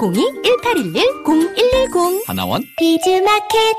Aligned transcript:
02-1811-0110 0.00 2.26
하나원. 2.26 2.62
비즈마켓. 2.78 3.76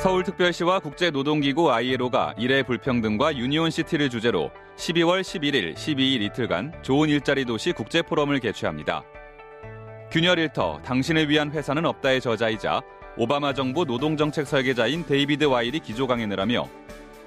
서울특별시와 0.00 0.78
국제노동기구 0.78 1.72
ILO가 1.72 2.36
일의 2.38 2.62
불평등과 2.62 3.36
Union 3.36 3.64
City를 3.64 4.10
주제로 4.10 4.52
12월 4.76 5.22
11일, 5.22 5.74
12일 5.74 6.22
이틀간 6.22 6.82
좋은 6.82 7.08
일자리 7.08 7.44
도시 7.44 7.72
국제포럼을 7.72 8.38
개최합니다. 8.38 9.02
균열 10.12 10.38
일터 10.38 10.80
당신을 10.84 11.28
위한 11.28 11.50
회사는 11.50 11.84
없다의 11.84 12.20
저자이자 12.20 12.80
오바마 13.16 13.54
정부 13.54 13.84
노동정책 13.84 14.46
설계자인 14.46 15.04
데이비드 15.04 15.46
와일이 15.46 15.80
기조 15.80 16.06
강연을 16.06 16.38
하며 16.38 16.68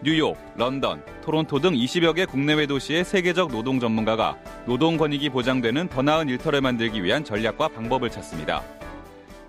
뉴욕, 0.03 0.37
런던, 0.55 1.03
토론토 1.23 1.59
등 1.59 1.73
20여 1.73 2.15
개 2.15 2.25
국내외 2.25 2.67
도시의 2.67 3.03
세계적 3.03 3.51
노동 3.51 3.79
전문가가 3.79 4.37
노동 4.65 4.95
권익이 4.95 5.29
보장되는 5.29 5.89
더 5.89 6.01
나은 6.01 6.29
일터를 6.29 6.61
만들기 6.61 7.03
위한 7.03 7.23
전략과 7.23 7.69
방법을 7.69 8.11
찾습니다. 8.11 8.63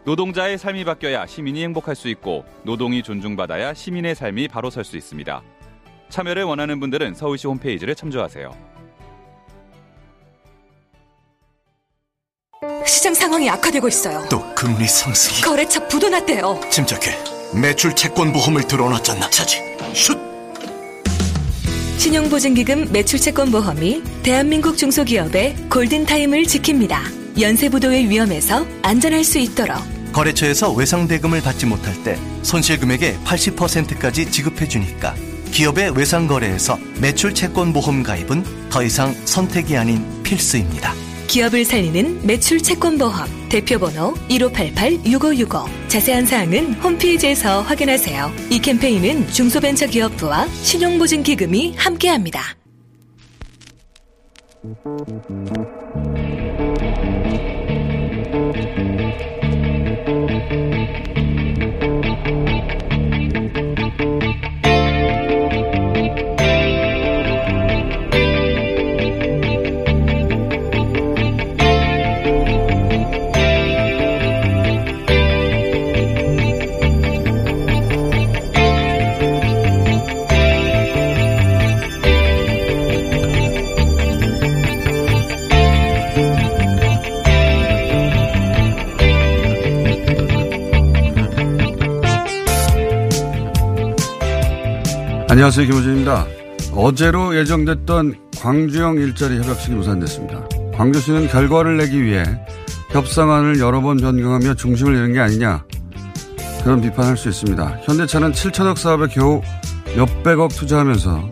노동자의 0.04 0.56
삶이 0.56 0.84
바뀌어야 0.84 1.26
시민이 1.26 1.62
행복할 1.64 1.94
수 1.94 2.08
있고 2.08 2.46
노동이 2.62 3.02
존중받아야 3.02 3.74
시민의 3.74 4.14
삶이 4.14 4.48
바로 4.48 4.70
설 4.70 4.84
수 4.84 4.96
있습니다. 4.96 5.42
참여를 6.08 6.44
원하는 6.44 6.80
분들은 6.80 7.14
서울시 7.14 7.46
홈페이지를 7.46 7.94
참조하세요. 7.94 8.50
시장 12.86 13.12
상황이 13.12 13.50
악화되고 13.50 13.86
있어요. 13.88 14.26
또 14.30 14.42
금리 14.54 14.86
상승이 14.86 15.42
거래처 15.42 15.86
부도 15.88 16.08
났대요. 16.08 16.58
침착해 16.70 17.14
매출 17.54 17.94
채권 17.94 18.32
보험을 18.32 18.66
들어놨잖아 18.66 19.28
차지 19.30 19.60
슛 19.94 20.18
신용보증기금 21.98 22.92
매출채권보험이 22.92 24.02
대한민국 24.22 24.76
중소기업의 24.76 25.56
골든타임을 25.68 26.44
지킵니다. 26.44 27.40
연쇄부도의 27.40 28.08
위험에서 28.08 28.64
안전할 28.82 29.24
수 29.24 29.38
있도록 29.38 29.76
거래처에서 30.12 30.72
외상대금을 30.72 31.42
받지 31.42 31.66
못할 31.66 31.92
때 32.02 32.16
손실금액의 32.42 33.18
80%까지 33.24 34.30
지급해주니까 34.30 35.14
기업의 35.50 35.90
외상거래에서 35.96 36.78
매출 37.00 37.34
채권 37.34 37.72
보험 37.72 38.02
가입은 38.02 38.68
더 38.70 38.82
이상 38.82 39.14
선택이 39.24 39.76
아닌 39.76 40.04
필수입니다. 40.22 41.07
기업을 41.28 41.64
살리는 41.64 42.26
매출 42.26 42.58
채권보험 42.58 43.48
대표번호 43.50 44.14
1588-6565 44.30 45.88
자세한 45.88 46.26
사항은 46.26 46.74
홈페이지에서 46.74 47.60
확인하세요. 47.62 48.32
이 48.50 48.58
캠페인은 48.58 49.28
중소벤처기업부와 49.28 50.48
신용보증기금이 50.48 51.74
함께합니다. 51.76 52.56
안녕하세요. 95.38 95.66
김호준입니다. 95.68 96.26
어제로 96.74 97.36
예정됐던 97.36 98.16
광주형 98.38 98.96
일자리 98.96 99.36
협약식이 99.36 99.72
무산됐습니다. 99.76 100.48
광주시는 100.74 101.28
결과를 101.28 101.76
내기 101.76 102.02
위해 102.02 102.24
협상안을 102.90 103.60
여러 103.60 103.80
번 103.80 103.98
변경하며 103.98 104.54
중심을 104.54 104.96
잃은 104.96 105.12
게 105.12 105.20
아니냐 105.20 105.64
그런 106.64 106.80
비판할 106.80 107.16
수 107.16 107.28
있습니다. 107.28 107.82
현대차는 107.84 108.32
7천억 108.32 108.78
사업에 108.78 109.06
겨우 109.06 109.40
몇백억 109.96 110.48
투자하면서 110.48 111.30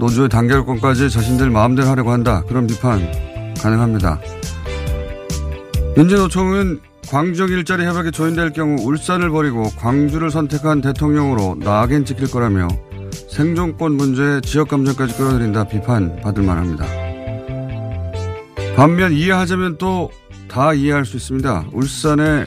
노조의 0.00 0.28
단결권까지 0.28 1.08
자신들 1.08 1.48
마음대로 1.48 1.90
하려고 1.90 2.10
한다. 2.10 2.42
그런 2.48 2.66
비판 2.66 3.08
가능합니다. 3.62 4.20
민주노총은 5.96 6.80
광주형 7.06 7.50
일자리 7.50 7.84
협약에 7.84 8.10
조인될 8.10 8.50
경우 8.50 8.82
울산을 8.82 9.30
버리고 9.30 9.70
광주를 9.78 10.32
선택한 10.32 10.80
대통령으로 10.80 11.58
낙인 11.60 12.04
찍힐 12.04 12.28
거라며 12.28 12.66
생존권 13.32 13.92
문제에 13.92 14.40
지역 14.40 14.68
감정까지 14.68 15.16
끌어들인다 15.16 15.64
비판 15.64 16.20
받을 16.20 16.42
만합니다. 16.42 16.86
반면 18.76 19.12
이해하자면 19.12 19.78
또 19.78 20.10
다 20.52 20.74
이해할 20.74 21.06
수 21.06 21.16
있습니다. 21.16 21.68
울산의 21.72 22.46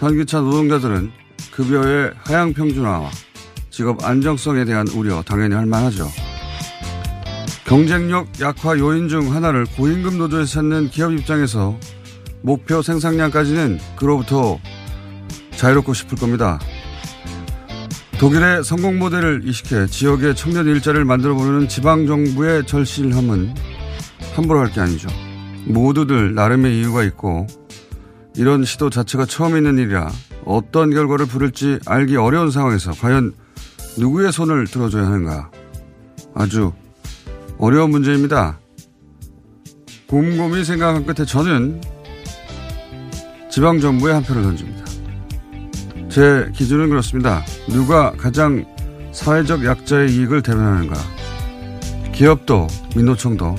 현기차 0.00 0.40
노동자들은 0.40 1.10
급여의 1.50 2.12
하향 2.18 2.52
평준화와 2.52 3.10
직업 3.70 4.04
안정성에 4.04 4.66
대한 4.66 4.86
우려 4.88 5.22
당연히 5.22 5.54
할 5.54 5.64
만하죠. 5.64 6.08
경쟁력 7.64 8.28
약화 8.40 8.78
요인 8.78 9.08
중 9.08 9.34
하나를 9.34 9.64
고임금 9.76 10.18
노조에서 10.18 10.52
찾는 10.52 10.90
기업 10.90 11.12
입장에서 11.12 11.74
목표 12.42 12.82
생산량까지는 12.82 13.78
그로부터 13.96 14.58
자유롭고 15.56 15.94
싶을 15.94 16.18
겁니다. 16.18 16.58
독일의 18.18 18.64
성공 18.64 18.98
모델을 18.98 19.42
이식해 19.44 19.86
지역의 19.86 20.34
청년 20.34 20.66
일자리를 20.66 21.04
만들어 21.04 21.34
보려는 21.34 21.68
지방 21.68 22.06
정부의 22.06 22.66
절실함은 22.66 23.54
함부로 24.34 24.60
할 24.60 24.72
게 24.72 24.80
아니죠. 24.80 25.08
모두들 25.66 26.34
나름의 26.34 26.78
이유가 26.78 27.04
있고 27.04 27.46
이런 28.36 28.64
시도 28.64 28.90
자체가 28.90 29.26
처음 29.26 29.56
있는 29.56 29.78
일이라 29.78 30.10
어떤 30.44 30.90
결과를 30.90 31.26
부를지 31.26 31.78
알기 31.86 32.16
어려운 32.16 32.50
상황에서 32.50 32.92
과연 32.92 33.34
누구의 33.98 34.32
손을 34.32 34.66
들어줘야 34.66 35.06
하는가 35.06 35.50
아주 36.34 36.72
어려운 37.58 37.90
문제입니다. 37.90 38.58
곰곰이 40.08 40.64
생각한 40.64 41.04
끝에 41.06 41.24
저는 41.26 41.80
지방정부에 43.50 44.12
한 44.12 44.22
표를 44.22 44.42
던집니다. 44.42 44.87
제 46.18 46.50
기준은 46.52 46.88
그렇습니다. 46.88 47.44
누가 47.68 48.10
가장 48.10 48.64
사회적 49.12 49.64
약자의 49.64 50.10
이익을 50.10 50.42
대변하는가. 50.42 50.96
기업도 52.12 52.66
민노총도 52.96 53.54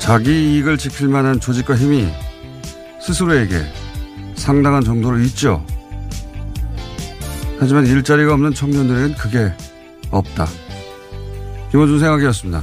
자기 0.00 0.56
이익을 0.56 0.76
지킬 0.76 1.06
만한 1.06 1.38
조직과 1.38 1.76
힘이 1.76 2.08
스스로에게 3.00 3.60
상당한 4.34 4.82
정도로 4.82 5.20
있죠. 5.20 5.64
하지만 7.60 7.86
일자리가 7.86 8.34
없는 8.34 8.54
청년들에겐 8.54 9.14
그게 9.14 9.52
없다. 10.10 10.48
김호준 11.70 12.00
생각이었습니다. 12.00 12.60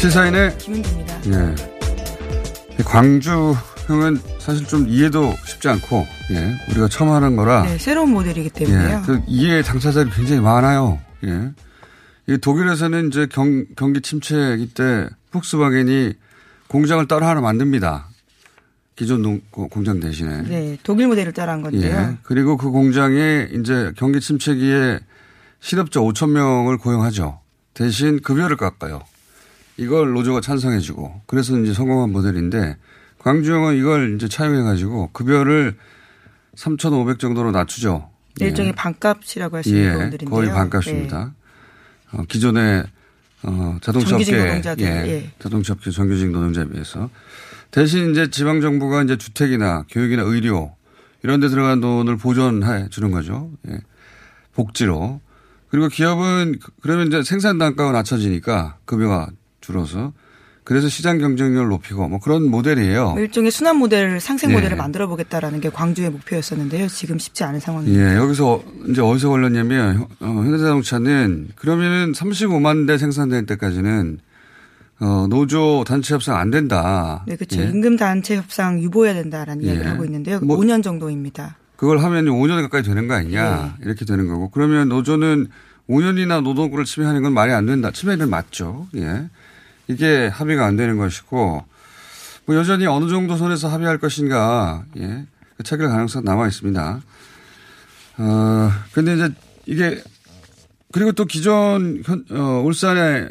시사인의 0.00 0.56
김은주입니다. 0.56 1.20
예. 1.26 1.54
이 2.80 2.82
광주 2.82 3.54
형은 3.86 4.18
사실 4.38 4.66
좀 4.66 4.88
이해도 4.88 5.34
쉽지 5.44 5.68
않고, 5.68 6.06
예. 6.30 6.56
우리가 6.70 6.88
처음 6.88 7.10
하는 7.10 7.36
거라. 7.36 7.64
네, 7.64 7.76
새로운 7.76 8.10
모델이기 8.12 8.48
때문에요. 8.48 8.98
예. 8.98 9.02
그 9.04 9.20
이해 9.26 9.60
당사자들이 9.60 10.14
굉장히 10.14 10.40
많아요. 10.40 10.98
예. 11.24 11.52
이 12.28 12.38
독일에서는 12.38 13.08
이제 13.08 13.26
경, 13.30 13.66
경기 13.76 14.00
침체기 14.00 14.72
때 14.72 15.06
폭스바겐이 15.32 16.14
공장을 16.68 17.06
따로 17.06 17.26
하나 17.26 17.42
만듭니다. 17.42 18.06
기존 18.96 19.20
농, 19.20 19.42
공장 19.50 20.00
대신에. 20.00 20.42
네, 20.44 20.78
독일 20.82 21.08
모델을 21.08 21.34
따라한 21.34 21.60
건데요. 21.60 21.94
예. 21.94 22.16
그리고 22.22 22.56
그 22.56 22.70
공장에 22.70 23.48
이제 23.52 23.92
경기 23.98 24.18
침체기에 24.18 25.00
실업자 25.60 26.00
5천 26.00 26.30
명을 26.30 26.78
고용하죠. 26.78 27.40
대신 27.74 28.22
급여를 28.22 28.56
깎아요. 28.56 29.02
이걸 29.80 30.12
노조가 30.12 30.42
찬성해주고 30.42 31.22
그래서 31.26 31.58
이제 31.58 31.72
성공한 31.72 32.12
모델인데 32.12 32.76
광주형은 33.18 33.76
이걸 33.76 34.14
이제 34.14 34.28
차용해가지고 34.28 35.10
급여를 35.12 35.76
3,500 36.54 37.18
정도로 37.18 37.50
낮추죠. 37.50 38.10
네, 38.38 38.46
일종의 38.46 38.70
예. 38.70 38.74
반값이라고 38.74 39.56
할수 39.56 39.70
있는 39.70 39.84
예, 39.84 39.92
부분들인데요. 39.92 40.30
거의 40.30 40.50
반값입니다. 40.50 41.32
예. 42.14 42.16
어, 42.18 42.24
기존의 42.28 42.84
어, 43.42 43.78
자동차 43.80 44.16
업계, 44.16 44.36
노동자들, 44.36 44.84
예, 44.84 44.90
예. 45.08 45.30
자동차 45.38 45.72
업계 45.72 45.90
정규직 45.90 46.30
노동자에 46.30 46.66
비해서 46.66 47.08
대신 47.70 48.10
이제 48.10 48.28
지방 48.28 48.60
정부가 48.60 49.02
이제 49.02 49.16
주택이나 49.16 49.84
교육이나 49.88 50.22
의료 50.24 50.74
이런 51.22 51.40
데 51.40 51.48
들어간 51.48 51.80
돈을 51.80 52.18
보존해 52.18 52.88
주는 52.90 53.10
거죠. 53.10 53.50
예. 53.68 53.80
복지로. 54.52 55.20
그리고 55.68 55.88
기업은 55.88 56.58
그러면 56.82 57.06
이제 57.06 57.22
생산 57.22 57.56
단가가 57.56 57.92
낮춰지니까 57.92 58.76
급여가 58.84 59.30
줄어서 59.60 60.12
그래서 60.64 60.88
시장 60.88 61.18
경쟁력을 61.18 61.68
높이고 61.68 62.08
뭐 62.08 62.20
그런 62.20 62.48
모델이에요. 62.48 63.16
일종의 63.18 63.50
순환 63.50 63.76
모델, 63.76 64.20
상생 64.20 64.52
모델을 64.52 64.72
예. 64.72 64.76
만들어 64.76 65.08
보겠다라는 65.08 65.60
게 65.60 65.70
광주의 65.70 66.10
목표였었는데요. 66.10 66.86
지금 66.88 67.18
쉽지 67.18 67.42
않은 67.44 67.58
상황입니다. 67.60 68.12
예, 68.12 68.16
여기서 68.16 68.62
이제 68.88 69.00
어디서 69.00 69.30
걸렸냐면 69.30 70.06
어, 70.20 70.26
현대자동차는 70.26 71.48
그러면은 71.56 72.12
35만 72.12 72.86
대 72.86 72.98
생산될 72.98 73.46
때까지는 73.46 74.18
어, 75.00 75.26
노조 75.28 75.82
단체 75.86 76.14
협상 76.14 76.36
안 76.36 76.50
된다. 76.50 77.24
네, 77.26 77.36
그렇죠. 77.36 77.60
예. 77.60 77.64
임금 77.64 77.96
단체 77.96 78.36
협상 78.36 78.80
유보해야 78.80 79.14
된다라는 79.14 79.64
예. 79.64 79.68
이야기를 79.68 79.90
하고 79.90 80.04
있는데요. 80.04 80.40
뭐 80.40 80.58
5년 80.58 80.82
정도입니다. 80.82 81.56
그걸 81.76 81.98
하면 81.98 82.26
5년 82.26 82.60
가까이 82.60 82.82
되는 82.82 83.08
거 83.08 83.14
아니냐 83.14 83.76
네. 83.78 83.86
이렇게 83.86 84.04
되는 84.04 84.28
거고 84.28 84.50
그러면 84.50 84.90
노조는 84.90 85.48
5년이나 85.88 86.42
노동구를 86.42 86.84
침해하는 86.84 87.22
건 87.22 87.32
말이 87.32 87.50
안 87.52 87.64
된다. 87.64 87.90
침해는 87.90 88.28
맞죠. 88.28 88.86
예. 88.96 89.30
이게 89.90 90.28
합의가 90.28 90.64
안 90.64 90.76
되는 90.76 90.96
것이고 90.96 91.64
뭐 92.46 92.56
여전히 92.56 92.86
어느 92.86 93.08
정도 93.08 93.36
선에서 93.36 93.68
합의할 93.68 93.98
것인가 93.98 94.84
예. 94.98 95.26
그 95.56 95.62
체결 95.62 95.88
가능성 95.88 96.24
남아 96.24 96.46
있습니다. 96.48 97.00
어 98.18 98.70
근데 98.92 99.14
이제 99.14 99.28
이게 99.66 100.02
그리고 100.92 101.12
또 101.12 101.24
기존 101.24 102.02
어, 102.30 102.62
울산의 102.64 103.30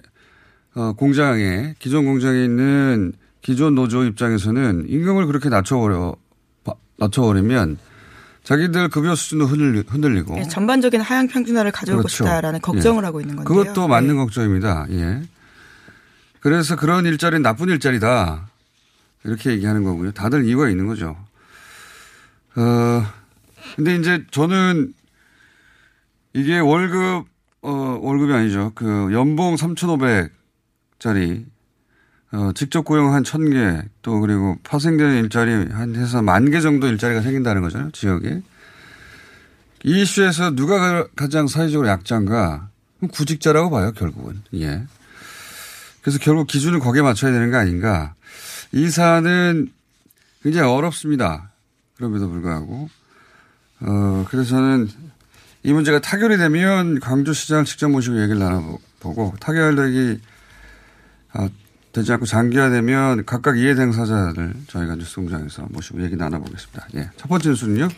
어, 0.76 0.94
공장에 0.94 1.76
기존 1.80 2.06
공장에 2.06 2.44
있는 2.44 3.14
기존 3.42 3.76
노조 3.76 4.04
입장에서는 4.06 4.86
임금을 4.88 5.26
그렇게 5.26 5.50
낮춰버려 5.50 6.16
낮춰버리면 6.98 7.78
자기들 8.44 8.90
급여 8.90 9.16
수준도 9.16 9.46
흔들리, 9.46 10.22
고 10.24 10.36
네, 10.36 10.48
전반적인 10.48 11.02
하향 11.02 11.28
평준화를 11.28 11.72
가져오고 11.72 12.04
그렇죠. 12.04 12.24
싶다라는 12.24 12.62
걱정을 12.62 13.04
예. 13.04 13.06
하고 13.06 13.22
있는 13.22 13.36
건데요. 13.36 13.58
그것도 13.58 13.88
맞는 13.88 14.10
네. 14.10 14.16
걱정입니다. 14.16 14.88
예. 14.92 15.22
그래서 16.40 16.76
그런 16.76 17.06
일자리는 17.06 17.42
나쁜 17.42 17.70
일자리다. 17.70 18.48
이렇게 19.26 19.52
얘기하는 19.52 19.84
거고요. 19.84 20.12
다들 20.12 20.46
이유가 20.46 20.70
있는 20.70 20.88
거죠. 20.88 21.18
어, 22.56 23.04
근데 23.76 23.96
이제 23.96 24.26
저는 24.32 24.94
이게 26.34 26.60
월급, 26.60 27.26
어, 27.62 28.00
월급이 28.02 28.32
아니죠. 28.34 28.72
그 28.76 29.10
연봉 29.12 29.56
3,500짜리, 29.56 31.46
어, 32.32 32.52
직접 32.56 32.84
고용 32.84 33.14
한 33.14 33.24
1,000개, 33.24 33.84
또 34.02 34.20
그리고 34.22 34.58
파생되는 34.64 35.24
일자리 35.24 35.52
한 35.72 35.96
해서 35.96 36.22
만 36.22 36.52
개 36.52 36.62
정도 36.62 36.88
일자리가 36.88 37.22
생긴다는 37.22 37.62
거잖아요. 37.62 37.92
지역에. 37.92 38.42
이 39.84 40.02
이슈에서 40.02 40.56
누가 40.56 41.08
가장 41.16 41.48
사회적으로 41.48 41.88
약자인가? 41.90 42.70
구직자라고 43.12 43.70
봐요, 43.70 43.92
결국은. 43.94 44.42
예. 44.56 44.84
그래서 46.02 46.20
결국 46.20 46.48
기준을 46.48 46.80
거기에 46.80 47.02
맞춰야 47.02 47.32
되는 47.32 47.52
거 47.52 47.58
아닌가. 47.58 48.14
이 48.72 48.90
사안은 48.90 49.72
굉장히 50.44 50.70
어렵습니다. 50.70 51.52
그럼에도 51.98 52.30
불구하고. 52.30 52.90
어, 53.82 54.26
그래서 54.30 54.50
저는 54.50 54.90
이 55.64 55.74
문제가 55.74 56.00
타결이 56.00 56.38
되면 56.38 57.00
광주시장을 57.00 57.66
직접 57.66 57.90
모시고 57.90 58.22
얘기를 58.22 58.40
나눠보고 58.40 59.34
타결되기 59.40 60.22
아, 61.34 61.50
되지 61.92 62.14
않고 62.14 62.26
장기화되면 62.26 63.26
각각 63.26 63.58
이해 63.58 63.76
당사자들 63.76 64.54
저희가 64.68 64.96
뉴스공장에서 64.96 65.68
모시고 65.70 66.02
얘기 66.04 66.16
나눠보겠습니다. 66.16 66.88
예. 66.96 67.10
첫 67.18 67.28
번째 67.28 67.50
뉴스는요? 67.50 67.90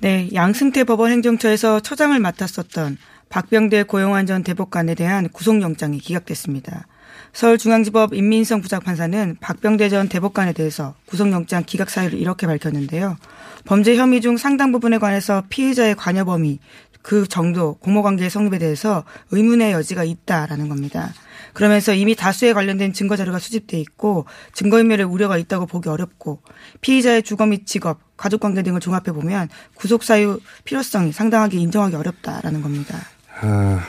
네. 0.00 0.30
양승태 0.32 0.84
법원 0.84 1.10
행정처에서 1.12 1.80
처장을 1.80 2.18
맡았었던 2.18 2.96
박병대 3.28 3.84
고용안전 3.84 4.42
대법관에 4.44 4.94
대한 4.94 5.28
구속영장이 5.28 5.98
기각됐습니다. 5.98 6.86
서울중앙지법 7.32 8.14
임민성 8.14 8.60
부장판사는 8.60 9.36
박병대 9.40 9.88
전 9.88 10.08
대법관에 10.08 10.52
대해서 10.52 10.94
구속영장 11.06 11.64
기각 11.66 11.90
사유를 11.90 12.18
이렇게 12.18 12.46
밝혔는데요. 12.46 13.16
범죄 13.64 13.96
혐의 13.96 14.20
중 14.20 14.36
상당 14.36 14.72
부분에 14.72 14.98
관해서 14.98 15.44
피해자의 15.48 15.94
관여 15.94 16.24
범위, 16.24 16.58
그 17.02 17.26
정도, 17.26 17.74
공모관계의 17.74 18.30
성립에 18.30 18.58
대해서 18.58 19.04
의문의 19.30 19.72
여지가 19.72 20.04
있다라는 20.04 20.68
겁니다. 20.68 21.12
그러면서 21.54 21.94
이미 21.94 22.14
다수에 22.14 22.52
관련된 22.52 22.92
증거 22.92 23.16
자료가 23.16 23.38
수집돼 23.38 23.78
있고 23.80 24.26
증거인멸의 24.52 25.06
우려가 25.06 25.36
있다고 25.36 25.66
보기 25.66 25.88
어렵고 25.88 26.42
피의자의 26.80 27.22
주거 27.22 27.46
및 27.46 27.66
직업, 27.66 27.98
가족관계 28.16 28.62
등을 28.62 28.80
종합해 28.80 29.12
보면 29.12 29.48
구속 29.74 30.04
사유 30.04 30.38
필요성이 30.64 31.12
상당하게 31.12 31.58
인정하기 31.58 31.96
어렵다라는 31.96 32.62
겁니다. 32.62 32.98
아, 33.40 33.80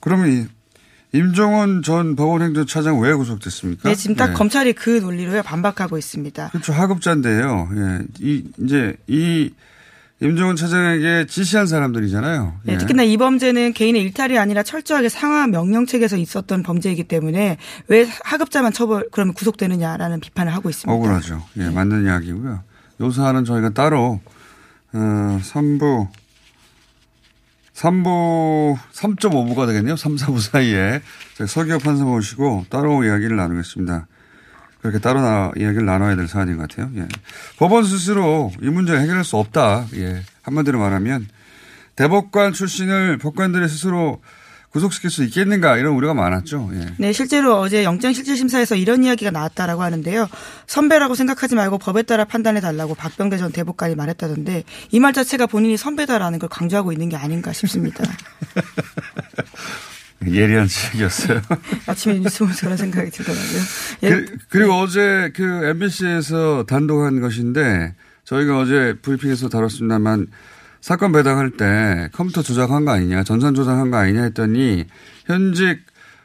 그러면 0.00 0.48
임종원 1.12 1.82
전 1.82 2.16
법원행정차장 2.16 2.98
왜 3.00 3.12
구속됐습니까? 3.14 3.88
네, 3.88 3.94
지금 3.94 4.16
딱 4.16 4.28
네. 4.28 4.32
검찰이 4.32 4.72
그 4.72 4.90
논리로 4.90 5.42
반박하고 5.42 5.98
있습니다. 5.98 6.48
그렇죠. 6.50 6.72
하급자인데요. 6.72 7.68
예. 7.76 7.98
이, 8.20 8.44
이제 8.58 8.96
이 9.06 9.50
임종원 10.20 10.56
차장에게 10.56 11.26
지시한 11.26 11.66
사람들이잖아요. 11.66 12.60
네, 12.62 12.74
예. 12.74 12.78
특히나 12.78 13.02
이 13.02 13.16
범죄는 13.16 13.72
개인의 13.74 14.02
일탈이 14.02 14.38
아니라 14.38 14.62
철저하게 14.62 15.08
상하 15.08 15.46
명령 15.48 15.84
책에서 15.84 16.16
있었던 16.16 16.62
범죄이기 16.62 17.04
때문에 17.04 17.58
왜 17.88 18.08
하급자만 18.24 18.72
처벌 18.72 19.08
그러면 19.12 19.34
구속되느냐라는 19.34 20.20
비판을 20.20 20.54
하고 20.54 20.70
있습니다. 20.70 20.92
억울하죠. 20.92 21.42
예, 21.58 21.68
맞는 21.68 22.04
이야기고요. 22.04 22.62
요 23.00 23.10
사안은 23.10 23.44
저희가 23.44 23.70
따로 23.70 24.20
어, 24.92 25.40
3부 25.42 26.08
3부, 27.74 28.76
3.5부가 28.92 29.66
되겠네요. 29.66 29.96
3, 29.96 30.16
4부 30.16 30.40
사이에. 30.40 31.00
서기업 31.46 31.82
판사 31.82 32.04
모시고 32.04 32.66
따로 32.68 33.04
이야기를 33.04 33.36
나누겠습니다. 33.36 34.06
그렇게 34.80 34.98
따로 34.98 35.20
나, 35.20 35.52
이야기를 35.56 35.86
나눠야 35.86 36.16
될 36.16 36.26
사안인 36.28 36.56
것 36.56 36.68
같아요. 36.68 36.90
예. 36.96 37.08
법원 37.56 37.84
스스로 37.84 38.52
이 38.60 38.68
문제를 38.68 39.00
해결할 39.00 39.24
수 39.24 39.36
없다. 39.36 39.86
예. 39.94 40.22
한마디로 40.42 40.78
말하면 40.78 41.28
대법관 41.96 42.52
출신을 42.52 43.18
법관들이 43.18 43.68
스스로 43.68 44.20
구속시킬 44.72 45.10
수 45.10 45.22
있겠는가 45.24 45.76
이런 45.76 45.92
우려가 45.92 46.14
많았죠. 46.14 46.70
예. 46.72 46.86
네, 46.96 47.12
실제로 47.12 47.60
어제 47.60 47.84
영장실질심사에서 47.84 48.74
이런 48.76 49.04
이야기가 49.04 49.30
나왔다라고 49.30 49.82
하는데요. 49.82 50.28
선배라고 50.66 51.14
생각하지 51.14 51.54
말고 51.56 51.76
법에 51.76 52.02
따라 52.02 52.24
판단해 52.24 52.60
달라고 52.60 52.94
박병대 52.94 53.36
전 53.36 53.52
대법관이 53.52 53.94
말했다던데 53.94 54.64
이 54.90 54.98
말 54.98 55.12
자체가 55.12 55.46
본인이 55.46 55.76
선배다라는 55.76 56.38
걸 56.38 56.48
강조하고 56.48 56.92
있는 56.92 57.08
게 57.10 57.16
아닌가 57.16 57.52
싶습니다. 57.52 58.02
예리한 60.26 60.68
지적이었어요. 60.68 61.40
아침에 61.86 62.20
뉴스 62.20 62.38
보면서 62.38 62.60
그런 62.62 62.76
생각이 62.76 63.10
들더라고요. 63.10 63.60
예. 64.04 64.08
그, 64.48 64.56
리고 64.58 64.72
네. 64.72 64.80
어제 64.80 65.32
그 65.34 65.42
MBC에서 65.66 66.64
단독한 66.68 67.20
것인데 67.20 67.94
저희가 68.24 68.60
어제 68.60 68.94
브리핑에서 69.02 69.48
다뤘습니다만 69.48 70.28
사건 70.82 71.12
배당할 71.12 71.52
때 71.52 72.10
컴퓨터 72.12 72.42
조작한 72.42 72.84
거 72.84 72.90
아니냐, 72.90 73.22
전산 73.22 73.54
조작한 73.54 73.90
거 73.90 73.96
아니냐 73.98 74.24
했더니 74.24 74.84
현직 75.26 75.80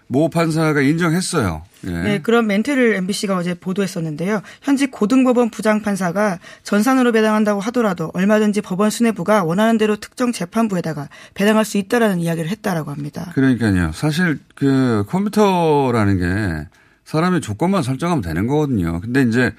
모 0.08 0.30
판사가 0.30 0.82
인정했어요. 0.82 1.64
예. 1.86 1.92
네, 1.92 2.22
그런 2.22 2.48
멘트를 2.48 2.96
MBC가 2.96 3.38
어제 3.38 3.54
보도했었는데요. 3.54 4.42
현직 4.62 4.90
고등법원 4.90 5.52
부장판사가 5.52 6.40
전산으로 6.64 7.12
배당한다고 7.12 7.60
하더라도 7.62 8.10
얼마든지 8.16 8.62
법원 8.62 8.90
수뇌부가 8.90 9.44
원하는 9.44 9.78
대로 9.78 9.96
특정 9.98 10.32
재판부에다가 10.32 11.08
배당할 11.36 11.64
수 11.64 11.78
있다라는 11.78 12.20
이야기를 12.20 12.50
했다라고 12.50 12.90
합니다. 12.90 13.32
그러니까요. 13.36 13.92
사실 13.94 14.40
그 14.56 15.04
컴퓨터라는 15.08 16.18
게 16.18 16.68
사람의 17.06 17.42
조건만 17.42 17.84
설정하면 17.84 18.24
되는 18.24 18.48
거거든요. 18.48 19.02
근데 19.02 19.22
이제 19.22 19.54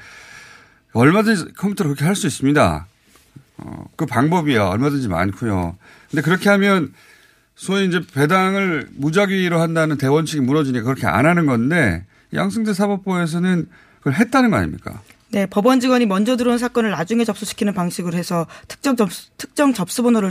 얼마든지 0.92 1.52
컴퓨터로 1.56 1.90
그렇게 1.90 2.04
할 2.04 2.16
수 2.16 2.26
있습니다. 2.26 2.86
어, 3.58 3.84
그 3.96 4.06
방법이야 4.06 4.66
얼마든지 4.66 5.08
많고요. 5.08 5.76
근데 6.10 6.22
그렇게 6.22 6.48
하면 6.50 6.92
소위 7.54 7.86
이제 7.86 8.00
배당을 8.14 8.88
무작위로 8.94 9.60
한다는 9.60 9.98
대원칙이 9.98 10.40
무너지니까 10.40 10.84
그렇게 10.84 11.06
안 11.06 11.26
하는 11.26 11.46
건데 11.46 12.04
양승태 12.32 12.72
사법부에서는 12.72 13.68
그걸 13.98 14.12
했다는 14.14 14.50
거 14.50 14.56
아닙니까? 14.56 15.02
네, 15.30 15.44
법원 15.44 15.78
직원이 15.78 16.06
먼저 16.06 16.36
들어온 16.36 16.56
사건을 16.56 16.90
나중에 16.90 17.24
접수시키는 17.24 17.74
방식으로 17.74 18.16
해서 18.16 18.46
특정 18.66 18.96
접수, 18.96 19.28
특정 19.36 19.74
접수 19.74 20.02
번호를 20.02 20.30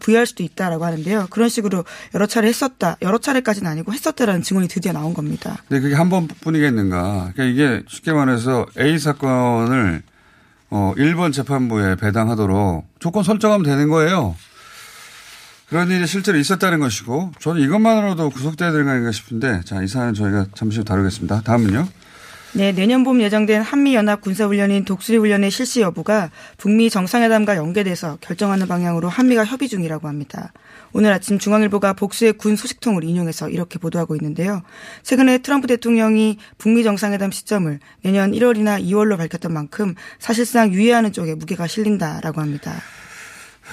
부여할 0.00 0.26
수도 0.26 0.42
있다라고 0.42 0.84
하는데요. 0.84 1.28
그런 1.30 1.48
식으로 1.48 1.84
여러 2.14 2.26
차례 2.26 2.48
했었다. 2.48 2.96
여러 3.02 3.18
차례까지는 3.18 3.70
아니고 3.70 3.92
했었다라는 3.92 4.42
증언이 4.42 4.66
드디어 4.66 4.92
나온 4.92 5.14
겁니다. 5.14 5.62
네, 5.68 5.78
그게 5.78 5.94
한 5.94 6.08
번뿐이겠는가. 6.08 7.32
그러니까 7.34 7.44
이게 7.44 7.84
쉽게 7.86 8.12
말해서 8.12 8.66
A 8.78 8.98
사건을 8.98 10.02
어, 10.74 10.94
1번 10.96 11.34
재판부에 11.34 11.96
배당하도록 11.96 12.86
조건 12.98 13.22
설정하면 13.22 13.62
되는 13.62 13.90
거예요. 13.90 14.34
그런 15.68 15.90
일이 15.90 16.06
실제로 16.06 16.38
있었다는 16.38 16.80
것이고 16.80 17.32
저는 17.40 17.60
이것만으로도 17.60 18.30
구속돼야 18.30 18.72
되는 18.72 18.86
거 18.86 18.92
아닌가 18.92 19.12
싶은데 19.12 19.60
자, 19.66 19.82
이 19.82 19.86
사안은 19.86 20.14
저희가 20.14 20.46
잠시 20.54 20.78
후 20.78 20.84
다루겠습니다. 20.84 21.42
다음은요. 21.42 21.86
네, 22.54 22.70
내년 22.72 23.02
봄 23.02 23.22
예정된 23.22 23.62
한미연합 23.62 24.20
군사훈련인 24.20 24.84
독수리 24.84 25.16
훈련의 25.16 25.50
실시 25.50 25.80
여부가 25.80 26.30
북미 26.58 26.90
정상회담과 26.90 27.56
연계돼서 27.56 28.18
결정하는 28.20 28.68
방향으로 28.68 29.08
한미가 29.08 29.46
협의 29.46 29.70
중이라고 29.70 30.06
합니다. 30.06 30.52
오늘 30.92 31.12
아침 31.14 31.38
중앙일보가 31.38 31.94
복수의 31.94 32.34
군 32.34 32.56
소식통을 32.56 33.04
인용해서 33.04 33.48
이렇게 33.48 33.78
보도하고 33.78 34.16
있는데요. 34.16 34.60
최근에 35.02 35.38
트럼프 35.38 35.66
대통령이 35.66 36.36
북미 36.58 36.82
정상회담 36.82 37.30
시점을 37.30 37.80
내년 38.02 38.32
1월이나 38.32 38.84
2월로 38.84 39.16
밝혔던 39.16 39.50
만큼 39.50 39.94
사실상 40.18 40.74
유예하는 40.74 41.14
쪽에 41.14 41.34
무게가 41.34 41.66
실린다라고 41.66 42.42
합니다. 42.42 42.74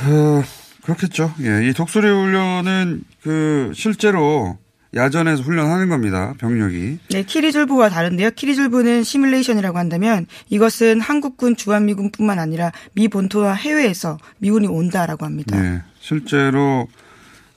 어, 0.05 0.41
그렇겠죠. 0.83 1.33
예, 1.41 1.67
이 1.67 1.73
독수리 1.73 2.07
훈련은 2.07 3.03
그 3.23 3.73
실제로 3.75 4.57
야전에서 4.95 5.43
훈련하는 5.43 5.89
겁니다. 5.89 6.33
병력이. 6.39 6.99
네, 7.11 7.23
키리졸브와 7.23 7.89
다른데요. 7.89 8.31
키리졸브는 8.31 9.03
시뮬레이션이라고 9.03 9.77
한다면 9.77 10.25
이것은 10.49 10.99
한국군 10.99 11.55
주한미군뿐만 11.55 12.39
아니라 12.39 12.71
미 12.93 13.07
본토와 13.07 13.53
해외에서 13.53 14.17
미군이 14.39 14.67
온다라고 14.67 15.25
합니다. 15.25 15.61
네, 15.61 15.81
실제로 15.99 16.87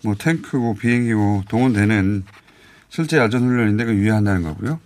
뭐 0.04 0.14
탱크고 0.18 0.74
비행기고 0.74 1.44
동원되는 1.48 2.24
실제 2.90 3.16
야전 3.16 3.42
훈련인데 3.42 3.84
그 3.86 3.94
유예한다는 3.94 4.42
거고요. 4.42 4.80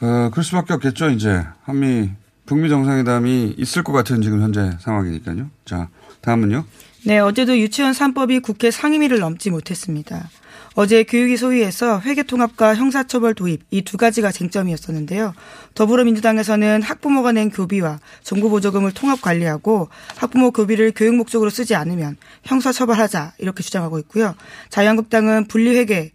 어, 0.00 0.30
그럴 0.30 0.44
수밖에 0.44 0.74
없겠죠. 0.74 1.10
이제 1.10 1.42
한미 1.64 2.10
북미 2.46 2.68
정상회담이 2.68 3.54
있을 3.58 3.82
것 3.82 3.92
같은 3.92 4.22
지금 4.22 4.42
현재 4.42 4.70
상황이니까요. 4.78 5.50
자, 5.64 5.88
다음은요. 6.20 6.64
네, 7.06 7.18
어제도 7.18 7.58
유치원 7.58 7.92
3법이 7.92 8.42
국회 8.42 8.70
상임위를 8.70 9.18
넘지 9.18 9.50
못했습니다. 9.50 10.28
어제 10.76 11.04
교육위 11.04 11.36
소위에서 11.36 12.00
회계통합과 12.00 12.74
형사처벌 12.74 13.34
도입 13.34 13.62
이 13.70 13.82
두 13.82 13.96
가지가 13.96 14.32
쟁점이었었는데요. 14.32 15.34
더불어민주당에서는 15.74 16.82
학부모가 16.82 17.32
낸 17.32 17.50
교비와 17.50 18.00
정부 18.22 18.50
보조금을 18.50 18.92
통합 18.92 19.22
관리하고 19.22 19.88
학부모 20.16 20.50
교비를 20.50 20.92
교육 20.96 21.14
목적으로 21.14 21.50
쓰지 21.50 21.74
않으면 21.76 22.16
형사처벌하자 22.42 23.34
이렇게 23.38 23.62
주장하고 23.62 23.98
있고요. 24.00 24.34
자유한국당은 24.70 25.46
분리회계 25.46 26.12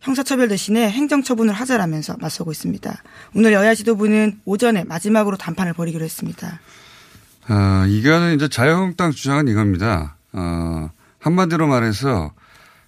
형사처벌 0.00 0.46
대신에 0.48 0.88
행정처분을 0.90 1.52
하자라면서 1.52 2.16
맞서고 2.20 2.52
있습니다. 2.52 3.02
오늘 3.34 3.52
여야 3.52 3.74
지도부는 3.74 4.40
오전에 4.44 4.84
마지막으로 4.84 5.36
단판을 5.36 5.72
벌이기로 5.72 6.04
했습니다. 6.04 6.60
어, 7.48 7.86
이거는 7.88 8.36
이제 8.36 8.48
자유한국당 8.48 9.10
주장은 9.10 9.48
이겁니다. 9.48 10.16
어, 10.32 10.90
한마디로 11.18 11.66
말해서 11.66 12.32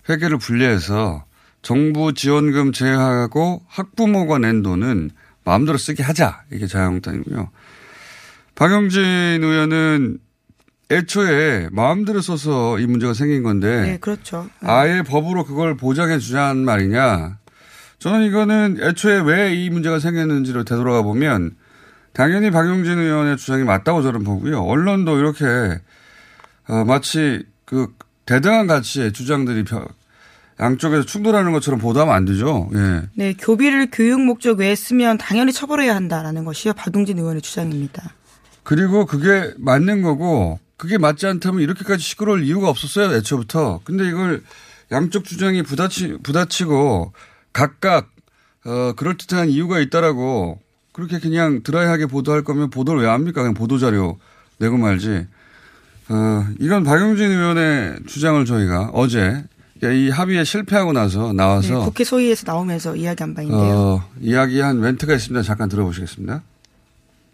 회계를 0.09 0.39
분리해서 0.39 1.25
정부 1.63 2.15
지원금 2.15 2.73
제외하고 2.73 3.63
학부모가 3.69 4.39
낸 4.39 4.63
돈은 4.63 5.11
마음대로 5.45 5.79
쓰게 5.79 6.03
하자. 6.03 6.43
이게 6.53 6.67
자유한국당이고요. 6.67 7.51
박영진 8.55 9.01
의원은 9.43 10.19
애초에 10.91 11.69
마음대로 11.71 12.21
써서 12.21 12.79
이 12.79 12.87
문제가 12.87 13.15
생긴 13.15 13.43
건데. 13.43 13.83
네, 13.83 13.99
그렇죠. 13.99 14.49
네. 14.61 14.69
아예 14.71 15.03
법으로 15.03 15.45
그걸 15.45 15.77
보장해 15.77 16.19
주자는 16.19 16.65
말이냐. 16.65 17.39
저는 18.01 18.27
이거는 18.27 18.79
애초에 18.81 19.21
왜 19.21 19.55
이 19.55 19.71
문제가 19.71 19.99
생겼는지를 20.01 20.65
되돌아가 20.65 21.03
보면 21.03 21.53
당연히 22.13 22.51
박용진 22.51 22.99
의원의 22.99 23.37
주장이 23.37 23.63
맞다고 23.65 24.03
저는 24.03 24.25
보고요. 24.25 24.63
언론도 24.63 25.19
이렇게 25.19 25.45
어, 26.67 26.85
마치 26.85 27.45
그 27.65 27.95
대등한 28.31 28.69
가치의 28.69 29.13
주장들이 29.13 29.65
양쪽에서 30.61 31.05
충돌하는 31.05 31.51
것처럼 31.51 31.81
보도하면 31.81 32.15
안 32.15 32.25
되죠. 32.25 32.71
예. 32.77 33.03
네, 33.17 33.33
교비를 33.33 33.89
교육 33.91 34.21
목적 34.21 34.61
외에 34.61 34.77
쓰면 34.77 35.19
당연히 35.19 35.53
처벌해야 35.53 35.97
한다라는 35.97 36.45
것이요. 36.45 36.75
박용진 36.75 37.19
의원의 37.19 37.43
주장입니다. 37.43 38.15
그리고 38.63 39.05
그게 39.05 39.53
맞는 39.59 40.03
거고 40.03 40.61
그게 40.77 40.97
맞지 40.97 41.27
않다면 41.27 41.61
이렇게까지 41.61 42.05
시끄러울 42.05 42.45
이유가 42.45 42.69
없었어요. 42.69 43.13
애초부터. 43.17 43.81
근데 43.83 44.07
이걸 44.07 44.45
양쪽 44.93 45.25
주장이 45.25 45.65
부딪히, 45.65 46.19
부딪히고 46.23 47.13
각각 47.53 48.11
어, 48.65 48.93
그럴 48.95 49.17
듯한 49.17 49.49
이유가 49.49 49.81
있다라고 49.81 50.61
그렇게 50.93 51.19
그냥 51.19 51.65
드라이하게 51.65 52.07
보도할 52.07 52.45
거면 52.45 52.71
보도를 52.71 53.03
왜 53.03 53.09
합니까? 53.09 53.41
그냥 53.41 53.55
보도 53.55 53.79
자료 53.79 54.21
내고 54.59 54.77
말지. 54.77 55.27
어, 56.11 56.45
이건 56.59 56.83
박용진 56.85 57.31
의원의 57.31 57.99
주장을 58.07 58.45
저희가 58.45 58.91
어제 58.93 59.45
이 59.83 60.11
합의에 60.11 60.45
실패하고 60.45 60.93
나서 60.93 61.33
나와서 61.33 61.79
네, 61.79 61.85
국회 61.85 62.05
소위에서 62.05 62.43
나오면서 62.47 62.97
이야기한 62.97 63.33
바인데요. 63.35 63.59
어, 63.59 64.05
이야기한 64.21 64.81
멘트가 64.81 65.15
있습니다. 65.15 65.43
잠깐 65.43 65.69
들어보시겠습니다. 65.69 66.43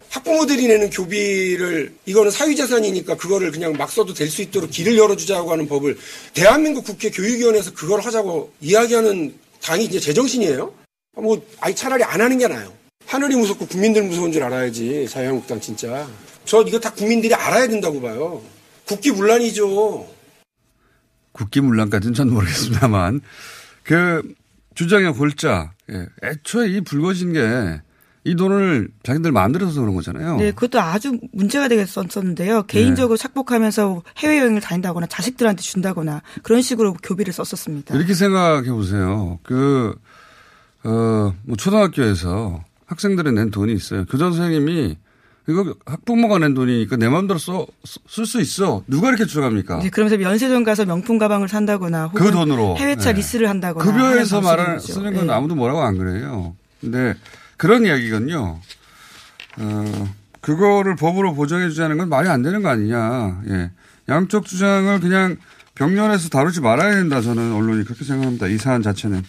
학부모들이 0.09 0.67
내는 0.67 0.89
교비를 0.89 1.93
이거는 2.05 2.31
사유재산이니까 2.31 3.17
그거를 3.17 3.51
그냥 3.51 3.73
막 3.73 3.91
써도 3.91 4.13
될 4.13 4.29
수 4.29 4.41
있도록 4.41 4.69
길을 4.71 4.97
열어주자고 4.97 5.51
하는 5.51 5.67
법을 5.67 5.97
대한민국 6.33 6.85
국회 6.85 7.09
교육위원회에서 7.09 7.73
그걸 7.73 7.99
하자고 7.99 8.53
이야기하는 8.61 9.33
당이 9.61 9.83
이제 9.85 9.99
제정신이에요? 9.99 10.71
뭐 11.17 11.41
아니 11.59 11.75
차라리 11.75 12.03
안 12.05 12.21
하는 12.21 12.37
게 12.37 12.47
나아요. 12.47 12.71
하늘이 13.07 13.35
무섭고 13.35 13.65
국민들 13.67 14.03
무서운 14.03 14.31
줄 14.31 14.43
알아야지 14.43 15.07
자유한국당 15.09 15.59
진짜. 15.59 16.07
저 16.45 16.61
이거 16.61 16.79
다 16.79 16.89
국민들이 16.93 17.33
알아야 17.33 17.67
된다고 17.67 17.99
봐요. 18.01 18.41
국기문란이죠. 18.87 20.07
국기문란까지는 21.33 22.13
전 22.13 22.29
모르겠습니다만 22.31 23.21
그 23.83 24.21
주장의 24.75 25.13
골자 25.13 25.73
예. 25.91 26.07
애초에 26.23 26.69
이 26.69 26.81
불거진 26.81 27.33
게 27.33 27.87
이 28.27 28.35
돈을 28.35 28.89
자기들 29.03 29.31
써서 29.61 29.79
그런 29.79 29.95
거잖아요. 29.95 30.35
네, 30.35 30.51
그것도 30.51 30.81
아주 30.81 31.17
문제가 31.31 31.69
되겠었는데요. 31.69 32.63
개인적으로 32.63 33.15
네. 33.15 33.21
착복하면서 33.23 34.03
해외여행을 34.17 34.59
다닌다거나 34.59 35.07
자식들한테 35.07 35.61
준다거나 35.61 36.21
그런 36.43 36.61
식으로 36.61 36.93
교비를 37.01 37.31
썼었습니다. 37.31 37.95
이렇게 37.95 38.13
생각해 38.13 38.69
보세요. 38.69 39.39
그, 39.43 39.97
어, 40.83 41.33
뭐 41.43 41.55
초등학교에서 41.57 42.65
학생들이 42.85 43.31
낸 43.31 43.49
돈이 43.49 43.71
있어요. 43.71 44.03
교장 44.05 44.33
선생님이 44.33 44.97
이거 45.49 45.75
학부모가 45.85 46.39
낸 46.39 46.53
돈이니까 46.53 46.97
내 46.97 47.07
마음대로 47.07 47.39
써, 47.39 47.65
쓸수 48.07 48.41
있어. 48.41 48.83
누가 48.85 49.07
이렇게 49.09 49.25
주장합니까? 49.25 49.79
네, 49.79 49.89
그러면서 49.89 50.17
면세점 50.17 50.63
가서 50.63 50.85
명품 50.85 51.17
가방을 51.17 51.47
산다거나 51.47 52.11
그 52.13 52.31
돈으로 52.31 52.77
해외차 52.77 53.11
네. 53.11 53.19
리스를 53.19 53.49
한다거나 53.49 53.83
급여에서 53.85 54.41
말하는 54.41 54.79
쓰는 54.79 55.13
건 55.13 55.27
네. 55.27 55.33
아무도 55.33 55.55
뭐라고 55.55 55.81
안 55.83 55.97
그래요. 55.97 56.55
근데 56.81 57.15
그런 57.55 57.85
이야기건요. 57.85 58.59
어, 59.59 60.13
그거를 60.41 60.95
법으로 60.95 61.33
보정해 61.33 61.69
주자는 61.69 61.97
건 61.97 62.09
말이 62.09 62.27
안 62.27 62.41
되는 62.41 62.61
거 62.61 62.69
아니냐. 62.69 63.41
예. 63.49 63.71
양쪽 64.09 64.45
주장을 64.45 64.99
그냥 64.99 65.37
병렬해서 65.75 66.29
다루지 66.29 66.61
말아야 66.61 66.95
된다. 66.95 67.21
저는 67.21 67.53
언론이 67.53 67.85
그렇게 67.85 68.03
생각합니다. 68.03 68.47
이 68.47 68.57
사안 68.57 68.81
자체는. 68.81 69.23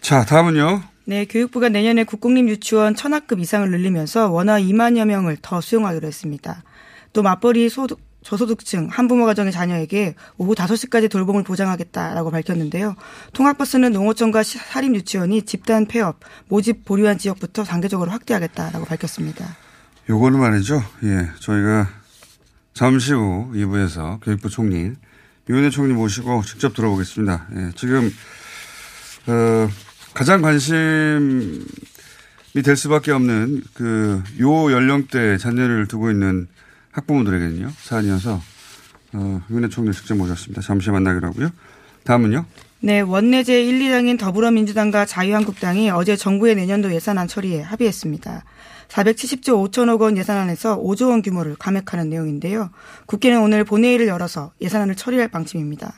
자, 0.00 0.24
다음은요. 0.24 0.82
네, 1.04 1.24
교육부가 1.24 1.68
내년에 1.68 2.04
국공립 2.04 2.48
유치원 2.48 2.94
천학급 2.94 3.40
이상을 3.40 3.68
늘리면서 3.70 4.30
원화 4.30 4.60
2만여 4.60 5.04
명을 5.04 5.38
더 5.42 5.60
수용하기로 5.60 6.06
했습니다. 6.06 6.62
또 7.12 7.22
맞벌이 7.22 7.68
소득, 7.68 8.00
저소득층 8.22 8.88
한부모 8.90 9.26
가정의 9.26 9.52
자녀에게 9.52 10.14
오후 10.38 10.54
5시까지 10.54 11.10
돌봄을 11.10 11.42
보장하겠다라고 11.42 12.30
밝혔는데요. 12.30 12.94
통학버스는 13.32 13.92
농어촌과 13.92 14.44
사립 14.44 14.94
유치원이 14.94 15.42
집단 15.42 15.86
폐업, 15.86 16.20
모집 16.48 16.84
보류한 16.84 17.18
지역부터 17.18 17.64
단계적으로 17.64 18.10
확대하겠다라고 18.12 18.84
밝혔습니다. 18.84 19.56
요거는 20.08 20.38
말이죠. 20.38 20.82
예, 21.04 21.28
저희가 21.40 21.88
잠시 22.74 23.12
후 23.12 23.50
2부에서 23.54 24.20
교육부 24.22 24.48
총리 24.48 24.92
유은혜 25.48 25.70
총리 25.70 25.92
모시고 25.92 26.42
직접 26.42 26.74
들어보겠습니다. 26.74 27.48
예, 27.56 27.70
지금 27.74 28.12
어, 29.26 29.68
가장 30.14 30.42
관심이 30.42 31.64
될 32.64 32.76
수밖에 32.76 33.12
없는 33.12 33.62
그 33.74 34.22
요 34.40 34.72
연령대 34.72 35.38
자녀를 35.38 35.86
두고 35.88 36.10
있는 36.10 36.48
학부모들에게는요 36.92 37.70
사안이어서 37.78 38.40
어, 39.14 39.42
윤회 39.50 39.68
총리 39.68 39.92
직접 39.92 40.14
모셨습니다. 40.16 40.62
잠시 40.62 40.90
만나기로 40.90 41.28
하고요. 41.28 41.50
다음은요. 42.04 42.44
네, 42.80 43.00
원내제 43.00 43.62
1, 43.62 43.78
2당인 43.80 44.18
더불어민주당과 44.18 45.06
자유한국당이 45.06 45.90
어제 45.90 46.16
정부의 46.16 46.56
내년도 46.56 46.92
예산안 46.92 47.28
처리에 47.28 47.60
합의했습니다. 47.62 48.42
470조 48.88 49.70
5천억 49.70 50.00
원 50.00 50.16
예산안에서 50.16 50.78
5조 50.82 51.10
원 51.10 51.22
규모를 51.22 51.54
감액하는 51.58 52.08
내용인데요. 52.10 52.70
국회는 53.06 53.40
오늘 53.40 53.64
본회의를 53.64 54.08
열어서 54.08 54.52
예산안을 54.60 54.96
처리할 54.96 55.28
방침입니다. 55.28 55.92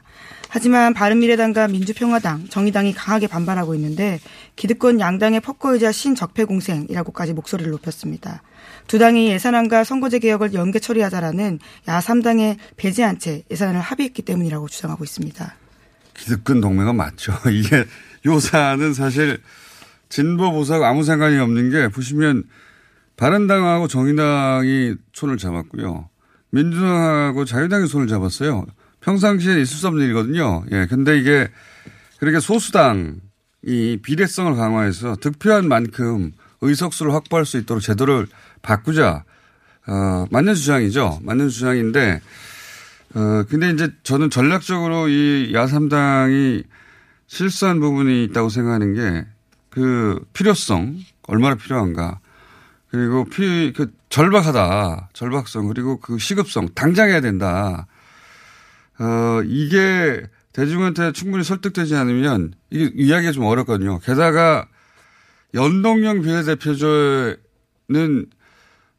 하지만 0.55 0.95
바른미래당과 0.95 1.67
민주평화당, 1.67 2.47
정의당이 2.47 2.93
강하게 2.95 3.27
반발하고 3.27 3.75
있는데 3.75 4.21
기득권 4.55 5.01
양당의 5.01 5.41
퍼커이자 5.41 5.91
신적폐 5.91 6.45
공생이라고까지 6.45 7.33
목소리를 7.33 7.73
높였습니다. 7.73 8.41
두 8.87 9.01
당이 9.01 9.31
예산안과 9.31 9.83
선거제 9.83 10.21
개혁을 10.21 10.55
연계 10.55 10.79
처리하자라는 10.79 11.59
야3당의 11.89 12.59
배제한 12.77 13.19
채 13.19 13.43
예산안을 13.51 13.81
합의했기 13.81 14.23
때문이라고 14.23 14.69
주장하고 14.69 15.03
있습니다. 15.03 15.57
기득권 16.17 16.61
동맹은 16.61 16.95
맞죠. 16.95 17.33
이게 17.51 17.85
요사는 18.25 18.95
사실 18.95 19.41
진보 20.09 20.53
보수하고 20.53 20.85
아무 20.85 21.03
상관이 21.03 21.37
없는 21.37 21.71
게 21.71 21.89
보시면 21.89 22.45
바른당하고 23.17 23.89
정의당이 23.89 24.95
손을 25.13 25.37
잡았고요. 25.37 26.09
민주당하고 26.51 27.45
자유당이 27.45 27.89
손을 27.89 28.07
잡았어요. 28.07 28.67
평상시에 29.05 29.61
있을 29.61 29.67
수 29.77 29.87
없는 29.89 30.05
일이거든요. 30.05 30.65
예. 30.73 30.87
근데 30.89 31.19
이게 31.19 31.49
그렇게 32.19 32.41
소수당이 32.41 33.99
비례성을 34.03 34.55
강화해서 34.55 35.17
득표한 35.17 35.69
만큼 35.69 36.33
의석수를 36.61 37.13
확보할 37.13 37.45
수 37.45 37.59
있도록 37.59 37.83
제도를 37.83 38.27
바꾸자. 38.63 39.25
어, 39.87 40.27
맞는 40.31 40.55
주장이죠. 40.55 41.21
맞는 41.23 41.51
주장인데, 41.51 42.23
어, 43.15 43.45
근데 43.49 43.71
이제 43.71 43.91
저는 44.03 44.31
전략적으로 44.31 45.09
이 45.09 45.53
야삼당이 45.53 46.63
실수한 47.27 47.81
부분이 47.81 48.25
있다고 48.25 48.49
생각하는 48.49 48.95
게 48.95 49.35
그 49.75 50.25
필요성, 50.33 51.01
얼마나 51.27 51.57
필요한가. 51.57 52.21
그리고 52.93 53.25
피, 53.25 53.73
그 53.75 53.93
절박하다. 54.09 55.09
절박성. 55.13 55.67
그리고 55.67 55.99
그 55.99 56.17
시급성. 56.17 56.69
당장 56.77 57.09
해야 57.09 57.21
된다. 57.21 57.89
어, 58.99 59.41
이게 59.45 60.23
대중한테 60.53 61.13
충분히 61.13 61.43
설득되지 61.45 61.97
않으면 61.97 62.55
이게 62.71 62.91
이야기가 62.95 63.33
좀 63.33 63.45
어렵거든요. 63.45 63.99
게다가 64.01 64.69
연동형 65.55 66.23
비례대표제는 66.23 67.37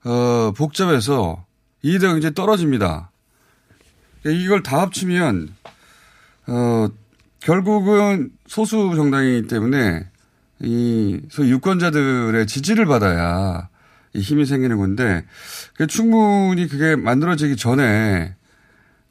어, 0.04 0.52
복잡해서 0.56 1.46
이의가 1.82 2.14
굉장히 2.14 2.34
떨어집니다. 2.36 3.12
이걸 4.26 4.64
다 4.64 4.82
합치면 4.82 5.54
어, 6.48 6.88
결국은 7.40 8.32
소수 8.48 8.94
정당이기 8.96 9.48
때문에 9.48 10.08
이 10.60 11.22
소위 11.30 11.52
유권자들의 11.52 12.48
지지를 12.48 12.86
받아야 12.86 13.70
이 14.14 14.20
힘이 14.20 14.46
생기는 14.46 14.78
건데 14.78 15.26
충분히 15.88 16.68
그게 16.68 16.96
만들어지기 16.96 17.58
전에 17.58 18.36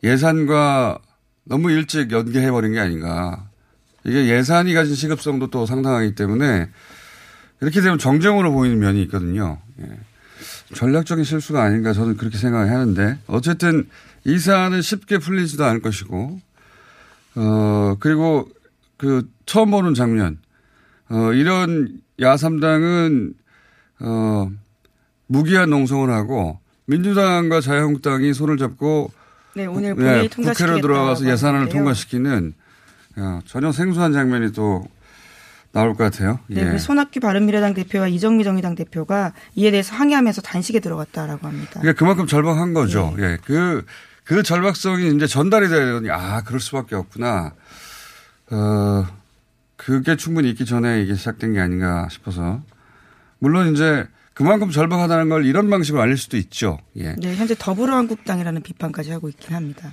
예산과 0.05 0.99
너무 1.45 1.71
일찍 1.71 2.13
연계해버린 2.13 2.75
게 2.75 2.81
아닌가. 2.81 3.49
이게 4.05 4.27
예산이 4.27 4.75
가진 4.75 4.95
시급성도 4.95 5.49
또 5.49 5.65
상당하기 5.65 6.15
때문에 6.15 6.69
이렇게 7.61 7.81
되면 7.81 7.99
정쟁으로 7.99 8.53
보이는 8.53 8.79
면이 8.79 9.03
있거든요. 9.05 9.59
예. 9.81 9.89
전략적인 10.75 11.25
실수가 11.25 11.63
아닌가 11.63 11.95
저는 11.95 12.17
그렇게 12.19 12.37
생각을 12.37 12.71
하는데 12.71 13.19
어쨌든 13.27 13.89
이 14.25 14.39
사안은 14.39 14.83
쉽게 14.83 15.19
풀리지도 15.19 15.65
않을 15.65 15.81
것이고 15.81 16.41
어 17.37 17.97
그리고 18.01 18.49
그 18.99 19.29
처음 19.47 19.71
보는 19.71 19.95
장면 19.95 20.39
어 21.09 21.33
이런 21.33 22.01
야삼당은 22.21 23.35
어 24.01 24.51
무기한 25.27 25.71
농성을 25.71 26.11
하고 26.11 26.59
민주당과 26.87 27.61
자유한국당이 27.61 28.35
손을 28.35 28.59
잡고 28.59 29.11
네, 29.57 29.67
오늘 29.67 29.95
본회의 29.95 30.29
네, 30.29 30.29
국회로 30.29 30.81
들어가서 30.81 31.29
예산안을. 31.29 31.69
통과시키는 31.69 32.55
야, 33.21 33.41
전혀 33.47 33.71
생소한 33.73 34.13
장면이 34.13 34.53
또 34.53 34.85
나올 35.73 35.95
것 35.95 36.05
같아요. 36.05 36.41
네, 36.49 36.63
예. 36.63 36.71
그 36.71 36.79
손학규 36.79 37.21
바른미래당 37.21 37.75
대표와 37.75 38.09
이정미 38.09 38.45
정의당 38.45 38.75
대표가 38.75 39.33
이에 39.55 39.71
대해서 39.71 39.95
항의하면서 39.95 40.43
단식에 40.43 40.81
들어갔다라고 40.81 41.47
합니다. 41.47 41.81
그러니까 41.81 41.99
그만큼 41.99 42.27
절박한 42.27 42.75
거죠. 42.75 43.15
네. 43.17 43.25
예. 43.25 43.39
그, 43.45 43.85
그 44.25 44.43
절박성이 44.43 45.15
이제 45.15 45.27
전달이 45.27 45.69
되더니, 45.69 46.11
아, 46.11 46.43
그럴 46.43 46.61
수밖에 46.61 46.95
없구나. 46.95 47.55
어, 48.51 49.07
그게 49.77 50.17
충분히 50.17 50.51
있기 50.51 50.65
전에 50.65 51.03
이게 51.03 51.15
시작된 51.15 51.55
게 51.55 51.61
아닌가 51.61 52.09
싶어서. 52.11 52.63
물론 53.39 53.73
이제 53.73 54.07
그만큼 54.35 54.71
절박하다는 54.71 55.29
걸 55.29 55.47
이런 55.47 55.71
방식으로 55.71 56.03
알릴 56.03 56.17
수도 56.17 56.37
있죠. 56.37 56.79
예. 56.97 57.15
네, 57.15 57.37
현재 57.37 57.55
더불어한국당이라는 57.57 58.63
비판까지 58.63 59.13
하고 59.13 59.29
있긴 59.29 59.55
합니다. 59.55 59.93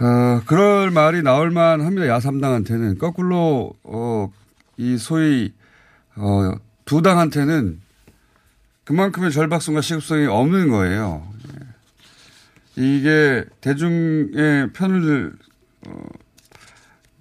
어, 0.00 0.42
그럴 0.46 0.90
말이 0.90 1.22
나올 1.22 1.50
만 1.50 1.80
합니다. 1.80 2.08
야삼당한테는. 2.08 2.98
거꾸로, 2.98 3.72
어, 3.84 4.32
이 4.76 4.96
소위, 4.98 5.54
어, 6.16 6.52
두 6.84 7.02
당한테는 7.02 7.80
그만큼의 8.84 9.32
절박성과 9.32 9.80
시급성이 9.80 10.26
없는 10.26 10.70
거예요. 10.70 11.28
예. 11.48 12.82
이게 12.82 13.44
대중의 13.60 14.72
편을, 14.72 15.32
어, 15.86 16.02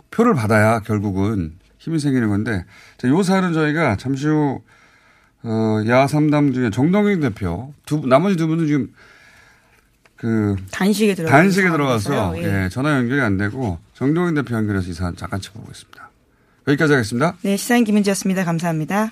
표를 0.09 0.33
받아야 0.33 0.79
결국은 0.79 1.55
힘이 1.77 1.99
생기는 1.99 2.29
건데, 2.29 2.65
자, 2.97 3.07
요 3.07 3.21
사안은 3.21 3.53
저희가 3.53 3.97
잠시 3.97 4.27
후 4.27 4.61
어, 5.43 5.49
야3당 5.83 6.53
중에 6.53 6.69
정동영 6.69 7.19
대표, 7.19 7.73
두, 7.85 8.05
나머지 8.05 8.35
두 8.35 8.47
분은 8.47 8.67
지금 8.67 8.93
그. 10.15 10.55
단식에 10.71 11.15
들어 11.15 11.29
단식에 11.29 11.69
들어가서, 11.69 12.37
예. 12.37 12.63
예. 12.65 12.69
전화 12.69 12.97
연결이 12.97 13.21
안 13.21 13.37
되고 13.37 13.79
정동영 13.93 14.33
대표 14.33 14.55
연결해서 14.55 14.89
이 14.89 14.93
사안 14.93 15.15
잠깐 15.15 15.39
짚어보겠습니다. 15.39 16.09
여기까지 16.67 16.93
하겠습니다. 16.93 17.35
네, 17.43 17.55
시사인 17.55 17.83
김은지였습니다. 17.83 18.43
감사합니다. 18.43 19.11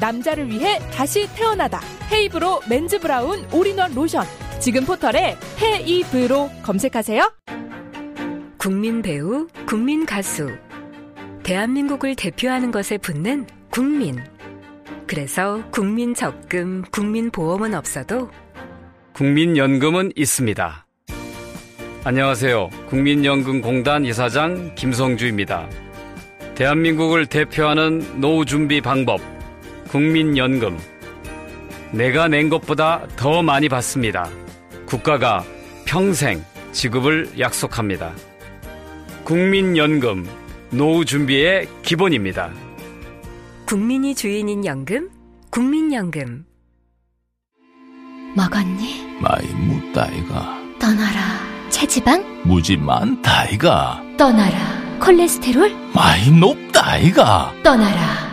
남자를 0.00 0.48
위해 0.48 0.78
다시 0.92 1.28
태어나다. 1.34 1.80
헤이브로 2.12 2.62
Men's 2.68 2.98
Brown 2.98 3.46
All-in-One 3.52 3.94
로션. 3.94 4.24
지금 4.60 4.84
포털에 4.84 5.36
헤이브로 5.60 6.50
검색하세요. 6.62 7.32
국민 8.56 9.02
배우, 9.02 9.46
국민 9.66 10.04
가수. 10.04 10.50
대한민국을 11.42 12.14
대표하는 12.14 12.70
것에 12.70 12.98
붙는 12.98 13.46
국민. 13.70 14.16
그래서 15.06 15.62
국민 15.70 16.14
적금, 16.14 16.82
국민 16.90 17.30
보험은 17.30 17.74
없어도 17.74 18.30
국민연금은 19.14 20.12
있습니다. 20.14 20.86
안녕하세요. 22.04 22.70
국민연금공단 22.88 24.04
이사장 24.04 24.74
김성주입니다. 24.74 25.68
대한민국을 26.54 27.26
대표하는 27.26 28.20
노후 28.20 28.44
준비 28.44 28.80
방법, 28.80 29.20
국민연금. 29.88 30.78
내가 31.92 32.28
낸 32.28 32.48
것보다 32.48 33.06
더 33.16 33.42
많이 33.42 33.68
받습니다. 33.68 34.28
국가가 34.86 35.44
평생 35.86 36.44
지급을 36.72 37.30
약속합니다. 37.38 38.12
국민연금, 39.24 40.26
노후 40.70 41.04
준비의 41.04 41.68
기본입니다. 41.82 42.50
국민이 43.66 44.14
주인인 44.14 44.64
연금, 44.64 45.10
국민연금. 45.50 46.44
먹었니? 48.36 49.18
많이 49.20 49.48
묻다이가. 49.48 50.58
떠나라. 50.78 51.20
체지방? 51.70 52.42
무지 52.44 52.76
많다이가. 52.76 54.02
떠나라. 54.16 54.98
콜레스테롤? 55.00 55.74
많이 55.94 56.30
높다이가. 56.30 57.52
떠나라. 57.62 58.27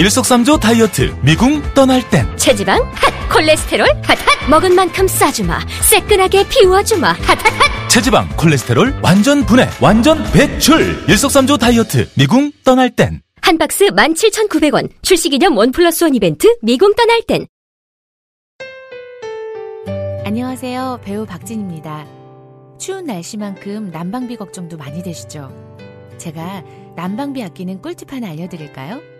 일석삼조 0.00 0.60
다이어트 0.60 1.14
미궁 1.22 1.60
떠날 1.74 2.00
땐. 2.08 2.24
체지방 2.38 2.80
핫. 2.94 3.12
콜레스테롤 3.30 3.86
핫핫. 4.02 4.48
먹은 4.48 4.74
만큼 4.74 5.06
싸주마. 5.06 5.60
새끈하게 5.82 6.48
비워주마. 6.48 7.08
핫핫핫. 7.12 7.90
체지방 7.90 8.26
콜레스테롤 8.34 8.98
완전 9.02 9.44
분해 9.44 9.68
완전 9.78 10.24
배출. 10.32 11.04
일석삼조 11.06 11.58
다이어트 11.58 12.08
미궁 12.16 12.50
떠날 12.64 12.88
땐. 12.96 13.20
한 13.42 13.58
박스 13.58 13.88
17,900원. 13.88 14.88
출시기념 15.02 15.58
원 15.58 15.70
플러스 15.70 16.02
원 16.04 16.14
이벤트 16.14 16.48
미궁 16.62 16.94
떠날 16.94 17.20
땐. 17.26 17.46
안녕하세요. 20.24 21.00
배우 21.04 21.26
박진입니다. 21.26 22.06
추운 22.78 23.04
날씨만큼 23.04 23.90
난방비 23.90 24.36
걱정도 24.36 24.78
많이 24.78 25.02
되시죠? 25.02 25.52
제가 26.16 26.64
난방비 26.96 27.42
아끼는 27.42 27.82
꿀팁 27.82 28.10
하나 28.10 28.30
알려드릴까요? 28.30 29.19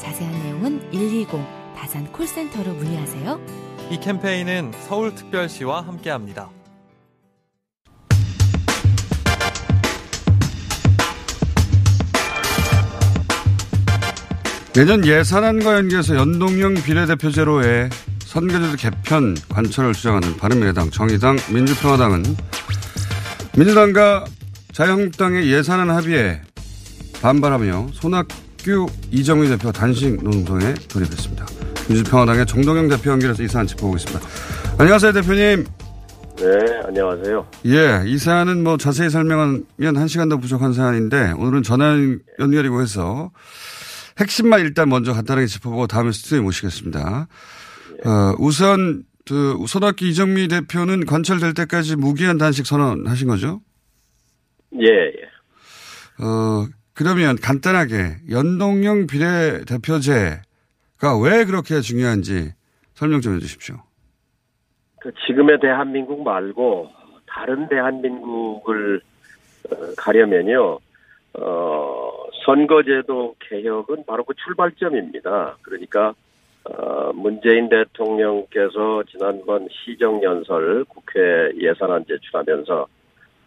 자세한 0.00 0.32
내용은 0.44 0.90
120 0.90 1.28
다산 1.76 2.10
콜센터로 2.10 2.72
문의하세요. 2.72 3.40
이 3.90 4.00
캠페인은 4.00 4.72
서울특별시와 4.88 5.82
함께합니다. 5.82 6.50
내년 14.72 15.04
예산안과 15.04 15.76
연계해서 15.76 16.14
연동형 16.14 16.74
비례대표제로의 16.74 17.90
선거제도 18.20 18.76
개편 18.76 19.36
관철을 19.48 19.92
주장하는 19.92 20.36
바른미래당, 20.36 20.90
정의당, 20.90 21.36
민주평화당은 21.52 22.22
민주당과 23.56 24.24
자유한국당의 24.72 25.50
예산안 25.50 25.90
합의에 25.90 26.40
반발하며 27.20 27.88
손학 27.92 28.28
규 28.62 28.86
이정미 29.10 29.48
대표 29.48 29.72
단식 29.72 30.22
농성에 30.22 30.74
돌입했습니다. 30.88 31.46
민주평화당의 31.88 32.46
정동영 32.46 32.88
대표 32.88 33.10
연결해서 33.10 33.42
이 33.42 33.48
사안 33.48 33.66
짚어보겠습니다. 33.66 34.20
안녕하세요, 34.78 35.12
대표님. 35.12 35.66
네, 36.36 36.80
안녕하세요. 36.84 37.46
예, 37.66 38.02
이 38.06 38.16
사안은 38.16 38.64
뭐 38.64 38.76
자세히 38.76 39.10
설명하면 39.10 39.96
한 39.96 40.08
시간도 40.08 40.38
부족한 40.38 40.72
사안인데 40.72 41.32
오늘은 41.36 41.62
전화 41.62 41.96
연결이고 42.38 42.80
해서 42.80 43.30
핵심만 44.18 44.60
일단 44.60 44.88
먼저 44.88 45.12
간단하게 45.12 45.46
짚어보고 45.46 45.86
다음에 45.86 46.12
스튜디오에 46.12 46.40
모시겠습니다. 46.40 47.28
어, 48.04 48.34
우선 48.38 49.04
그 49.26 49.56
손학규 49.66 50.04
이정미 50.06 50.48
대표는 50.48 51.06
관철될 51.06 51.54
때까지 51.54 51.96
무기한 51.96 52.38
단식 52.38 52.66
선언하신 52.66 53.28
거죠? 53.28 53.60
예, 54.80 54.86
예. 54.86 56.24
어, 56.24 56.66
그러면 57.00 57.36
간단하게 57.36 58.28
연동형 58.30 59.06
비례대표제가 59.06 60.42
왜 61.24 61.46
그렇게 61.46 61.80
중요한지 61.80 62.52
설명 62.92 63.22
좀 63.22 63.36
해주십시오. 63.36 63.76
그 65.00 65.10
지금의 65.26 65.60
대한민국 65.60 66.22
말고 66.22 66.90
다른 67.26 67.66
대한민국을 67.68 69.00
어, 69.70 69.76
가려면요, 69.96 70.78
어, 71.40 72.10
선거제도 72.44 73.34
개혁은 73.48 74.04
바로 74.06 74.22
그 74.24 74.34
출발점입니다. 74.34 75.56
그러니까 75.62 76.12
어, 76.64 77.12
문재인 77.14 77.70
대통령께서 77.70 79.04
지난번 79.10 79.66
시정연설 79.72 80.84
국회 80.84 81.18
예산안 81.56 82.04
제출하면서 82.06 82.86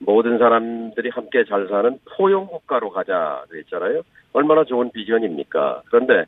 모든 0.06 0.38
사람들이 0.38 1.10
함께 1.10 1.44
잘 1.46 1.68
사는 1.68 1.98
포용 2.16 2.48
국가로 2.48 2.92
가자 2.92 3.44
그랬잖아요. 3.50 4.02
얼마나 4.34 4.64
좋은 4.64 4.92
비전입니까? 4.92 5.84
그런데 5.86 6.26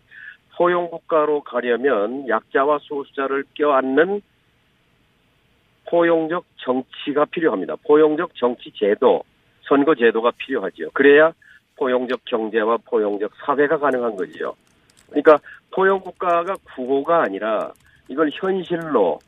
포용 0.55 0.89
국가로 0.89 1.41
가려면 1.41 2.27
약자와 2.27 2.79
소수자를 2.81 3.43
껴안는 3.55 4.21
포용적 5.89 6.45
정치가 6.57 7.25
필요합니다. 7.25 7.75
포용적 7.85 8.35
정치 8.35 8.71
제도, 8.73 9.23
선거 9.61 9.93
제도가 9.95 10.31
필요하죠. 10.37 10.91
그래야 10.93 11.33
포용적 11.77 12.21
경제와 12.25 12.77
포용적 12.85 13.31
사회가 13.45 13.77
가능한 13.77 14.15
거지요. 14.15 14.55
그러니까 15.09 15.37
포용 15.71 15.99
국가가 15.99 16.55
구호가 16.75 17.23
아니라 17.23 17.71
이걸 18.07 18.29
현실로 18.33 19.19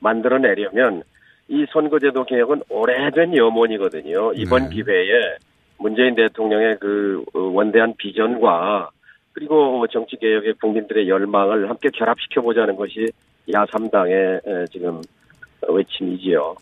만들어내려면 0.00 1.04
이 1.48 1.66
선거제도 1.72 2.24
개혁은 2.24 2.62
오래된 2.68 3.36
염원이거든요. 3.36 4.32
이번 4.34 4.68
네. 4.68 4.76
기회에 4.76 5.36
문재인 5.78 6.14
대통령의 6.14 6.76
그 6.80 7.24
원대한 7.32 7.94
비전과 7.96 8.90
그리고 9.32 9.86
정치 9.92 10.16
개혁의 10.16 10.54
국민들의 10.60 11.08
열망을 11.08 11.68
함께 11.68 11.90
결합시켜 11.90 12.40
보자는 12.40 12.76
것이 12.76 13.08
야 13.52 13.64
3당의 13.66 14.70
지금 14.70 15.02
외침이지요. 15.68 16.54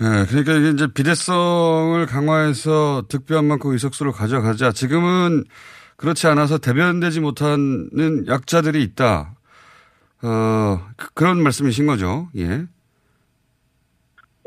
네, 0.00 0.24
그러니까 0.28 0.52
이게 0.52 0.70
이제 0.70 0.86
비대성을 0.86 2.06
강화해서 2.06 3.02
득표한 3.08 3.44
만큼 3.44 3.72
의석수를 3.72 4.12
가져가자. 4.12 4.70
지금은 4.70 5.44
그렇지 5.96 6.28
않아서 6.28 6.58
대변되지 6.58 7.20
못하는 7.20 8.24
약자들이 8.28 8.80
있다. 8.84 9.34
어, 10.22 10.80
그, 10.96 11.24
런 11.24 11.42
말씀이신 11.42 11.86
거죠. 11.86 12.28
예. 12.36 12.66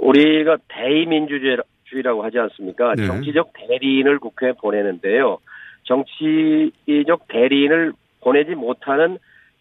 우리가 0.02 0.58
대의민주주의라고 0.68 2.24
하지 2.24 2.40
않습니까? 2.40 2.96
네. 2.96 3.06
정치적 3.06 3.54
대리인을 3.54 4.20
국회에 4.20 4.54
보내는데요. 4.54 5.38
정치적 5.84 7.28
대리인을 7.28 7.94
보내지 8.22 8.56
못하는 8.56 9.18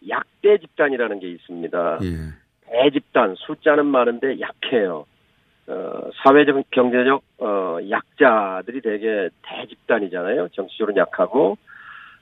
약대 0.08 0.58
집단이라는 0.58 1.20
게 1.20 1.28
있습니다. 1.28 1.98
예. 2.02 2.06
대집단 2.66 3.34
숫자는 3.36 3.86
많은데 3.86 4.40
약해요. 4.40 5.04
어, 5.66 6.10
사회적, 6.22 6.70
경제적, 6.70 7.22
어, 7.38 7.78
약자들이 7.88 8.80
되게 8.80 9.28
대집단이잖아요. 9.42 10.48
정치적으로 10.52 10.96
약하고. 10.96 11.58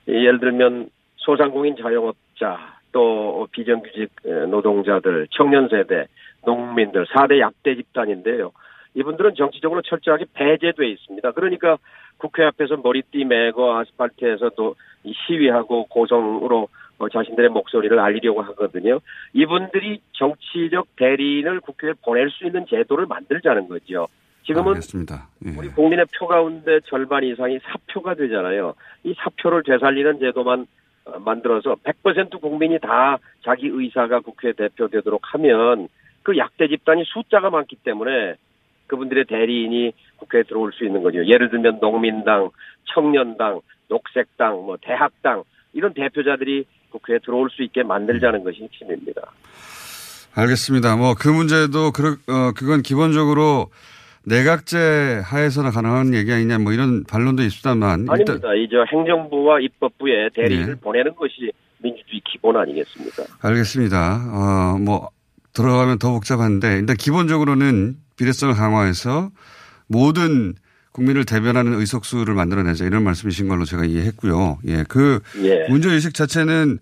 예를 0.07 0.39
들면 0.39 0.89
소상공인 1.17 1.75
자영업자, 1.77 2.79
또 2.91 3.47
비정규직 3.51 4.09
노동자들, 4.49 5.27
청년 5.31 5.69
세대, 5.69 6.07
농민들, 6.45 7.05
4대 7.05 7.39
약대 7.39 7.75
집단인데요. 7.75 8.51
이분들은 8.95 9.35
정치적으로 9.35 9.81
철저하게 9.81 10.25
배제돼 10.33 10.87
있습니다. 10.87 11.31
그러니까 11.31 11.77
국회 12.17 12.43
앞에서 12.43 12.77
머리띠 12.77 13.23
메고 13.25 13.73
아스팔트에서 13.75 14.51
또 14.57 14.75
시위하고 15.05 15.85
고성으로 15.85 16.67
어, 16.99 17.07
자신들의 17.07 17.49
목소리를 17.49 17.97
알리려고 17.97 18.41
하거든요. 18.41 18.99
이분들이 19.33 20.01
정치적 20.11 20.97
대리인을 20.97 21.61
국회에 21.61 21.93
보낼 22.03 22.29
수 22.29 22.45
있는 22.45 22.65
제도를 22.67 23.05
만들자는 23.05 23.69
거죠. 23.69 24.07
지금은 24.43 24.75
예. 25.45 25.51
우리 25.57 25.69
국민의 25.69 26.05
표 26.17 26.27
가운데 26.27 26.79
절반 26.87 27.23
이상이 27.23 27.59
사표가 27.59 28.15
되잖아요. 28.15 28.73
이 29.03 29.13
사표를 29.17 29.63
되살리는 29.63 30.19
제도만 30.19 30.65
어, 31.05 31.19
만들어서 31.19 31.75
100% 31.83 32.41
국민이 32.41 32.79
다 32.79 33.17
자기 33.43 33.67
의사가 33.67 34.19
국회 34.19 34.51
대표되도록 34.51 35.21
하면 35.33 35.87
그 36.23 36.37
약대 36.37 36.67
집단이 36.67 37.03
숫자가 37.05 37.49
많기 37.49 37.75
때문에 37.77 38.35
그분들의 38.87 39.25
대리인이 39.25 39.93
국회에 40.17 40.43
들어올 40.43 40.73
수 40.73 40.83
있는 40.85 41.03
거죠. 41.03 41.25
예를 41.25 41.49
들면 41.49 41.79
농민당, 41.79 42.49
청년당, 42.93 43.61
녹색당, 43.87 44.53
뭐 44.65 44.77
대학당 44.81 45.43
이런 45.73 45.93
대표자들이 45.93 46.65
국회에 46.91 47.19
들어올 47.23 47.49
수 47.51 47.63
있게 47.63 47.83
만들자는 47.83 48.43
것이 48.43 48.63
핵심입니다. 48.63 49.21
알겠습니다. 50.35 50.95
뭐 50.95 51.15
그 51.15 51.27
문제도 51.27 51.91
그 51.91 52.17
어, 52.27 52.51
그건 52.55 52.81
기본적으로 52.81 53.69
내각제 54.25 55.21
하에서나 55.23 55.71
가능한 55.71 56.13
얘기 56.13 56.31
아니냐 56.31 56.59
뭐 56.59 56.71
이런 56.73 57.03
반론도 57.03 57.43
있습니다만 57.43 58.07
아닙니다. 58.09 58.53
이제 58.55 58.75
행정부와 58.91 59.59
입법부에 59.61 60.29
대리인을 60.35 60.75
네. 60.75 60.79
보내는 60.81 61.15
것이 61.15 61.51
민주주의 61.79 62.21
기본 62.25 62.57
아니겠습니까? 62.57 63.23
알겠습니다. 63.41 63.95
어 64.33 64.77
뭐 64.79 65.09
들어가면 65.59 65.99
더 65.99 66.11
복잡한데 66.11 66.77
일단 66.77 66.95
기본적으로는 66.95 67.97
비례성을 68.15 68.53
강화해서 68.55 69.29
모든 69.87 70.55
국민을 70.93 71.25
대변하는 71.25 71.73
의석수를 71.73 72.33
만들어내자 72.33 72.85
이런 72.85 73.03
말씀이신 73.03 73.49
걸로 73.49 73.65
제가 73.65 73.83
이해했고요. 73.83 74.59
예, 74.67 74.85
그 74.87 75.19
예. 75.43 75.67
문제 75.67 75.91
의식 75.91 76.13
자체는 76.13 76.79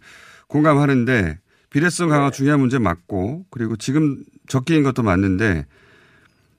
공감하는데 0.47 1.39
비례성 1.71 2.09
강화 2.09 2.29
네. 2.29 2.37
중요한 2.37 2.59
문제 2.59 2.77
맞고 2.77 3.45
그리고 3.49 3.75
지금 3.75 4.23
적기인 4.47 4.83
것도 4.83 5.01
맞는데 5.01 5.65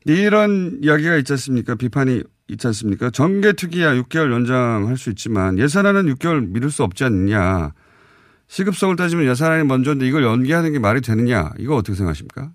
이런 0.05 0.79
이야기가 0.83 1.17
있지 1.17 1.33
않습니까? 1.35 1.77
비판이 1.77 2.23
있지 2.49 2.67
않습니까? 2.67 3.11
정계 3.11 3.53
특위야 3.53 3.95
6개월 3.95 4.33
연장할 4.33 4.97
수 4.97 5.11
있지만 5.11 5.59
예산안은 5.59 6.13
6개월 6.15 6.49
미룰 6.49 6.71
수 6.71 6.83
없지 6.83 7.05
않느냐. 7.05 7.73
시급성을 8.49 8.97
따지면 8.97 9.27
예산안이 9.27 9.65
먼저인데 9.65 10.07
이걸 10.07 10.25
연기하는 10.25 10.73
게 10.73 10.79
말이 10.79 11.01
되느냐. 11.01 11.51
이거 11.59 11.77
어떻게 11.77 11.95
생각하십니까? 11.95 12.51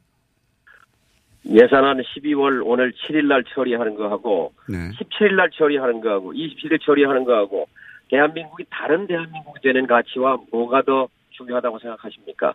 예산안 1.45 2.01
12월 2.01 2.61
오늘 2.65 2.93
7일 2.93 3.25
날 3.25 3.43
처리하는 3.43 3.95
거하고 3.95 4.53
네. 4.67 4.77
17일 4.91 5.35
날 5.35 5.49
처리하는 5.51 6.01
거하고 6.01 6.33
27일 6.33 6.81
처리하는 6.81 7.25
거하고 7.25 7.67
대한민국이 8.09 8.63
다른 8.69 9.07
대한민국이 9.07 9.59
되는 9.61 9.85
가치와 9.85 10.37
뭐가 10.51 10.83
더 10.83 11.07
중요하다고 11.31 11.79
생각하십니까? 11.79 12.53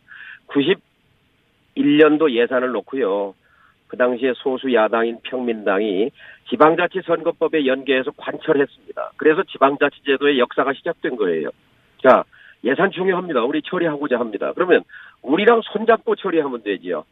91년도 1.76 2.32
예산을 2.32 2.70
놓고요. 2.70 3.34
그 3.88 3.96
당시에 3.96 4.32
소수 4.36 4.72
야당인 4.72 5.18
평민당이 5.22 6.10
지방자치선거법에 6.50 7.66
연계해서 7.66 8.10
관철했습니다. 8.16 9.12
그래서 9.16 9.42
지방자치제도의 9.44 10.38
역사가 10.38 10.72
시작된 10.74 11.16
거예요. 11.16 11.50
자, 12.02 12.24
예산 12.64 12.90
중요합니다. 12.90 13.44
우리 13.44 13.62
처리하고자 13.62 14.18
합니다. 14.18 14.52
그러면 14.54 14.82
우리랑 15.22 15.60
손잡고 15.64 16.16
처리하면 16.16 16.62
되지요. 16.62 17.04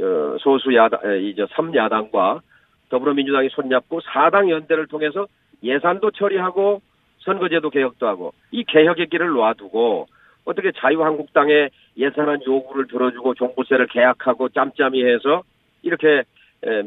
어, 0.00 0.36
소수 0.40 0.74
야당, 0.74 1.00
이제 1.20 1.44
3야당과 1.44 2.40
더불어민주당이 2.88 3.50
손잡고 3.50 4.00
4당 4.00 4.48
연대를 4.48 4.86
통해서 4.86 5.26
예산도 5.62 6.12
처리하고 6.12 6.80
선거제도 7.20 7.70
개혁도 7.70 8.06
하고 8.06 8.32
이 8.50 8.64
개혁의 8.64 9.08
길을 9.08 9.28
놔두고 9.30 10.06
어떻게 10.44 10.72
자유한국당의 10.72 11.70
예산안 11.96 12.40
요구를 12.46 12.86
들어주고 12.86 13.34
종부세를 13.34 13.86
계약하고 13.88 14.50
짬짬이 14.50 15.02
해서 15.04 15.42
이렇게 15.82 16.22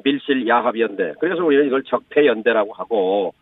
밀실 0.03 0.47
야합연대 0.47 1.13
그래서 1.19 1.43
우리는 1.43 1.65
이걸 1.65 1.83
적폐연대라고 1.83 2.73
하고 2.73 3.33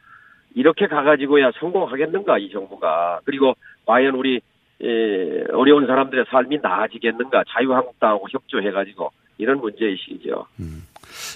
이렇게 0.53 0.87
가가지고야 0.87 1.51
성공하겠는가 1.59 2.37
이 2.37 2.49
정부가 2.49 3.19
그리고 3.25 3.55
과연 3.85 4.15
우리 4.15 4.41
어려운 5.53 5.87
사람들의 5.87 6.25
삶이 6.29 6.59
나아지겠는가 6.61 7.43
자유한국당하고 7.49 8.27
협조해가지고 8.29 9.11
이런 9.37 9.59
문제의식이죠. 9.59 10.45
음. 10.59 10.83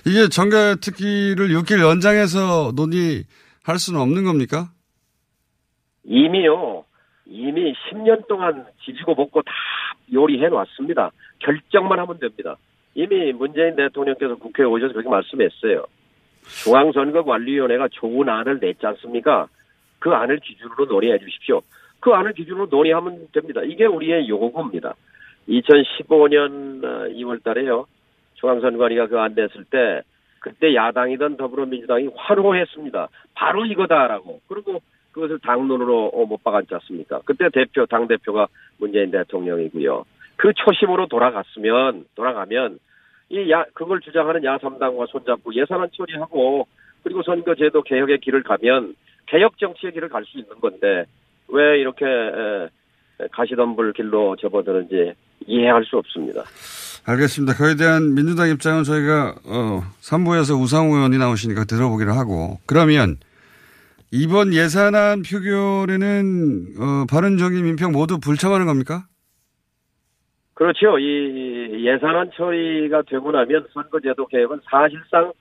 이게 0.06 0.28
정가 0.30 0.76
특기를 0.76 1.50
6일 1.50 1.82
연장해서 1.82 2.74
논의할 2.76 3.78
수는 3.78 4.00
없는 4.00 4.24
겁니까? 4.24 4.70
이미요. 6.04 6.84
이미 7.26 7.74
10년 7.74 8.28
동안 8.28 8.66
지지고 8.84 9.16
먹고 9.16 9.42
다 9.44 9.52
요리해 10.12 10.48
놨습니다. 10.48 11.12
결정만 11.40 12.00
하면 12.00 12.20
됩니다. 12.20 12.58
이미 12.96 13.32
문재인 13.32 13.76
대통령께서 13.76 14.36
국회에 14.36 14.66
오셔서 14.66 14.94
그렇게 14.94 15.10
말씀했어요. 15.10 15.86
중앙선거관리위원회가 16.64 17.90
좋은 17.92 18.28
안을 18.28 18.60
냈지 18.60 18.86
않습니까? 18.86 19.48
그 20.00 20.10
안을 20.12 20.40
기준으로 20.40 20.86
논의해 20.86 21.20
주십시오. 21.20 21.62
그 22.00 22.12
안을 22.12 22.34
기준으로 22.34 22.68
논의하면 22.70 23.28
됩니다. 23.34 23.62
이게 23.64 23.86
우리의 23.86 24.30
요구입니다. 24.30 24.96
2015년 25.48 26.82
2월 27.16 27.38
어, 27.38 27.40
달에요. 27.44 27.86
중앙선관위가 28.36 29.08
그 29.08 29.20
안 29.20 29.34
냈을 29.36 29.66
때 29.66 30.02
그때 30.40 30.74
야당이던 30.74 31.38
더불어민주당이 31.38 32.10
환호했습니다. 32.16 33.10
바로 33.36 33.66
이거다라고. 33.66 34.40
그리고 34.48 34.82
그것을 35.12 35.40
당론으로 35.40 36.08
어, 36.14 36.26
못 36.26 36.44
박았지 36.44 36.74
않습니까? 36.76 37.22
그때 37.26 37.50
대표, 37.50 37.86
당대표가 37.86 38.48
문재인 38.78 39.12
대통령이고요. 39.12 40.06
그 40.38 40.54
초심으로 40.54 41.08
돌아갔으면, 41.08 42.06
돌아가면, 42.16 42.80
이 43.30 43.52
야, 43.52 43.66
그걸 43.74 44.00
주장하는 44.00 44.42
야3당과 44.42 45.08
손잡고 45.10 45.54
예산안 45.54 45.90
처리하고, 45.92 46.68
그리고 47.04 47.22
선거제도 47.24 47.82
개혁의 47.82 48.20
길을 48.20 48.44
가면, 48.44 48.96
개혁 49.26 49.58
정치의 49.58 49.92
길을 49.94 50.08
갈 50.10 50.24
수 50.24 50.38
있는 50.40 50.60
건데, 50.62 51.06
왜 51.52 51.80
이렇게, 51.80 52.06
에, 52.06 53.28
가시덤불 53.32 53.94
길로 53.94 54.36
접어드는지 54.40 55.14
이해할 55.46 55.84
수 55.86 55.98
없습니다. 55.98 56.44
알겠습니다. 57.06 57.56
그에 57.56 57.76
대한 57.76 58.14
민주당 58.14 58.50
입장은 58.50 58.84
저희가, 58.84 59.36
어, 59.46 59.82
3부에서 60.02 60.60
우상호 60.60 60.96
의원이 60.96 61.18
나오시니까 61.18 61.66
들어보기로 61.66 62.14
하고, 62.14 62.60
그러면, 62.66 63.18
이번 64.12 64.54
예산안 64.54 65.22
표결에는 65.22 66.66
어, 66.80 67.06
바른정의 67.10 67.62
민평 67.62 67.92
모두 67.92 68.20
불참하는 68.20 68.66
겁니까? 68.66 69.04
그렇죠. 70.56 70.98
이 71.00 71.86
예산안 71.86 72.32
처리가 72.36 73.04
되고 73.04 73.32
나면 73.32 73.68
선거제도 73.74 74.26
개혁은 74.28 74.60
사실상 74.70 75.32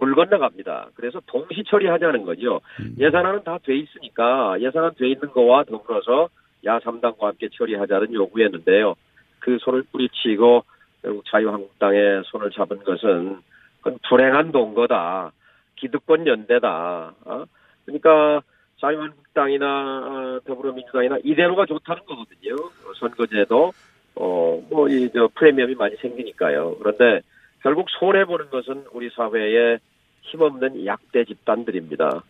물 0.00 0.14
건너갑니다. 0.14 0.90
그래서 0.94 1.20
동시 1.26 1.62
처리하자는 1.66 2.24
거죠. 2.24 2.60
음. 2.80 2.94
예산안은 2.98 3.44
다 3.44 3.58
돼 3.58 3.76
있으니까 3.76 4.60
예산안 4.60 4.94
돼 4.96 5.08
있는 5.08 5.30
거와 5.32 5.64
더불어서 5.64 6.28
야3당과 6.64 7.20
함께 7.22 7.48
처리하자는 7.52 8.12
요구였는데요. 8.14 8.94
그 9.40 9.58
손을 9.60 9.84
뿌리치고 9.92 10.64
결국 11.02 11.24
자유한국당의 11.30 12.22
손을 12.26 12.50
잡은 12.50 12.78
것은 12.84 13.38
그건 13.80 13.98
불행한 14.08 14.52
동거다. 14.52 15.32
기득권 15.76 16.26
연대다. 16.26 17.14
어? 17.24 17.44
그러니까 17.86 18.42
자유한국당이나 18.80 19.66
어, 19.66 20.40
더불어민주당이나 20.46 21.18
이대로가 21.24 21.66
좋다는 21.66 22.02
거거든요. 22.06 22.56
선거제도 22.98 23.72
어 24.16 24.60
뭐 24.70 24.88
이 24.90 25.08
저 25.14 25.28
프리미엄이 25.34 25.74
많이 25.76 25.94
생기니까요. 25.96 26.76
그런데 26.78 27.20
결국 27.62 27.86
손해 27.98 28.24
보는 28.24 28.50
것은 28.50 28.84
우리 28.92 29.10
사회에 29.14 29.78
힘없는 30.22 30.86
약대 30.86 31.24
집단들입니다. 31.24 32.22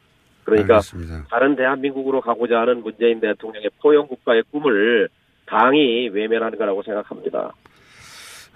그러니까 0.44 0.74
알겠습니다. 0.76 1.26
다른 1.30 1.56
대한민국으로 1.56 2.20
가고자 2.20 2.60
하는 2.60 2.82
문재인 2.82 3.20
대통령의 3.20 3.70
포용 3.80 4.06
국가의 4.06 4.42
꿈을 4.50 5.08
당이 5.46 6.08
외면하는 6.08 6.58
거라고 6.58 6.82
생각합니다. 6.82 7.52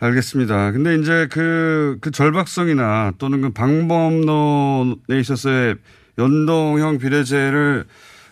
알겠습니다. 0.00 0.72
근데 0.72 0.96
이제 0.96 1.28
그, 1.30 1.98
그 2.00 2.10
절박성이나 2.10 3.12
또는 3.18 3.40
그 3.42 3.50
방법론에 3.50 5.20
있어서의 5.20 5.76
연동형 6.18 6.98
비례제를 6.98 7.84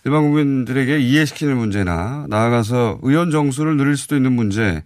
일반 0.04 0.22
국민들에게 0.22 0.98
이해시키는 0.98 1.56
문제나 1.56 2.26
나아가서 2.28 3.00
의원 3.02 3.30
정수를 3.30 3.76
늘릴 3.76 3.96
수도 3.96 4.16
있는 4.16 4.32
문제, 4.32 4.82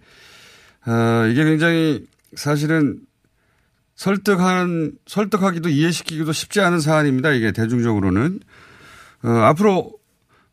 어, 0.85 1.27
이게 1.27 1.43
굉장히 1.43 2.05
사실은 2.33 2.99
설득한, 3.95 4.93
설득하기도 5.05 5.69
이해시키기도 5.69 6.31
쉽지 6.31 6.61
않은 6.61 6.79
사안입니다. 6.79 7.31
이게 7.31 7.51
대중적으로는. 7.51 8.39
어, 9.23 9.29
앞으로 9.29 9.93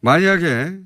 만약에 0.00 0.78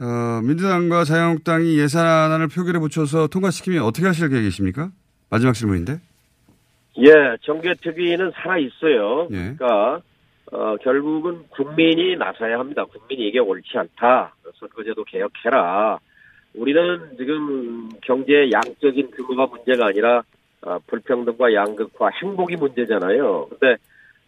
어, 0.00 0.40
민주당과 0.42 1.04
자유한국당이 1.04 1.78
예산안을 1.78 2.48
표결에 2.48 2.78
붙여서 2.80 3.28
통과시키면 3.28 3.82
어떻게 3.82 4.06
하실 4.06 4.28
계획이십니까? 4.28 4.90
마지막 5.30 5.52
질문인데. 5.52 6.00
예, 6.98 7.36
정계특위는 7.42 8.32
살아 8.34 8.58
있어요. 8.58 9.28
예. 9.30 9.54
그러니까 9.56 10.00
어, 10.52 10.76
결국은 10.82 11.44
국민이 11.50 12.16
나서야 12.16 12.58
합니다. 12.58 12.84
국민이 12.84 13.28
이게 13.28 13.38
옳지 13.38 13.70
않다. 13.76 14.34
선거제도 14.58 15.02
개혁해라. 15.04 15.98
우리는 16.54 17.00
지금 17.16 17.88
경제의 18.02 18.52
양적인 18.52 19.10
규모가 19.10 19.46
문제가 19.46 19.86
아니라 19.86 20.18
어, 20.18 20.22
불평등과 20.86 21.52
양극화, 21.52 22.10
행복이 22.22 22.56
문제잖아요. 22.56 23.48
근데 23.50 23.72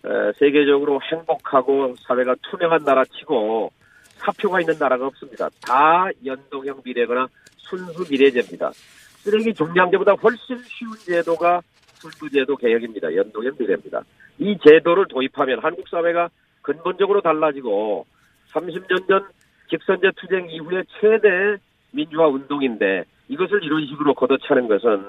에, 0.04 0.32
세계적으로 0.38 1.00
행복하고 1.10 1.94
사회가 2.06 2.36
투명한 2.42 2.84
나라치고 2.84 3.72
사표가 4.16 4.60
있는 4.60 4.78
나라가 4.78 5.06
없습니다. 5.06 5.48
다 5.66 6.08
연동형 6.24 6.82
비례거나 6.82 7.28
순수 7.56 8.08
비례제입니다. 8.08 8.70
쓰레기 8.72 9.52
종량제보다 9.52 10.12
훨씬 10.12 10.58
쉬운 10.64 10.92
제도가 10.98 11.60
선거제도 11.94 12.56
개혁입니다. 12.56 13.14
연동형 13.14 13.56
비례입니다. 13.56 14.02
이 14.38 14.56
제도를 14.64 15.06
도입하면 15.08 15.60
한국 15.60 15.88
사회가 15.88 16.28
근본적으로 16.62 17.20
달라지고 17.20 18.06
30년 18.52 19.08
전 19.08 19.26
직선제 19.70 20.12
투쟁 20.16 20.48
이후에 20.50 20.84
최대 21.00 21.60
민주화 21.90 22.28
운동인데 22.28 23.04
이것을 23.28 23.64
이런 23.64 23.86
식으로 23.86 24.14
걷어차는 24.14 24.68
것은 24.68 25.04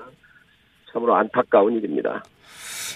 참으로 0.92 1.16
안타까운 1.16 1.74
일입니다. 1.74 2.24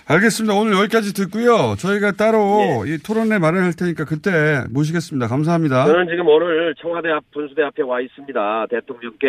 알겠습니다. 0.08 0.56
오늘 0.56 0.74
여기까지 0.74 1.14
듣고요. 1.14 1.76
저희가 1.78 2.14
따로 2.14 2.84
예. 2.88 2.94
이 2.94 2.98
토론회 2.98 3.38
마련할 3.40 3.74
테니까 3.74 4.06
그때 4.06 4.64
모시겠습니다. 4.70 5.28
감사합니다. 5.28 5.86
저는 5.86 6.08
지금 6.08 6.28
오늘 6.28 6.74
청와대 6.76 7.10
앞 7.10 7.24
분수대 7.32 7.62
앞에 7.64 7.84
와 7.84 8.02
있습니다. 8.02 8.68
대통령께 8.70 9.28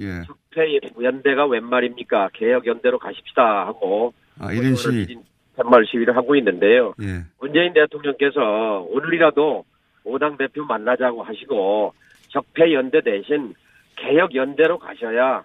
예. 0.00 0.22
특혜 0.50 0.80
연대가 1.02 1.46
웬 1.46 1.64
말입니까? 1.64 2.30
개혁 2.34 2.66
연대로 2.66 2.98
가십시다 2.98 3.66
하고 3.66 4.12
아, 4.38 4.48
1인 4.48 4.76
시 4.76 5.18
팻말 5.56 5.84
시위를 5.90 6.16
하고 6.16 6.34
있는데요. 6.36 6.94
예. 7.02 7.24
문재인 7.40 7.72
대통령께서 7.72 8.86
오늘이라도 8.90 9.64
오당 10.04 10.36
대표 10.36 10.64
만나자고 10.64 11.22
하시고 11.22 11.92
적폐 12.28 12.72
연대 12.72 13.00
대신 13.00 13.54
개혁 13.96 14.34
연대로 14.34 14.78
가셔야 14.78 15.44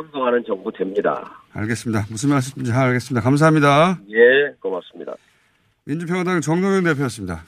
성공하는 0.00 0.42
정부 0.46 0.72
됩니다. 0.72 1.42
알겠습니다. 1.52 2.06
무슨 2.08 2.30
말씀인지 2.30 2.72
알겠습니다. 2.72 3.22
감사합니다. 3.22 3.98
예, 4.10 4.54
고맙습니다. 4.60 5.14
민주평화당 5.84 6.40
정동영 6.40 6.84
대표였습니다. 6.84 7.44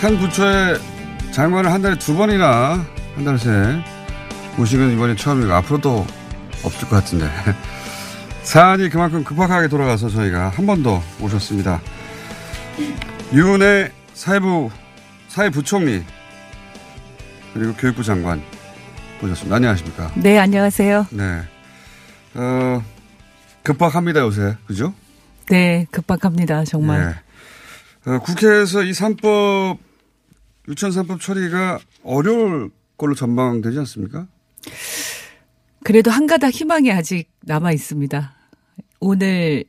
한 0.00 0.16
부처의 0.18 0.78
장관을 1.32 1.72
한 1.72 1.82
달에 1.82 1.98
두 1.98 2.16
번이나 2.16 2.84
한 3.16 3.24
달새 3.24 3.82
모시는 4.56 4.92
이번이 4.92 5.16
처음이고 5.16 5.52
앞으로도 5.52 6.06
없을 6.64 6.88
것 6.88 6.96
같은데 6.96 7.28
사안이 8.42 8.88
그만큼 8.90 9.24
급박하게 9.24 9.68
돌아가서 9.68 10.08
저희가 10.08 10.50
한 10.50 10.66
번더 10.66 11.02
모셨습니다. 11.18 11.80
유은혜 13.32 13.92
사회부 14.14 14.70
사회부총리 15.28 16.04
그리고 17.54 17.74
교육부 17.74 18.02
장관 18.04 18.42
모셨습니다. 19.20 19.56
안녕하십니까? 19.56 20.12
네, 20.14 20.38
안녕하세요. 20.38 21.06
네. 21.10 21.42
어, 22.34 22.82
급박합니다, 23.64 24.20
요새. 24.20 24.56
그죠? 24.66 24.94
네, 25.50 25.86
급박합니다, 25.90 26.64
정말. 26.64 27.20
네. 28.04 28.12
어, 28.12 28.18
국회에서 28.20 28.82
이 28.84 28.92
3법, 28.92 29.78
유치원 30.68 30.92
3법 30.92 31.20
처리가 31.20 31.78
어려울 32.04 32.70
걸로 32.96 33.14
전망되지 33.14 33.78
않습니까? 33.80 34.26
그래도 35.84 36.10
한 36.10 36.26
가닥 36.26 36.52
희망이 36.52 36.92
아직 36.92 37.30
남아 37.42 37.72
있습니다. 37.72 38.34
오늘 39.00 39.64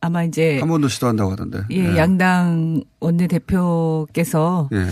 아마 0.00 0.22
이제 0.24 0.58
한 0.60 0.68
번 0.68 0.80
더 0.80 0.88
시도한다고 0.88 1.32
하던데. 1.32 1.62
예, 1.70 1.82
네. 1.88 1.96
양당 1.96 2.82
원내 3.00 3.26
대표께서 3.26 4.68
예. 4.72 4.86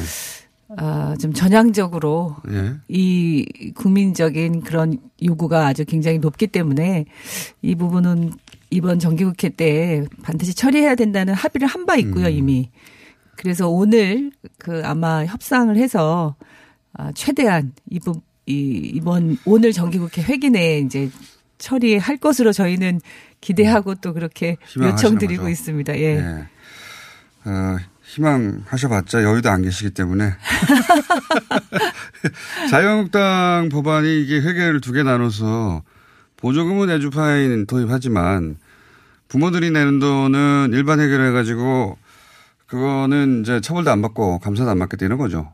아, 0.76 1.14
좀 1.20 1.32
전향적으로 1.32 2.36
예. 2.50 2.74
이 2.88 3.72
국민적인 3.76 4.62
그런 4.62 4.98
요구가 5.22 5.66
아주 5.66 5.84
굉장히 5.84 6.18
높기 6.18 6.46
때문에 6.48 7.04
이 7.62 7.74
부분은 7.76 8.32
이번 8.70 8.98
정기국회 8.98 9.50
때 9.50 10.04
반드시 10.22 10.54
처리해야 10.54 10.94
된다는 10.96 11.34
합의를 11.34 11.68
한 11.68 11.84
바 11.86 11.96
있고요, 11.96 12.26
음. 12.26 12.32
이미. 12.32 12.70
그래서 13.36 13.68
오늘 13.68 14.30
그 14.58 14.82
아마 14.84 15.24
협상을 15.24 15.74
해서 15.76 16.36
아, 16.92 17.10
최대한 17.14 17.72
이번 17.90 18.20
이 18.46 18.90
이번 18.94 19.38
오늘 19.44 19.72
정기국회 19.72 20.22
회기 20.22 20.50
내에 20.50 20.78
이제 20.80 21.10
처리할 21.58 22.18
것으로 22.18 22.52
저희는 22.52 23.00
기대하고 23.40 23.94
또 23.96 24.12
그렇게 24.12 24.56
요청드리고. 24.76 25.48
있습니다. 25.48 25.96
예. 25.98 26.02
예. 26.18 26.46
어, 27.48 27.76
희망하셔봤자 28.02 29.22
여의도 29.22 29.50
안 29.50 29.62
계시기 29.62 29.90
때문에. 29.90 30.32
자유한국당 32.70 33.68
법안이 33.70 34.22
이게 34.22 34.36
회계를 34.40 34.80
두 34.80 34.92
개 34.92 35.02
나눠서 35.02 35.82
보조금은 36.36 36.90
에듀파인 36.90 37.66
도입하지만 37.66 38.56
부모들이 39.28 39.70
내는 39.70 39.98
돈은 39.98 40.70
일반 40.72 41.00
회계를 41.00 41.28
해가지고 41.28 41.96
그거는 42.66 43.42
이제 43.42 43.60
처벌도 43.60 43.90
안 43.90 44.02
받고 44.02 44.38
감사도 44.38 44.70
안 44.70 44.78
받겠다 44.78 45.06
이런 45.06 45.18
거죠. 45.18 45.52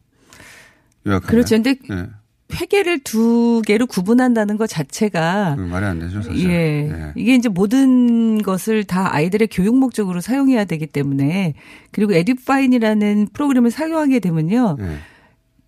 요약하면. 1.07 1.31
그렇죠. 1.31 1.57
근데 1.57 1.77
예. 1.91 2.07
회계를 2.53 3.01
두 3.01 3.63
개로 3.65 3.87
구분한다는 3.87 4.57
것 4.57 4.69
자체가 4.69 5.55
그 5.57 5.63
말이 5.63 5.87
안 5.87 6.01
되죠, 6.01 6.21
사실. 6.23 6.51
예. 6.51 6.91
예. 6.91 7.13
이게 7.17 7.35
이제 7.35 7.49
모든 7.49 8.43
것을 8.43 8.85
다 8.85 9.15
아이들의 9.15 9.49
교육 9.53 9.77
목적으로 9.77 10.21
사용해야 10.21 10.65
되기 10.65 10.87
때문에 10.87 11.55
그리고 11.93 12.13
에듀파인이라는 12.15 13.29
프로그램을 13.33 13.71
사용하게 13.71 14.19
되면요. 14.21 14.77
예. 14.81 14.99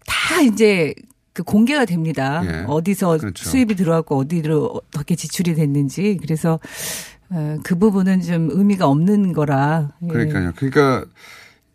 다 0.06 0.40
이제 0.40 0.94
그 1.32 1.42
공개가 1.42 1.84
됩니다. 1.84 2.42
예. 2.44 2.64
어디서 2.66 3.18
그렇죠. 3.18 3.48
수입이 3.48 3.74
들어왔고 3.76 4.18
어디로 4.18 4.82
어떻게 4.94 5.14
지출이 5.14 5.54
됐는지. 5.54 6.18
그래서 6.20 6.54
어, 6.54 6.58
그 7.62 7.78
부분은 7.78 8.20
좀 8.22 8.48
의미가 8.50 8.86
없는 8.86 9.32
거라. 9.32 9.90
예. 10.02 10.06
그러니까요. 10.08 10.52
그러니까 10.56 11.04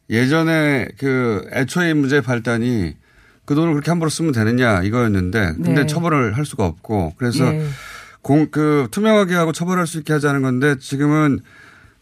예전에 0.10 0.88
그 0.98 1.48
애초에 1.54 1.94
문제 1.94 2.22
발단이 2.22 2.96
그 3.46 3.56
돈을 3.56 3.74
그렇게 3.74 3.92
함부로 3.92 4.10
쓰면 4.10 4.34
되느냐 4.34 4.84
이거였는데 4.84 5.54
근데 5.56 5.74
네. 5.74 5.86
처벌을 5.86 6.36
할 6.36 6.46
수가 6.46 6.66
없고 6.66 7.14
그래서 7.18 7.46
예. 7.46 7.66
공, 8.22 8.48
그 8.52 8.88
투명하게 8.92 9.36
하고 9.36 9.52
처벌할 9.54 9.88
수 9.88 9.98
있게 10.00 10.14
하자는 10.14 10.42
건데 10.42 10.76
지금은 10.80 11.40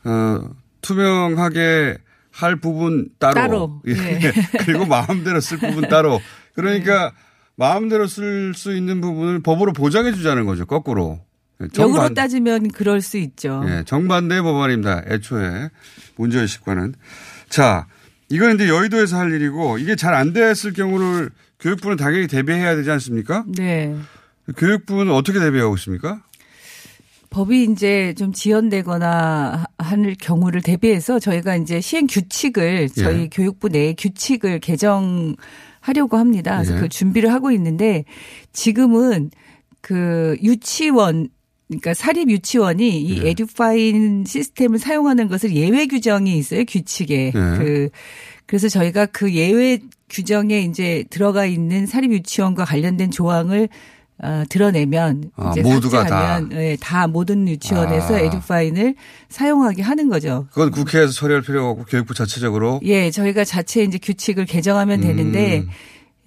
어, 0.05 0.49
투명하게 0.81 1.97
할 2.31 2.55
부분 2.57 3.09
따로, 3.19 3.33
따로. 3.33 3.81
예. 3.87 3.93
예. 3.93 4.33
그리고 4.65 4.85
마음대로 4.85 5.39
쓸 5.39 5.57
부분 5.57 5.87
따로 5.87 6.19
그러니까 6.53 7.11
마음대로 7.55 8.07
쓸 8.07 8.53
수 8.53 8.75
있는 8.75 8.99
부분을 8.99 9.41
법으로 9.41 9.73
보장해 9.73 10.13
주자는 10.13 10.45
거죠 10.45 10.65
거꾸로 10.65 11.19
예, 11.61 11.65
역으로 11.65 11.93
정반- 11.93 12.13
따지면 12.13 12.67
그럴 12.69 13.01
수 13.01 13.17
있죠. 13.17 13.63
예, 13.67 13.83
정반대의 13.85 14.41
법안입니다. 14.41 15.03
애초에 15.07 15.69
문제의식과는. 16.17 16.95
자, 17.49 17.87
이건 18.29 18.55
이제 18.55 18.67
여의도에서 18.67 19.17
할 19.17 19.31
일이고 19.31 19.77
이게 19.77 19.95
잘 19.95 20.13
안 20.13 20.33
됐을 20.33 20.73
경우를 20.73 21.29
교육부는 21.59 21.95
당연히 21.97 22.27
대비해야 22.27 22.75
되지 22.75 22.91
않습니까? 22.91 23.45
네. 23.47 23.95
교육부는 24.57 25.11
어떻게 25.13 25.39
대비하고 25.39 25.75
있습니까? 25.75 26.21
법이 27.29 27.63
이제 27.71 28.13
좀 28.17 28.31
지연되거나 28.33 29.65
할 29.77 30.15
경우를 30.19 30.61
대비해서 30.61 31.19
저희가 31.19 31.55
이제 31.57 31.81
시행 31.81 32.07
규칙을 32.07 32.89
저희 32.89 33.21
예. 33.23 33.29
교육부 33.29 33.67
내 33.69 33.93
규칙을 33.93 34.59
개정하려고 34.59 36.17
합니다. 36.17 36.55
그래서 36.57 36.75
예. 36.75 36.79
그 36.79 36.89
준비를 36.89 37.33
하고 37.33 37.51
있는데 37.51 38.05
지금은 38.53 39.31
그 39.81 40.37
유치원 40.43 41.27
그러니까 41.67 41.93
사립 41.93 42.30
유치원이 42.30 43.01
이 43.01 43.23
예. 43.23 43.30
에듀파인 43.30 44.23
시스템을 44.25 44.78
사용하는 44.78 45.28
것을 45.28 45.56
예외 45.56 45.88
규정이 45.88 46.38
있어요 46.38 46.63
규칙에 46.65 47.28
예. 47.28 47.32
그 47.32 47.89
그래서 48.45 48.69
저희가 48.69 49.08
그 49.08 49.34
예외 49.34 49.80
규정에 50.10 50.62
이제 50.62 51.04
들어가 51.10 51.45
있는 51.45 51.88
사립 51.88 52.12
유치원과 52.12 52.65
관련된 52.65 53.10
조항을 53.10 53.69
어, 54.23 54.43
드러내면 54.49 55.30
아, 55.36 55.51
이제 55.51 55.62
모두가 55.62 56.01
삭제하면 56.01 56.51
예, 56.54 56.78
다 56.80 57.06
모든 57.08 57.47
유치원에서 57.49 58.15
아. 58.15 58.19
에듀파인을 58.19 58.95
사용하게 59.28 59.82
하는 59.82 60.08
거죠. 60.08 60.47
그건 60.51 60.71
국회에서 60.71 61.12
처리할 61.12 61.41
필요가 61.41 61.69
없고 61.71 61.84
교육부 61.86 62.13
자체적으로 62.13 62.80
예, 62.84 63.12
저희가 63.12 63.43
자체 63.43 63.84
이제 63.84 63.97
규칙을 63.97 64.45
개정하면 64.45 65.01
되는데 65.01 65.60
음. 65.60 65.69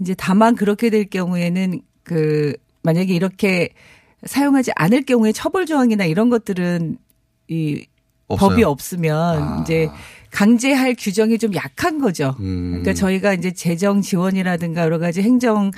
이제 0.01 0.15
다만 0.19 0.55
그렇게 0.55 0.91
될 0.91 1.09
경우에는 1.09 1.81
그 2.03 2.55
만약에 2.83 3.15
이렇게 3.15 3.71
사용하지 4.25 4.73
않을 4.75 5.03
경우에 5.05 5.33
처벌 5.33 5.67
조항이나 5.67 6.05
이런 6.05 6.29
것들은 6.31 6.99
이 7.49 7.87
없어요? 8.27 8.49
법이 8.51 8.65
없으면 8.65 9.43
아. 9.43 9.61
이제 9.63 9.89
강제할 10.31 10.95
규정이 10.99 11.39
좀 11.39 11.55
약한 11.55 11.99
거죠. 11.99 12.37
음. 12.41 12.71
그러니까 12.71 12.93
저희가 12.95 13.33
이제 13.35 13.53
재정 13.53 14.03
지원이라든가 14.03 14.83
여러 14.83 14.99
가지 14.99 15.23
행정 15.23 15.71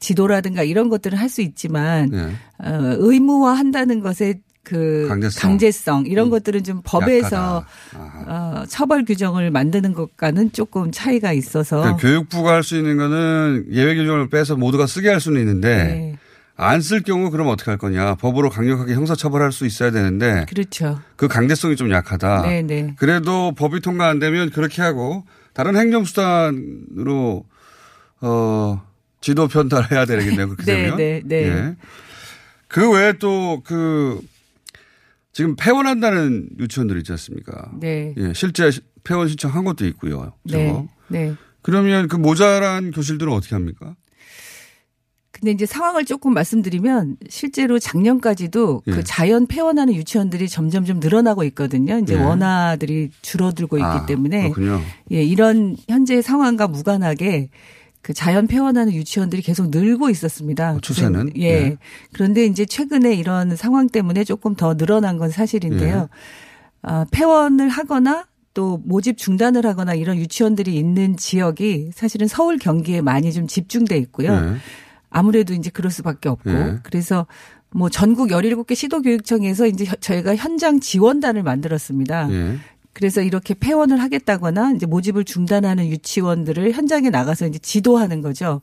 지도라든가 0.00 0.62
이런 0.62 0.88
것들을 0.88 1.18
할 1.18 1.28
수 1.28 1.42
있지만 1.42 2.10
예. 2.12 2.66
어, 2.66 2.94
의무화 2.98 3.52
한다는 3.52 4.00
것에 4.00 4.40
그 4.64 5.06
강제성. 5.08 5.40
강제성, 5.50 6.06
이런 6.06 6.30
것들은 6.30 6.62
좀 6.64 6.82
법에서 6.84 7.64
약하다. 7.94 8.60
어, 8.62 8.64
처벌 8.68 9.04
규정을 9.04 9.50
만드는 9.50 9.92
것과는 9.92 10.52
조금 10.52 10.90
차이가 10.92 11.32
있어서 11.32 11.80
그러니까 11.80 11.96
교육부가 12.00 12.52
할 12.52 12.62
수 12.62 12.76
있는 12.76 12.96
거는 12.96 13.66
예외 13.72 13.94
규정을 13.96 14.28
빼서 14.30 14.56
모두가 14.56 14.86
쓰게 14.86 15.08
할 15.08 15.20
수는 15.20 15.40
있는데 15.40 15.76
네. 15.84 16.18
안 16.56 16.80
쓸 16.80 17.00
경우 17.02 17.30
그럼 17.30 17.48
어떻게 17.48 17.70
할 17.70 17.78
거냐. 17.78 18.14
법으로 18.16 18.50
강력하게 18.50 18.94
형사처벌할 18.94 19.52
수 19.52 19.66
있어야 19.66 19.90
되는데 19.90 20.44
그렇죠. 20.48 21.00
그 21.16 21.26
강제성이 21.28 21.76
좀 21.76 21.90
약하다. 21.90 22.42
네, 22.42 22.62
네. 22.62 22.94
그래도 22.98 23.52
법이 23.52 23.80
통과 23.80 24.08
안 24.08 24.18
되면 24.18 24.50
그렇게 24.50 24.82
하고 24.82 25.24
다른 25.54 25.76
행정수단으로 25.76 27.44
어 28.20 28.82
지도 29.20 29.48
편달해야 29.48 30.04
되겠네요. 30.04 30.48
그렇게 30.48 30.64
네, 30.64 30.82
되면. 30.82 30.96
네, 30.96 31.22
네. 31.24 31.36
예. 31.48 31.76
그 32.68 32.90
외에 32.92 33.14
또 33.14 33.62
그 33.64 34.20
지금 35.32 35.56
폐원한다는 35.56 36.50
유치원들 36.58 36.98
있지 36.98 37.12
않습니까? 37.12 37.70
네. 37.80 38.14
예, 38.18 38.32
실제 38.34 38.70
폐원 39.02 39.28
신청한 39.28 39.64
것도 39.64 39.86
있고요. 39.86 40.34
저거. 40.48 40.86
네. 41.08 41.28
네. 41.30 41.34
그러면 41.62 42.08
그 42.08 42.16
모자란 42.16 42.90
교실들은 42.90 43.32
어떻게 43.32 43.54
합니까? 43.54 43.94
근데 45.42 45.50
이제 45.50 45.66
상황을 45.66 46.04
조금 46.04 46.34
말씀드리면 46.34 47.16
실제로 47.28 47.80
작년까지도 47.80 48.82
예. 48.86 48.90
그 48.92 49.02
자연 49.02 49.48
폐원하는 49.48 49.92
유치원들이 49.92 50.48
점점 50.48 50.84
좀 50.84 51.00
늘어나고 51.00 51.42
있거든요. 51.46 51.98
이제 51.98 52.14
예. 52.14 52.18
원화들이 52.18 53.10
줄어들고 53.22 53.78
있기 53.78 53.84
아, 53.84 54.06
때문에 54.06 54.50
그렇군요. 54.50 54.80
예, 55.10 55.24
이런 55.24 55.76
현재 55.88 56.22
상황과 56.22 56.68
무관하게 56.68 57.50
그 58.02 58.14
자연 58.14 58.46
폐원하는 58.46 58.92
유치원들이 58.92 59.42
계속 59.42 59.70
늘고 59.70 60.10
있었습니다. 60.10 60.74
어, 60.74 60.80
추세는? 60.80 61.32
예. 61.38 61.42
예. 61.42 61.76
그런데 62.12 62.44
이제 62.46 62.64
최근에 62.64 63.12
이런 63.16 63.56
상황 63.56 63.88
때문에 63.88 64.22
조금 64.22 64.54
더 64.54 64.76
늘어난 64.76 65.18
건 65.18 65.30
사실인데요. 65.30 65.96
예. 66.02 66.08
아, 66.82 67.04
폐원을 67.10 67.68
하거나 67.68 68.26
또 68.54 68.80
모집 68.84 69.18
중단을 69.18 69.66
하거나 69.66 69.94
이런 69.94 70.18
유치원들이 70.18 70.76
있는 70.76 71.16
지역이 71.16 71.90
사실은 71.94 72.28
서울 72.28 72.58
경기에 72.58 73.00
많이 73.00 73.32
좀 73.32 73.48
집중돼 73.48 73.96
있고요. 73.98 74.56
예. 75.14 75.18
아무래도 75.18 75.54
이제 75.54 75.70
그럴 75.70 75.90
수밖에 75.90 76.28
없고 76.28 76.50
예. 76.50 76.78
그래서 76.82 77.26
뭐 77.70 77.88
전국 77.88 78.28
17개 78.28 78.74
시도교육청에서 78.74 79.66
이제 79.66 79.84
혀- 79.84 79.96
저희가 79.96 80.36
현장 80.36 80.80
지원단을 80.80 81.42
만들었습니다. 81.42 82.28
예. 82.32 82.56
그래서 82.92 83.22
이렇게 83.22 83.54
폐원을 83.54 84.02
하겠다거나 84.02 84.72
이제 84.72 84.84
모집을 84.84 85.24
중단하는 85.24 85.86
유치원들을 85.86 86.72
현장에 86.72 87.08
나가서 87.08 87.46
이제 87.46 87.58
지도하는 87.58 88.20
거죠. 88.20 88.60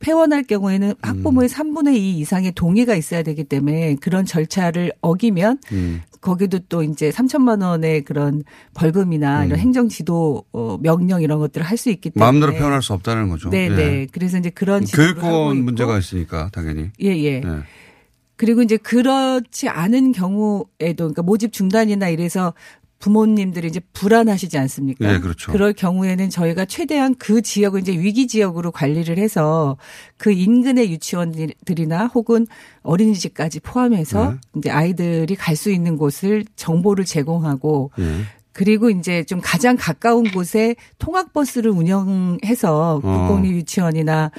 폐원할 0.00 0.42
경우에는 0.44 0.94
학부모의 1.02 1.48
3분의 1.48 1.94
2 1.94 2.18
이상의 2.18 2.52
동의가 2.52 2.94
있어야 2.96 3.22
되기 3.22 3.44
때문에 3.44 3.96
그런 4.00 4.24
절차를 4.24 4.92
어기면 5.02 5.58
음. 5.72 6.02
거기도 6.20 6.58
또 6.68 6.82
이제 6.82 7.10
3천만 7.10 7.62
원의 7.62 8.02
그런 8.04 8.42
벌금이나 8.74 9.44
이런 9.46 9.58
행정 9.58 9.88
지도 9.88 10.44
어, 10.52 10.78
명령 10.82 11.22
이런 11.22 11.38
것들을 11.38 11.64
할 11.66 11.78
수 11.78 11.88
있기 11.90 12.10
때문에 12.10 12.24
마음대로 12.24 12.52
표현할 12.58 12.82
수 12.82 12.92
없다는 12.92 13.28
거죠. 13.30 13.48
네, 13.50 13.64
예. 13.64 13.68
네. 13.74 14.06
그래서 14.12 14.36
이제 14.38 14.50
그런 14.50 14.84
교육권. 14.84 15.58
문제가 15.64 15.98
있으니까 15.98 16.50
당연히. 16.52 16.90
예, 17.02 17.08
예. 17.16 17.42
예. 17.42 17.42
그리고 18.36 18.62
이제 18.62 18.78
그렇지 18.78 19.68
않은 19.68 20.12
경우에도 20.12 20.64
그러니까 20.96 21.22
모집 21.22 21.52
중단이나 21.52 22.08
이래서 22.08 22.54
부모님들이 23.00 23.66
이제 23.66 23.80
불안하시지 23.94 24.56
않습니까? 24.58 25.12
예, 25.12 25.18
그렇죠. 25.18 25.50
그럴 25.50 25.72
경우에는 25.72 26.30
저희가 26.30 26.66
최대한 26.66 27.14
그 27.18 27.40
지역을 27.42 27.80
이제 27.80 27.92
위기 27.92 28.28
지역으로 28.28 28.70
관리를 28.70 29.18
해서 29.18 29.76
그 30.18 30.30
인근의 30.30 30.90
유치원들이나 30.92 32.06
혹은 32.14 32.46
어린이집까지 32.82 33.60
포함해서 33.60 34.32
네. 34.32 34.38
이제 34.58 34.70
아이들이 34.70 35.34
갈 35.34 35.56
수 35.56 35.70
있는 35.70 35.96
곳을 35.98 36.44
정보를 36.56 37.04
제공하고 37.04 37.90
예. 37.98 38.20
그리고 38.52 38.88
이제 38.88 39.24
좀 39.24 39.40
가장 39.42 39.76
가까운 39.78 40.30
곳에 40.30 40.74
통학버스를 40.98 41.70
운영해서 41.70 42.96
어. 42.96 43.00
국공립 43.00 43.52
유치원이나 43.56 44.30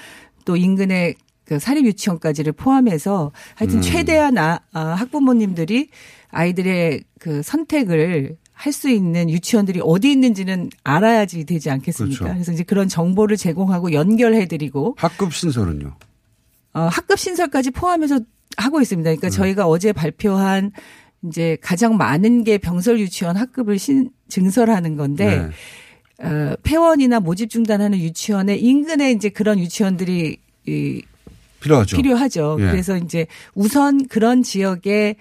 또 0.45 0.55
인근의 0.55 1.15
그 1.45 1.59
사립 1.59 1.85
유치원까지를 1.85 2.53
포함해서 2.53 3.31
하여튼 3.55 3.79
음. 3.79 3.81
최대한 3.81 4.37
아, 4.37 4.59
아, 4.71 4.79
학부모님들이 4.81 5.89
아이들의 6.29 7.03
그 7.19 7.41
선택을 7.43 8.37
할 8.61 8.73
수 8.73 8.89
있는 8.89 9.29
유치원들이 9.31 9.81
어디 9.83 10.11
있는지는 10.11 10.69
알아야지 10.83 11.45
되지 11.45 11.71
않겠습니까? 11.71 12.19
그렇죠. 12.19 12.33
그래서 12.35 12.51
이제 12.51 12.63
그런 12.63 12.87
정보를 12.87 13.35
제공하고 13.35 13.91
연결해드리고 13.91 14.95
학급 14.99 15.33
신설은요? 15.33 15.95
어, 16.73 16.81
학급 16.81 17.17
신설까지 17.17 17.71
포함해서 17.71 18.19
하고 18.57 18.79
있습니다. 18.79 19.09
음. 19.09 19.15
그러니까 19.15 19.29
저희가 19.29 19.67
어제 19.67 19.91
발표한 19.91 20.71
이제 21.27 21.57
가장 21.59 21.97
많은 21.97 22.43
게 22.43 22.59
병설 22.59 22.99
유치원 22.99 23.35
학급을 23.35 23.79
신, 23.79 24.11
증설하는 24.29 24.95
건데 24.95 25.49
네. 26.19 26.27
어, 26.27 26.55
폐원이나 26.61 27.19
모집 27.19 27.49
중단하는 27.49 27.97
유치원의 27.97 28.61
인근에 28.61 29.11
이제 29.11 29.29
그런 29.29 29.57
유치원들이 29.57 30.37
이 30.67 31.01
필요하죠. 31.61 31.97
필요하죠. 31.97 32.57
예. 32.59 32.65
그래서 32.65 32.97
이제 32.97 33.25
우선 33.55 34.07
그런 34.07 34.43
지역에 34.43 35.15
어, 35.15 35.17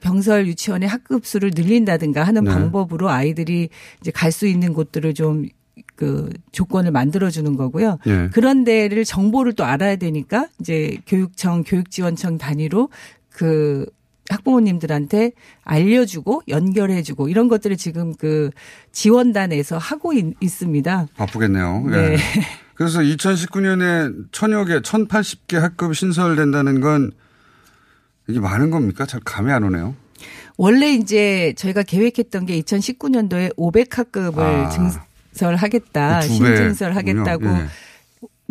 병설 0.00 0.46
유치원의 0.46 0.88
학급 0.88 1.24
수를 1.26 1.52
늘린다든가 1.54 2.22
하는 2.22 2.44
네. 2.44 2.50
방법으로 2.50 3.08
아이들이 3.08 3.68
이제 4.00 4.10
갈 4.10 4.30
수 4.30 4.46
있는 4.46 4.72
곳들을 4.74 5.14
좀그 5.14 6.30
조건을 6.52 6.90
만들어주는 6.92 7.56
거고요. 7.56 7.98
예. 8.06 8.28
그런 8.32 8.64
데를 8.64 9.04
정보를 9.04 9.54
또 9.54 9.64
알아야 9.64 9.96
되니까 9.96 10.46
이제 10.60 10.98
교육청, 11.06 11.64
교육지원청 11.64 12.38
단위로 12.38 12.90
그 13.30 13.86
학부모님들한테 14.28 15.32
알려주고 15.64 16.42
연결해주고 16.48 17.28
이런 17.28 17.48
것들을 17.48 17.76
지금 17.76 18.14
그 18.14 18.50
지원단에서 18.92 19.78
하고 19.78 20.12
있, 20.12 20.36
있습니다. 20.40 21.08
바쁘겠네요. 21.16 21.84
예. 21.88 21.90
네. 21.90 22.16
그래서 22.74 23.00
2019년에 23.00 24.32
천여 24.32 24.64
개, 24.64 24.80
1080개 24.80 25.56
학급이 25.56 25.94
신설된다는 25.94 26.80
건 26.80 27.10
이게 28.30 28.40
많은 28.40 28.70
겁니까? 28.70 29.06
잘 29.06 29.20
감이 29.24 29.52
안 29.52 29.64
오네요. 29.64 29.94
원래 30.56 30.92
이제 30.92 31.54
저희가 31.56 31.82
계획했던 31.82 32.46
게 32.46 32.60
2019년도에 32.60 33.56
500학급을 33.56 34.38
아. 34.38 34.98
증설하겠다, 35.32 36.20
두 36.20 36.28
신증설하겠다고. 36.28 37.46
예. 37.46 37.66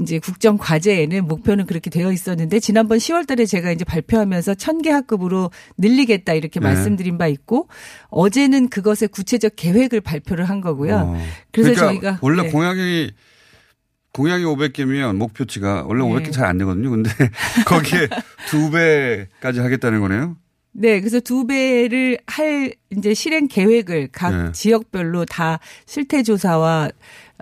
이제 0.02 0.18
국정 0.18 0.58
과제에는 0.58 1.28
목표는 1.28 1.66
그렇게 1.66 1.90
되어 1.90 2.12
있었는데 2.12 2.60
지난번 2.60 2.98
10월 3.00 3.28
달에 3.28 3.46
제가 3.46 3.72
이제 3.72 3.84
발표하면서 3.84 4.54
1000개 4.54 4.90
학급으로 4.90 5.52
늘리겠다 5.78 6.34
이렇게 6.34 6.60
네. 6.60 6.68
말씀드린 6.68 7.18
바 7.18 7.28
있고 7.28 7.68
어제는 8.10 8.70
그것의 8.70 9.10
구체적 9.12 9.54
계획을 9.56 10.02
발표를 10.02 10.46
한 10.46 10.62
거고요. 10.62 10.96
어. 10.96 11.22
그래서 11.52 11.74
그러니까 11.74 11.88
저희가 11.88 12.20
원래 12.22 12.44
네. 12.44 12.50
공약이 12.50 13.12
공약이 14.20 14.44
500개면 14.44 15.16
목표치가 15.16 15.86
원래 15.88 16.04
네. 16.04 16.10
500개 16.12 16.34
잘 16.34 16.46
안 16.46 16.58
되거든요. 16.58 16.90
근데 16.90 17.10
거기에 17.66 18.10
두 18.50 18.70
배까지 18.70 19.62
하겠다는 19.62 20.02
거네요. 20.02 20.36
네, 20.74 21.00
그래서 21.00 21.22
두 21.22 21.48
배를 21.48 22.18
할 22.28 22.74
이제 22.92 23.14
실행 23.14 23.48
계획을 23.48 24.10
각 24.12 24.32
네. 24.36 24.52
지역별로 24.52 25.24
다 25.24 25.60
실태 25.86 26.22
조사와 26.22 26.90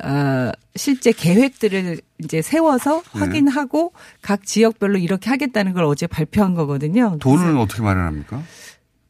어 0.03 0.51
실제 0.75 1.11
계획들을 1.11 1.99
이제 2.23 2.41
세워서 2.43 3.01
네. 3.01 3.19
확인하고 3.19 3.93
각 4.21 4.45
지역별로 4.45 4.99
이렇게 4.99 5.31
하겠다는 5.31 5.73
걸 5.73 5.83
어제 5.83 6.05
발표한 6.05 6.53
거거든요. 6.53 7.17
돈은 7.19 7.57
어떻게 7.57 7.81
마련합니까? 7.81 8.43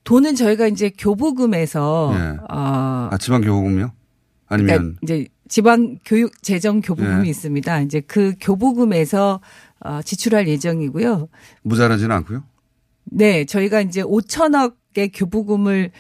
돈은 0.06 0.36
저희가 0.36 0.68
이제 0.68 0.90
교부금에서 0.98 2.14
예. 2.16 2.20
어 2.50 3.10
아, 3.12 3.18
지방 3.20 3.42
교부금요? 3.42 3.92
아니면 4.48 4.68
그러니까 4.78 5.00
이제 5.04 5.28
지방 5.48 5.98
교육 6.06 6.42
재정 6.44 6.82
교부금이 6.82 7.28
예. 7.28 7.30
있습니다. 7.30 7.82
이제 7.82 8.02
그 8.02 8.34
교부금에서 8.40 9.40
어 9.80 10.02
지출할 10.02 10.48
예정이고요. 10.48 11.30
모자라지는 11.64 12.16
않고요? 12.18 12.44
네, 13.06 13.46
저희가 13.46 13.82
이제 13.82 14.04
5천억의 14.04 15.12
교부금을 15.14 15.92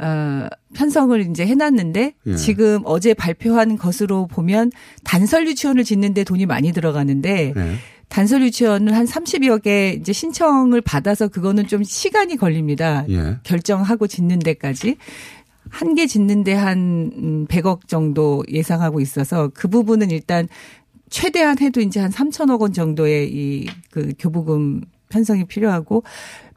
어, 0.00 0.46
편성을 0.74 1.30
이제 1.30 1.46
해놨는데 1.46 2.14
예. 2.26 2.36
지금 2.36 2.80
어제 2.84 3.14
발표한 3.14 3.78
것으로 3.78 4.26
보면 4.26 4.70
단설 5.04 5.46
유치원을 5.46 5.84
짓는데 5.84 6.24
돈이 6.24 6.44
많이 6.44 6.72
들어가는데 6.72 7.52
네. 7.56 7.76
단설 8.08 8.42
유치원을 8.42 8.94
한 8.94 9.06
30여 9.06 9.62
개 9.62 9.96
이제 9.98 10.12
신청을 10.12 10.80
받아서 10.80 11.28
그거는 11.28 11.66
좀 11.66 11.82
시간이 11.82 12.36
걸립니다. 12.36 13.04
예. 13.08 13.38
결정하고 13.42 14.06
짓는 14.06 14.38
데까지. 14.40 14.96
한 15.76 15.94
개 15.94 16.06
짓는데 16.06 16.52
한 16.54 17.10
음, 17.16 17.46
100억 17.48 17.86
정도 17.88 18.42
예상하고 18.50 19.00
있어서 19.00 19.50
그 19.54 19.68
부분은 19.68 20.10
일단 20.10 20.48
최대한 21.10 21.58
해도 21.60 21.80
이제 21.80 22.00
한 22.00 22.10
3천억 22.10 22.60
원 22.60 22.72
정도의 22.72 23.28
이 23.30 23.66
그 23.90 24.12
교부금 24.18 24.82
편성이 25.08 25.44
필요하고 25.44 26.02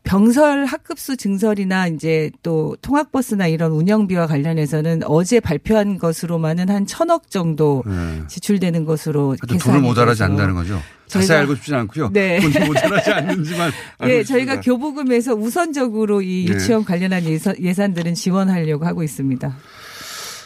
병설 0.04 0.66
학급수 0.66 1.18
증설이나 1.18 1.88
이제 1.88 2.32
또 2.42 2.76
통학버스나 2.82 3.48
이런 3.48 3.72
운영비와 3.72 4.28
관련해서는 4.28 5.02
어제 5.06 5.40
발표한 5.40 5.98
것으로만은 6.00 6.70
한 6.70 6.86
천억 6.86 7.30
정도 7.30 7.84
네. 7.86 8.24
지출되는 8.28 8.86
것으로 8.86 9.30
하여튼 9.32 9.48
계산이 9.50 9.60
돈을 9.76 9.82
모자라지 9.82 10.24
않는다는 10.24 10.56
거죠. 10.56 10.80
자세히 11.10 11.38
알고 11.40 11.56
싶진 11.56 11.76
않고요. 11.76 12.10
네. 12.14 12.40
돈이 12.42 12.66
모자라지 12.68 13.12
않는지만 13.12 13.72
싶습니다. 14.00 14.24
저희가 14.24 14.62
교부금에서 14.62 15.34
우선적으로 15.34 16.22
이 16.22 16.46
네. 16.48 16.54
유치원 16.54 16.86
관련한 16.86 17.24
예산, 17.26 17.56
예산들은 17.60 18.14
지원하려고 18.14 18.86
하고 18.86 19.04
있습니다. 19.04 19.56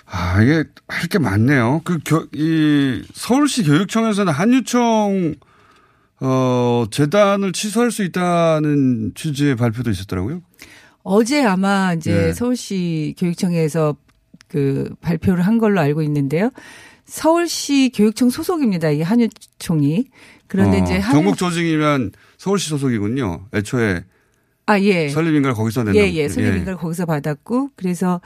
아, 0.05 0.41
이게 0.41 0.64
할 0.88 1.07
게 1.09 1.18
많네요. 1.20 1.82
그, 1.84 1.99
교, 2.05 2.28
이, 2.34 3.03
서울시 3.14 3.64
교육청에서는 3.64 4.32
한유총, 4.32 5.36
어, 6.22 6.86
재단을 6.91 7.51
취소할 7.51 7.91
수 7.91 8.03
있다는 8.03 9.11
취지의 9.16 9.55
발표도 9.55 9.89
있었더라고요. 9.89 10.41
어제 11.03 11.43
아마 11.43 11.93
이제 11.93 12.14
네. 12.28 12.34
서울시 12.34 13.14
교육청에서 13.18 13.97
그 14.47 14.89
발표를 15.01 15.45
한 15.45 15.57
걸로 15.57 15.82
알고 15.82 16.01
있는데요. 16.03 16.51
서울시 17.06 17.91
교육청 17.93 18.30
소속입니다. 18.30 18.91
이 18.91 19.01
한유총이. 19.01 20.06
그런데 20.47 20.80
어, 20.80 20.84
이제 20.84 20.97
한유 20.99 21.18
전국 21.18 21.38
조직이면 21.38 22.12
서울시 22.38 22.70
소속이군요. 22.70 23.47
애초에 23.54 24.04
아, 24.66 24.80
예. 24.80 25.10
설립인가를 25.10 25.56
거기서 25.56 25.84
낸다고. 25.84 26.06
예, 26.06 26.14
예. 26.14 26.30
설립인가를 26.30 26.78
거기서 26.78 27.06
받았고 27.06 27.72
그래서 27.76 28.22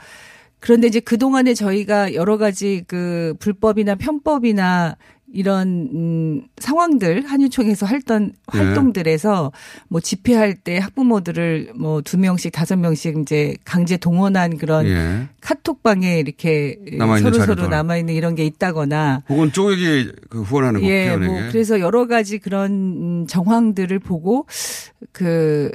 그런데 0.60 0.86
이제 0.88 1.00
그동안에 1.00 1.54
저희가 1.54 2.14
여러 2.14 2.36
가지 2.36 2.84
그 2.86 3.34
불법이나 3.38 3.94
편법이나 3.94 4.96
이런 5.32 5.88
음 5.92 6.42
상황들 6.58 7.26
한유총에서 7.26 7.86
했던 7.86 8.32
예. 8.54 8.58
활동들에서 8.58 9.52
뭐 9.88 10.00
집회할 10.00 10.54
때 10.54 10.78
학부모들을 10.78 11.72
뭐 11.76 12.00
두 12.02 12.16
명씩 12.16 12.52
다섯 12.52 12.76
명씩 12.76 13.18
이제 13.18 13.56
강제 13.64 13.96
동원한 13.96 14.56
그런 14.56 14.86
예. 14.86 15.28
카톡방에 15.40 16.18
이렇게 16.20 16.78
서로 17.20 17.34
서로. 17.44 17.68
남아 17.68 17.98
있는 17.98 18.14
이런 18.14 18.34
게 18.34 18.44
있다거나 18.46 19.24
혹은 19.28 19.52
쪼개기 19.52 20.12
그 20.30 20.42
후원하는 20.42 20.80
거. 20.80 20.86
예. 20.88 21.16
뭐 21.16 21.40
그래서 21.50 21.80
여러 21.80 22.06
가지 22.06 22.38
그런 22.38 22.70
음, 22.72 23.26
정황들을 23.28 23.98
보고 23.98 24.46
그 25.12 25.70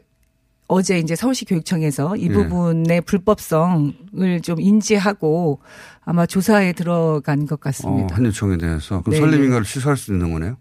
어제 0.67 0.97
이제 0.99 1.15
서울시 1.15 1.45
교육청에서 1.45 2.15
이 2.15 2.25
예. 2.25 2.29
부분의 2.29 3.01
불법성을 3.01 4.41
좀 4.41 4.59
인지하고 4.59 5.59
아마 6.01 6.25
조사에 6.25 6.73
들어간 6.73 7.45
것 7.45 7.55
어, 7.55 7.57
같습니다. 7.57 8.15
한유총에 8.15 8.57
대해서. 8.57 9.01
그럼 9.01 9.13
네, 9.13 9.19
설립인가를 9.19 9.65
취소할 9.65 9.97
수 9.97 10.13
있는 10.13 10.31
거네요. 10.31 10.57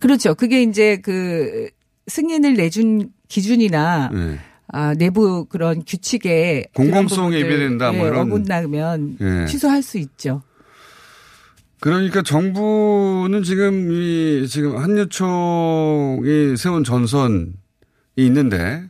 그렇죠. 0.00 0.34
그게 0.34 0.62
이제 0.62 0.98
그 1.02 1.68
승인을 2.06 2.54
내준 2.54 3.10
기준이나 3.28 4.10
예. 4.14 4.38
아, 4.70 4.94
내부 4.94 5.46
그런 5.46 5.82
규칙에 5.86 6.66
공공성에 6.74 7.38
위배된다 7.38 7.92
뭐 7.92 8.04
예, 8.04 8.08
이런 8.08 8.20
어긋나면 8.30 9.16
예. 9.20 9.46
취소할 9.46 9.82
수 9.82 9.98
있죠. 9.98 10.42
그러니까 11.80 12.22
정부는 12.22 13.42
지금 13.44 13.90
이 13.92 14.46
지금 14.48 14.76
한유총이 14.78 16.56
세운 16.56 16.84
전선이 16.84 17.52
있는데 18.16 18.88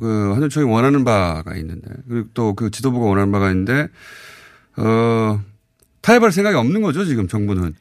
그 0.00 0.32
한유총이 0.34 0.70
원하는 0.70 1.04
바가 1.04 1.54
있는데 1.56 1.90
그리고 2.08 2.28
또 2.34 2.54
그 2.54 2.70
지도부가 2.70 3.06
원하는 3.06 3.30
바가 3.32 3.50
있는데 3.50 3.88
어 4.76 5.40
타협할 6.00 6.32
생각이 6.32 6.56
없는 6.56 6.80
거죠 6.82 7.04
지금 7.04 7.28
정부는 7.28 7.74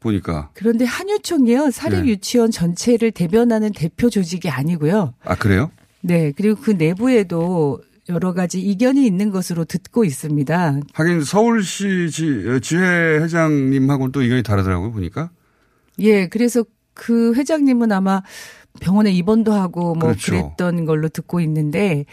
보니까 0.00 0.50
그런데 0.54 0.84
한유총이요 0.84 1.70
사립 1.70 2.00
네. 2.02 2.08
유치원 2.10 2.50
전체를 2.50 3.12
대변하는 3.12 3.72
대표 3.72 4.10
조직이 4.10 4.48
아니고요. 4.50 5.14
아 5.24 5.34
그래요? 5.36 5.70
네 6.00 6.32
그리고 6.36 6.60
그 6.60 6.70
내부에도 6.72 7.80
여러 8.08 8.32
가지 8.32 8.60
이견이 8.60 9.04
있는 9.04 9.30
것으로 9.30 9.64
듣고 9.64 10.04
있습니다. 10.04 10.80
하긴 10.92 11.22
서울시 11.22 12.08
지, 12.10 12.44
지회 12.62 13.18
회장님하고는 13.18 14.12
또 14.12 14.22
의견이 14.22 14.42
다르더라고요 14.42 14.92
보니까 14.92 15.30
예, 15.98 16.28
그래서 16.28 16.64
그 16.94 17.34
회장님은 17.34 17.90
아마 17.92 18.22
병원에 18.80 19.10
입원도 19.12 19.52
하고 19.52 19.94
뭐 19.94 20.08
그렇죠. 20.10 20.32
그랬던 20.32 20.84
걸로 20.84 21.08
듣고 21.08 21.40
있는데 21.40 22.04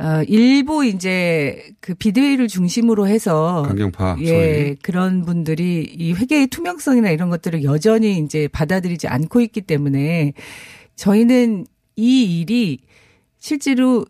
어, 0.00 0.22
일부 0.28 0.84
이제 0.84 1.72
그 1.80 1.94
비대위를 1.94 2.46
중심으로 2.46 3.08
해서 3.08 3.64
강경파 3.66 4.18
예, 4.20 4.26
소위. 4.26 4.76
그런 4.76 5.24
분들이 5.24 5.92
이 5.92 6.12
회계의 6.12 6.46
투명성이나 6.48 7.10
이런 7.10 7.30
것들을 7.30 7.64
여전히 7.64 8.18
이제 8.18 8.46
받아들이지 8.48 9.08
않고 9.08 9.40
있기 9.40 9.62
때문에 9.62 10.34
저희는 10.94 11.66
이 11.96 12.40
일이 12.40 12.78
실제로 13.38 14.04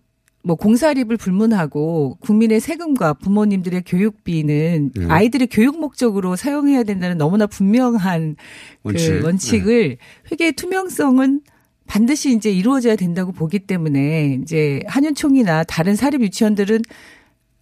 뭐 0.44 0.56
공사립을 0.56 1.16
불문하고 1.16 2.16
국민의 2.20 2.60
세금과 2.60 3.14
부모님들의 3.14 3.82
교육비는 3.86 4.92
네. 4.94 5.06
아이들의 5.08 5.48
교육 5.50 5.78
목적으로 5.80 6.36
사용해야 6.36 6.84
된다는 6.84 7.18
너무나 7.18 7.46
분명한 7.46 8.36
원칙. 8.82 9.20
그 9.20 9.24
원칙을 9.24 9.96
회계의 10.30 10.52
투명성은 10.52 11.40
반드시 11.88 12.32
이제 12.34 12.50
이루어져야 12.50 12.94
된다고 12.94 13.32
보기 13.32 13.60
때문에 13.60 14.38
이제 14.42 14.80
한윤총이나 14.86 15.64
다른 15.64 15.96
사립 15.96 16.20
유치원들은 16.22 16.82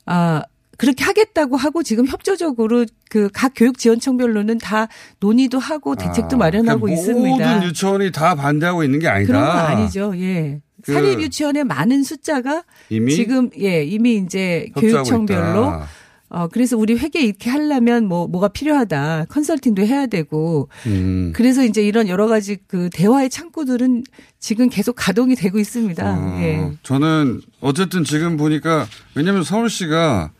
아 0.05 0.43
그렇게 0.79 1.05
하겠다고 1.05 1.57
하고 1.57 1.83
지금 1.83 2.07
협조적으로 2.07 2.85
그 3.09 3.31
각 3.33 3.53
교육 3.57 3.79
지원청별로는 3.79 4.59
다 4.59 4.89
논의도 5.21 5.59
하고 5.59 5.95
대책도 5.97 6.37
아, 6.37 6.39
마련하고 6.39 6.81
그러니까 6.83 7.01
있습니다. 7.01 7.55
모든 7.55 7.69
유치원이 7.69 8.13
다 8.13 8.35
반대하고 8.35 8.85
있는 8.85 8.99
게 8.99 9.09
아니다. 9.09 9.27
그런 9.33 9.47
건 9.47 9.59
아니죠. 9.59 10.13
예. 10.19 10.61
그 10.83 10.93
사립 10.93 11.21
유치원의 11.21 11.65
많은 11.65 12.03
숫자가 12.03 12.65
지금 13.11 13.51
예 13.59 13.83
이미 13.85 14.17
이제 14.17 14.69
교육청별로 14.77 15.65
있다. 15.67 15.87
어 16.37 16.49
그래서 16.49 16.77
우리 16.77 16.99
회계 16.99 17.23
이렇게 17.23 17.49
하려면 17.49 18.09
뭐 18.09 18.27
뭐가 18.29 18.49
필요하다 18.49 19.25
컨설팅도 19.31 19.87
해야 19.87 20.07
되고 20.07 20.69
음. 20.85 21.33
그래서 21.35 21.65
이제 21.65 21.83
이런 21.83 22.09
여러 22.09 22.27
가지 22.27 22.59
그 22.67 22.91
대화의 22.93 23.31
창구들은 23.31 24.05
지금 24.39 24.69
계속 24.69 24.97
가동이 24.99 25.35
되고 25.35 25.59
있습니다. 25.59 26.05
어, 26.05 26.39
예. 26.43 26.73
저는 26.83 27.41
어쨌든 27.61 28.05
지금 28.05 28.37
보니까 28.37 28.87
왜냐하면 29.15 29.45
서울시가 29.45 30.31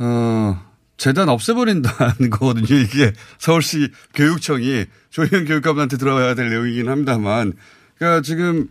어 0.00 0.62
재단 0.98 1.30
없애버린다는 1.30 2.28
거거든요. 2.28 2.78
이게 2.78 3.14
서울시 3.38 3.88
교육청이 4.12 4.84
조희연 5.08 5.46
교육감한테 5.46 5.96
들어가야 5.96 6.34
될 6.34 6.50
내용이긴 6.50 6.88
합니다만, 6.88 7.54
그러니까 7.96 8.20
지금 8.20 8.68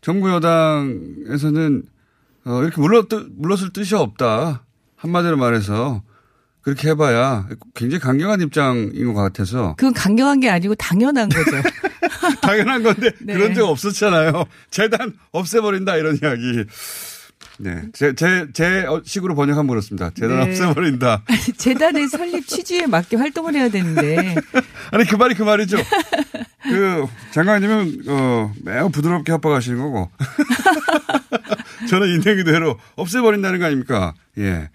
정부 0.00 0.30
여당에서는 0.30 1.84
어 2.44 2.62
이렇게 2.62 2.80
물러 2.80 3.06
물러설 3.36 3.72
뜻이 3.72 3.94
없다 3.94 4.64
한마디로 5.02 5.36
말해서 5.36 6.02
그렇게 6.62 6.90
해봐야 6.90 7.48
굉장히 7.74 8.00
강경한 8.00 8.40
입장인 8.40 9.12
것 9.12 9.20
같아서 9.20 9.74
그건 9.76 9.92
강경한 9.92 10.38
게 10.38 10.48
아니고 10.48 10.76
당연한 10.76 11.28
거죠. 11.28 11.50
당연한 12.40 12.84
건데 12.84 13.10
네. 13.20 13.34
그런 13.34 13.52
적 13.52 13.68
없었잖아요. 13.68 14.44
재단 14.70 15.12
없애버린다 15.32 15.96
이런 15.96 16.16
이야기. 16.22 16.64
네, 17.58 17.82
제, 17.92 18.14
제, 18.14 18.46
제 18.52 18.86
식으로 19.04 19.34
번역하면 19.34 19.66
그렇습니다. 19.66 20.10
재단 20.14 20.36
네. 20.36 20.50
없애버린다. 20.50 21.24
재단의 21.58 22.06
설립 22.08 22.46
취지에 22.46 22.86
맞게 22.86 23.16
활동을 23.16 23.54
해야 23.54 23.68
되는데 23.68 24.36
아니, 24.92 25.04
그 25.04 25.16
말이 25.16 25.34
그 25.34 25.42
말이죠. 25.42 25.78
그, 26.62 27.06
장관님은, 27.32 28.04
어, 28.06 28.52
매우 28.62 28.88
부드럽게 28.88 29.32
협박하시는 29.32 29.78
거고. 29.78 30.10
저는 31.88 32.08
있는 32.08 32.36
그대로 32.36 32.78
없애버린다는 32.96 33.58
거 33.58 33.66
아닙니까? 33.66 34.14
예. 34.38 34.68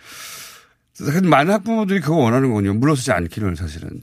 많은 1.23 1.53
학부모들이 1.53 2.01
그거 2.01 2.15
원하는 2.15 2.49
거군요. 2.49 2.73
물러서지 2.73 3.11
않기를 3.11 3.55
사실은. 3.55 4.01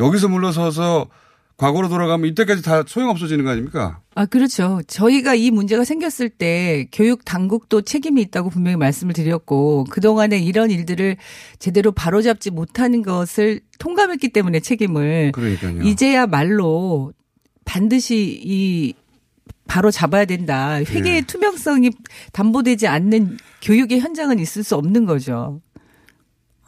여기서 0.00 0.28
물러서서 0.28 1.08
과거로 1.56 1.88
돌아가면 1.88 2.28
이때까지 2.30 2.62
다 2.62 2.82
소용없어지는 2.84 3.44
거 3.44 3.50
아닙니까? 3.50 4.00
아, 4.16 4.26
그렇죠. 4.26 4.80
저희가 4.88 5.36
이 5.36 5.52
문제가 5.52 5.84
생겼을 5.84 6.28
때 6.28 6.88
교육 6.90 7.24
당국도 7.24 7.82
책임이 7.82 8.20
있다고 8.22 8.50
분명히 8.50 8.76
말씀을 8.76 9.14
드렸고 9.14 9.84
그동안에 9.84 10.38
이런 10.38 10.70
일들을 10.72 11.16
제대로 11.60 11.92
바로잡지 11.92 12.50
못하는 12.50 13.02
것을 13.02 13.60
통감했기 13.78 14.30
때문에 14.30 14.60
책임을 14.60 15.30
그러니까요. 15.32 15.82
이제야 15.82 16.26
말로 16.26 17.12
반드시 17.64 18.40
이 18.42 18.94
바로 19.66 19.90
잡아야 19.90 20.24
된다. 20.24 20.76
회계의 20.78 21.16
예. 21.16 21.20
투명성이 21.22 21.90
담보되지 22.32 22.86
않는 22.86 23.38
교육의 23.62 24.00
현장은 24.00 24.38
있을 24.38 24.62
수 24.62 24.76
없는 24.76 25.06
거죠. 25.06 25.60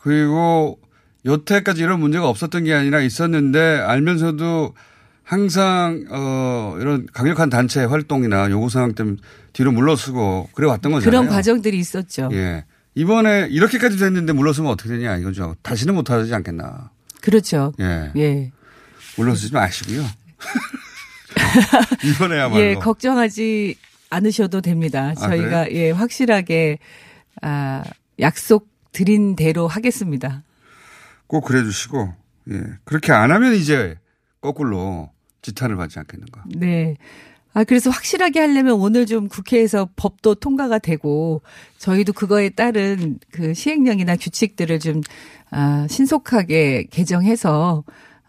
그리고 0.00 0.78
여태까지 1.24 1.82
이런 1.82 2.00
문제가 2.00 2.28
없었던 2.28 2.64
게 2.64 2.72
아니라 2.72 3.00
있었는데 3.00 3.58
알면서도 3.58 4.74
항상 5.22 6.06
어 6.10 6.76
이런 6.80 7.06
강력한 7.12 7.50
단체 7.50 7.84
활동이나 7.84 8.48
요구 8.50 8.70
사항 8.70 8.94
때문에 8.94 9.16
뒤로 9.52 9.72
물러서고 9.72 10.50
그래 10.54 10.68
왔던 10.68 10.92
거잖아요. 10.92 11.10
그런 11.10 11.28
과정들이 11.28 11.78
있었죠. 11.78 12.28
예. 12.32 12.64
이번에 12.94 13.48
이렇게까지 13.50 13.98
됐는데 13.98 14.32
물러서면 14.32 14.70
어떻게 14.70 14.90
되냐 14.90 15.16
이거죠. 15.16 15.56
다시는 15.62 15.94
못 15.96 16.10
하지 16.10 16.32
않겠나. 16.32 16.90
그렇죠. 17.20 17.72
예. 17.80 18.12
예. 18.16 18.52
물러서지 19.16 19.52
마시고요. 19.52 20.04
이번에야말로. 22.04 22.60
예, 22.60 22.74
걱정하지 22.74 23.76
않으셔도 24.10 24.60
됩니다. 24.60 25.12
아, 25.16 25.28
저희가 25.28 25.70
예, 25.72 25.90
확실하게 25.90 26.78
아, 27.42 27.82
약속 28.20 28.68
드린 28.92 29.36
대로 29.36 29.66
하겠습니다. 29.66 30.42
꼭 31.26 31.44
그래 31.44 31.62
주시고 31.62 32.14
예. 32.50 32.62
그렇게 32.84 33.12
안 33.12 33.32
하면 33.32 33.54
이제 33.54 33.96
거꾸로 34.40 35.10
지탄을 35.42 35.76
받지 35.76 35.98
않겠는가. 35.98 36.44
네. 36.56 36.96
아, 37.52 37.64
그래서 37.64 37.88
확실하게 37.88 38.40
하려면 38.40 38.74
오늘 38.74 39.06
좀 39.06 39.28
국회에서 39.28 39.88
법도 39.96 40.36
통과가 40.36 40.78
되고 40.78 41.40
저희도 41.78 42.12
그거에 42.12 42.50
따른 42.50 43.18
그 43.30 43.54
시행령이나 43.54 44.16
규칙들을 44.16 44.78
좀 44.78 45.00
아, 45.50 45.86
신속하게 45.88 46.88
개정해서 46.90 47.82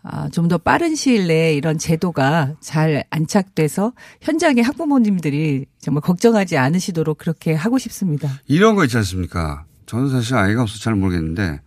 아, 0.10 0.30
좀 0.30 0.48
더 0.48 0.58
빠른 0.58 0.96
시일 0.96 1.28
내에 1.28 1.54
이런 1.56 1.78
제도가 1.78 2.54
잘 2.62 3.04
안착돼서 3.10 3.92
현장의 4.22 4.64
학부모님들이 4.64 5.66
정말 5.80 6.02
걱정하지 6.02 6.58
않으시도록 6.58 7.18
그렇게 7.18 7.54
하고 7.54 7.78
싶습니다. 7.78 8.30
이런 8.48 8.76
거 8.76 8.86
있지 8.86 8.96
않습니까? 8.98 9.66
저는 9.86 10.10
사실 10.10 10.36
아이가 10.36 10.62
없어서 10.62 10.82
잘 10.82 10.96
모르겠는데 10.96 11.60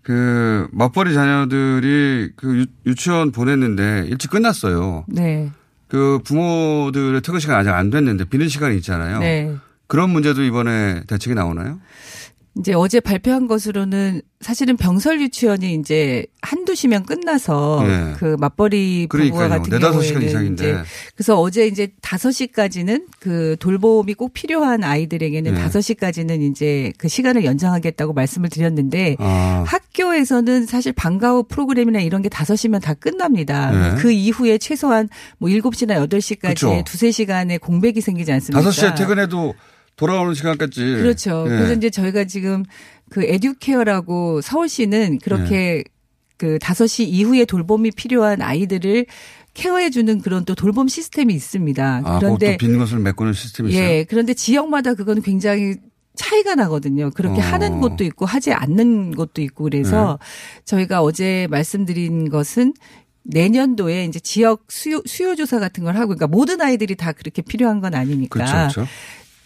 그 0.00 0.68
맞벌이 0.72 1.12
자녀들이 1.12 2.30
그 2.36 2.60
유, 2.60 2.66
유치원 2.86 3.32
보냈는데 3.32 4.06
일찍 4.08 4.30
끝났어요. 4.30 5.04
네. 5.08 5.50
그 5.88 6.20
부모들의 6.24 7.20
퇴근 7.20 7.38
시간 7.40 7.58
아직 7.58 7.70
안 7.70 7.90
됐는데 7.90 8.24
비는 8.24 8.48
시간이 8.48 8.76
있잖아요. 8.76 9.18
네. 9.18 9.54
그런 9.88 10.10
문제도 10.10 10.42
이번에 10.42 11.02
대책이 11.06 11.34
나오나요? 11.34 11.78
이제 12.58 12.72
어제 12.72 13.00
발표한 13.00 13.46
것으로는 13.46 14.22
사실은 14.40 14.76
병설 14.76 15.20
유치원이 15.20 15.74
이제 15.74 16.24
한두 16.40 16.74
시면 16.74 17.04
끝나서 17.04 17.84
네. 17.86 18.12
그 18.16 18.36
맞벌이 18.38 19.08
부부와. 19.10 19.48
같은 19.48 19.78
경우에는. 19.78 20.52
이제 20.54 20.76
그래서 21.14 21.38
어제 21.40 21.66
이제 21.66 21.88
다섯 22.00 22.30
시까지는 22.30 23.06
그 23.18 23.56
돌봄이 23.60 24.14
꼭 24.14 24.32
필요한 24.32 24.84
아이들에게는 24.84 25.54
네. 25.54 25.60
다섯 25.60 25.80
시까지는 25.80 26.42
이제 26.42 26.92
그 26.98 27.08
시간을 27.08 27.44
연장하겠다고 27.44 28.12
말씀을 28.12 28.48
드렸는데 28.48 29.16
아. 29.18 29.64
학교에서는 29.66 30.66
사실 30.66 30.92
방과 30.92 31.32
후 31.32 31.44
프로그램이나 31.44 32.00
이런 32.00 32.22
게 32.22 32.28
다섯 32.28 32.56
시면 32.56 32.80
다 32.80 32.94
끝납니다. 32.94 33.70
네. 33.70 33.94
그 34.00 34.12
이후에 34.12 34.58
최소한 34.58 35.08
뭐 35.38 35.50
일곱 35.50 35.74
시나 35.74 35.96
여덟 35.96 36.20
시까지 36.20 36.54
그쵸. 36.54 36.82
두세 36.86 37.10
시간의 37.10 37.58
공백이 37.58 38.00
생기지 38.00 38.32
않습니까? 38.32 38.60
다섯 38.60 38.70
시에 38.70 38.94
퇴근해도 38.94 39.54
돌아오는 39.96 40.34
시간까지. 40.34 40.80
그렇죠. 40.80 41.44
예. 41.46 41.50
그래서 41.50 41.72
이제 41.74 41.90
저희가 41.90 42.24
지금 42.24 42.64
그 43.10 43.22
에듀케어라고 43.24 44.40
서울시는 44.40 45.18
그렇게 45.18 45.84
그 46.36 46.58
5시 46.58 47.06
이후에 47.06 47.44
돌봄이 47.44 47.92
필요한 47.92 48.42
아이들을 48.42 49.06
케어해주는 49.54 50.20
그런 50.20 50.44
또 50.44 50.54
돌봄 50.54 50.86
시스템이 50.86 51.34
있습니다. 51.34 52.02
아, 52.04 52.18
그런데 52.18 52.58
빈 52.58 52.76
것을 52.78 52.98
메꾸는 52.98 53.32
시스템이 53.32 53.70
있어요. 53.70 53.82
예, 53.82 54.04
그런데 54.04 54.34
지역마다 54.34 54.94
그건 54.94 55.22
굉장히 55.22 55.76
차이가 56.14 56.54
나거든요. 56.54 57.10
그렇게 57.10 57.40
어. 57.40 57.44
하는 57.44 57.80
곳도 57.80 58.04
있고 58.04 58.26
하지 58.26 58.52
않는 58.52 59.14
곳도 59.14 59.40
있고 59.42 59.64
그래서 59.64 60.18
네. 60.20 60.62
저희가 60.64 61.02
어제 61.02 61.46
말씀드린 61.50 62.28
것은 62.28 62.74
내년도에 63.22 64.04
이제 64.04 64.20
지역 64.20 64.64
수요, 64.68 65.00
수요 65.06 65.34
조사 65.34 65.58
같은 65.58 65.84
걸 65.84 65.96
하고 65.96 66.08
그러니까 66.08 66.26
모든 66.26 66.60
아이들이 66.60 66.94
다 66.94 67.12
그렇게 67.12 67.42
필요한 67.42 67.80
건 67.80 67.94
아니니까. 67.94 68.44
그렇죠. 68.44 68.52
그렇죠. 68.52 68.86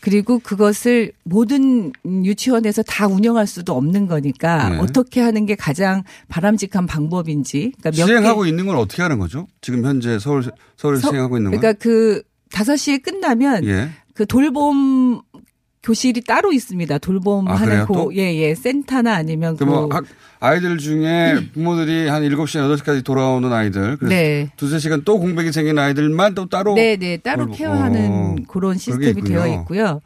그리고 0.01 0.39
그것을 0.39 1.13
모든 1.25 1.93
유치원에서 2.07 2.83
다 2.83 3.07
운영할 3.07 3.47
수도 3.47 3.75
없는 3.77 4.07
거니까 4.07 4.71
네. 4.71 4.79
어떻게 4.79 5.21
하는 5.21 5.45
게 5.47 5.55
가장 5.55 6.03
바람직한 6.29 6.87
방법인지. 6.87 7.73
그러니까 7.79 7.91
몇 8.01 8.07
시행하고 8.07 8.43
개- 8.43 8.49
있는 8.49 8.67
건 8.67 8.77
어떻게 8.77 9.03
하는 9.03 9.19
거죠? 9.19 9.47
지금 9.61 9.85
현재 9.85 10.19
서울 10.19 10.45
서울에서 10.77 11.03
서- 11.03 11.11
시행하고 11.11 11.37
있는 11.37 11.51
건? 11.51 11.61
그러니까 11.61 11.79
그 11.83 12.23
5시에 12.51 13.03
끝나면 13.03 13.65
예. 13.67 13.91
그 14.15 14.27
돌봄 14.27 15.21
교실이 15.83 16.23
따로 16.23 16.53
있습니다. 16.53 16.99
돌봄 16.99 17.49
아, 17.49 17.55
하는? 17.55 17.87
고, 17.87 17.95
또? 17.95 18.15
예, 18.15 18.35
예, 18.35 18.55
센터나 18.55 19.15
아니면 19.15 19.57
그, 19.57 19.65
그뭐 19.65 19.89
아이들 20.39 20.77
중에 20.79 21.37
부모들이 21.55 22.09
한 22.09 22.23
7시, 22.23 22.59
8시까지 22.79 23.05
돌아오는 23.05 23.51
아이들. 23.53 23.97
네. 24.03 24.51
두세 24.57 24.79
시간 24.79 25.03
또 25.05 25.19
공백이 25.19 25.53
생긴 25.53 25.79
아이들만 25.79 26.35
또 26.35 26.49
따로. 26.49 26.75
네, 26.75 26.97
네, 26.97 27.17
따로 27.17 27.47
돌보- 27.47 27.57
케어하는 27.57 28.11
어, 28.11 28.37
그런 28.49 28.77
시스템이. 28.77 29.23
되어 29.23 29.47
있고요. 29.61 30.01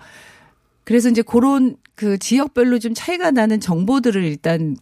그래서 0.85 1.09
이제 1.09 1.23
그런 1.23 1.77
그 1.97 2.19
지역별로 2.19 2.79
좀 2.79 2.93
차이가 2.95 3.31
나는 3.31 3.59
정보들을 3.61 4.23
일단 4.25 4.77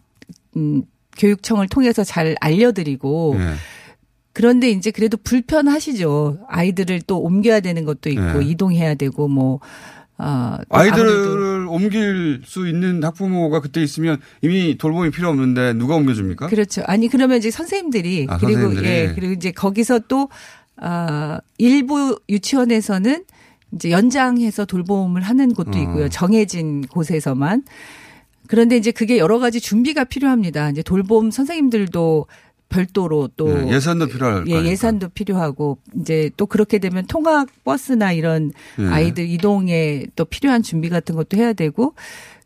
음 0.55 0.83
교육청을 1.17 1.67
통해서 1.69 2.03
잘 2.03 2.35
알려드리고 2.41 3.35
예. 3.39 3.53
그런데 4.33 4.69
이제 4.71 4.89
그래도 4.91 5.17
불편하시죠. 5.17 6.39
아이들을 6.49 7.01
또 7.05 7.19
옮겨야 7.19 7.59
되는 7.59 7.85
것도 7.85 8.09
있고 8.09 8.39
네. 8.39 8.45
이동해야 8.45 8.95
되고 8.95 9.27
뭐 9.27 9.59
어, 10.17 10.57
또 10.69 10.75
아이들을 10.75 11.67
옮길 11.67 12.41
수 12.45 12.67
있는 12.67 13.03
학부모가 13.03 13.61
그때 13.61 13.81
있으면 13.81 14.19
이미 14.41 14.77
돌봄이 14.77 15.09
필요 15.11 15.29
없는데 15.29 15.73
누가 15.73 15.95
옮겨줍니까? 15.95 16.47
그렇죠. 16.47 16.83
아니 16.85 17.07
그러면 17.07 17.37
이제 17.37 17.49
선생님들이 17.51 18.27
아, 18.29 18.37
그리고 18.37 18.61
선생님들이. 18.61 18.87
예 18.87 19.11
그리고 19.15 19.33
이제 19.33 19.51
거기서 19.51 20.01
또 20.07 20.29
아, 20.77 21.39
일부 21.57 22.19
유치원에서는 22.29 23.23
이제 23.73 23.89
연장해서 23.91 24.65
돌봄을 24.65 25.21
하는 25.21 25.53
곳도 25.53 25.77
어. 25.77 25.81
있고요. 25.81 26.09
정해진 26.09 26.81
곳에서만. 26.81 27.63
그런데 28.47 28.77
이제 28.77 28.91
그게 28.91 29.17
여러 29.17 29.39
가지 29.39 29.59
준비가 29.59 30.03
필요합니다. 30.03 30.69
이제 30.69 30.83
돌봄 30.83 31.31
선생님들도 31.31 32.27
별도로 32.73 33.29
또 33.37 33.49
예, 33.49 33.73
예산도 33.73 34.07
필요할 34.07 34.45
예? 34.47 34.65
예산도 34.65 35.09
필요하고 35.09 35.77
이제 36.01 36.31
또 36.37 36.47
그렇게 36.47 36.79
되면 36.79 37.05
통학 37.05 37.47
버스나 37.63 38.11
이런 38.11 38.51
예. 38.79 38.85
아이들 38.87 39.29
이동에 39.29 40.07
또 40.15 40.25
필요한 40.25 40.63
준비 40.63 40.89
같은 40.89 41.15
것도 41.15 41.37
해야 41.37 41.53
되고 41.53 41.93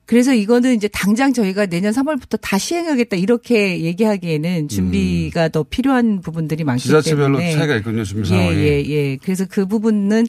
그래서 0.06 0.34
이거는 0.34 0.74
이제 0.76 0.88
당장 0.88 1.34
저희가 1.34 1.66
내년 1.66 1.94
3월부터 1.94 2.40
다 2.42 2.58
시행하겠다 2.58 3.18
이렇게 3.18 3.82
얘기하기에는 3.82 4.70
준비가 4.70 5.50
더 5.50 5.64
필요한 5.64 6.22
부분들이 6.22 6.64
많기 6.64 6.84
음. 6.84 7.00
지자체별로 7.00 7.38
때문에 7.38 7.52
차이가 7.52 7.76
있군요, 7.76 8.04
준비 8.06 8.30
예, 8.30 8.38
상황이. 8.38 8.58
예, 8.58 8.84
예. 8.86 9.18
그래서 9.18 9.46
그 9.50 9.66
부분은 9.66 10.28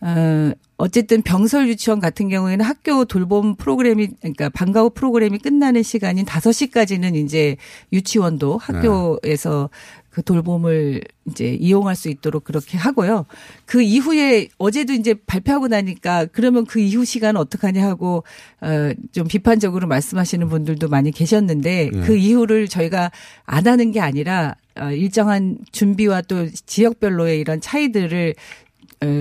어 0.00 0.52
어쨌든 0.80 1.20
병설 1.20 1.68
유치원 1.68 2.00
같은 2.00 2.30
경우에는 2.30 2.64
학교 2.64 3.04
돌봄 3.04 3.54
프로그램이 3.54 4.08
그러니까 4.18 4.48
방과 4.48 4.80
후 4.80 4.88
프로그램이 4.88 5.38
끝나는 5.38 5.82
시간인 5.82 6.24
5시까지는 6.24 7.16
이제 7.16 7.58
유치원도 7.92 8.56
학교에서 8.56 9.68
그 10.08 10.22
돌봄을 10.22 11.02
이제 11.26 11.54
이용할 11.54 11.94
수 11.96 12.08
있도록 12.08 12.44
그렇게 12.44 12.78
하고요. 12.78 13.26
그 13.66 13.82
이후에 13.82 14.48
어제도 14.56 14.94
이제 14.94 15.14
발표하고 15.26 15.68
나니까 15.68 16.26
그러면 16.32 16.64
그 16.64 16.80
이후 16.80 17.04
시간 17.04 17.36
어떡하냐 17.36 17.86
하고 17.86 18.24
어좀 18.60 19.28
비판적으로 19.28 19.86
말씀하시는 19.86 20.48
분들도 20.48 20.88
많이 20.88 21.10
계셨는데 21.12 21.90
네. 21.92 22.00
그 22.00 22.16
이후를 22.16 22.68
저희가 22.68 23.10
안 23.44 23.66
하는 23.66 23.92
게 23.92 24.00
아니라 24.00 24.56
어, 24.80 24.90
일정한 24.92 25.58
준비와 25.72 26.22
또 26.22 26.48
지역별로의 26.48 27.38
이런 27.38 27.60
차이들을 27.60 28.34
어, 28.34 28.69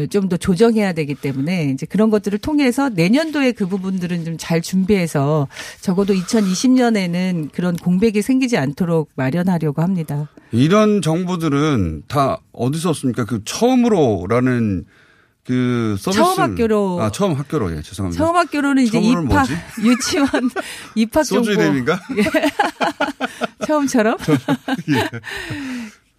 좀 0.09 0.27
더 0.29 0.35
조정해야 0.37 0.91
되기 0.93 1.15
때문에 1.15 1.71
이제 1.71 1.85
그런 1.85 2.09
것들을 2.09 2.37
통해서 2.39 2.89
내년도에 2.89 3.53
그 3.53 3.65
부분들은 3.67 4.25
좀 4.25 4.37
잘 4.37 4.61
준비해서 4.61 5.47
적어도 5.81 6.13
2020년에는 6.13 7.51
그런 7.53 7.75
공백이 7.77 8.21
생기지 8.21 8.57
않도록 8.57 9.09
마련하려고 9.15 9.81
합니다. 9.81 10.29
이런 10.51 11.01
정보들은 11.01 12.03
다 12.07 12.39
어디서 12.51 12.89
얻습니까? 12.91 13.23
그 13.25 13.41
처음으로라는 13.45 14.85
그 15.45 15.95
서비스. 15.97 16.21
처음 16.21 16.39
학교로. 16.39 17.01
아, 17.01 17.11
처음 17.11 17.33
학교로. 17.33 17.75
예, 17.77 17.81
죄송합니다. 17.81 18.23
처음 18.23 18.35
학교로는 18.35 18.83
이제 18.83 18.99
입학 18.99 19.25
뭐지? 19.25 19.53
유치원 19.83 20.27
입학 20.95 21.23
정보 21.23 21.45
소주 21.45 21.59
이름인가? 21.59 21.99
예. 22.17 23.65
처음처럼 23.65 24.17
예. 24.89 25.09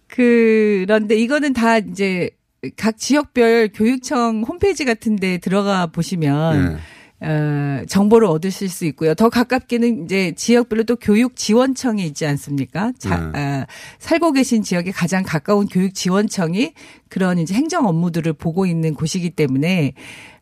그런데 0.07 1.15
이거는 1.15 1.53
다 1.53 1.77
이제 1.77 2.29
각 2.77 2.97
지역별 2.97 3.69
교육청 3.73 4.43
홈페이지 4.47 4.85
같은 4.85 5.15
데 5.15 5.37
들어가 5.39 5.87
보시면 5.87 6.77
예. 6.77 6.77
어, 7.23 7.85
정보를 7.87 8.27
얻으실 8.27 8.67
수 8.69 8.85
있고요. 8.85 9.13
더 9.13 9.29
가깝게는 9.29 10.05
이제 10.05 10.33
지역별로 10.35 10.83
또 10.83 10.95
교육 10.95 11.35
지원청이 11.35 12.03
있지 12.05 12.25
않습니까? 12.25 12.93
자, 12.97 13.31
네. 13.31 13.39
어, 13.39 13.65
살고 13.99 14.31
계신 14.31 14.63
지역에 14.63 14.91
가장 14.91 15.23
가까운 15.23 15.67
교육 15.67 15.93
지원청이 15.93 16.73
그런 17.09 17.37
이제 17.37 17.53
행정 17.53 17.85
업무들을 17.85 18.33
보고 18.33 18.65
있는 18.65 18.95
곳이기 18.95 19.31
때문에 19.31 19.93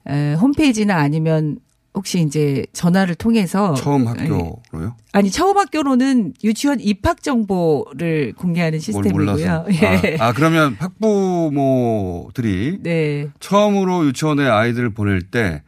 어, 0.05 0.37
홈페이지나 0.39 0.97
아니면 0.97 1.59
혹시 1.93 2.21
이제 2.21 2.65
전화를 2.71 3.15
통해서 3.15 3.73
처음 3.73 4.03
예. 4.03 4.07
학교로요? 4.07 4.95
아니 5.11 5.31
처음 5.31 5.57
학교로는 5.57 6.33
유치원 6.43 6.79
입학 6.79 7.23
정보를 7.23 8.33
공개하는 8.37 8.77
뭘 8.77 8.81
시스템이고요. 8.81 9.65
예. 9.81 10.17
아, 10.19 10.27
아, 10.27 10.33
그러면 10.33 10.75
학부모들이 10.79 12.79
네. 12.81 13.27
처음으로 13.39 14.05
유치원에 14.05 14.47
아이들을 14.47 14.91
보낼 14.91 15.21
때 15.21 15.63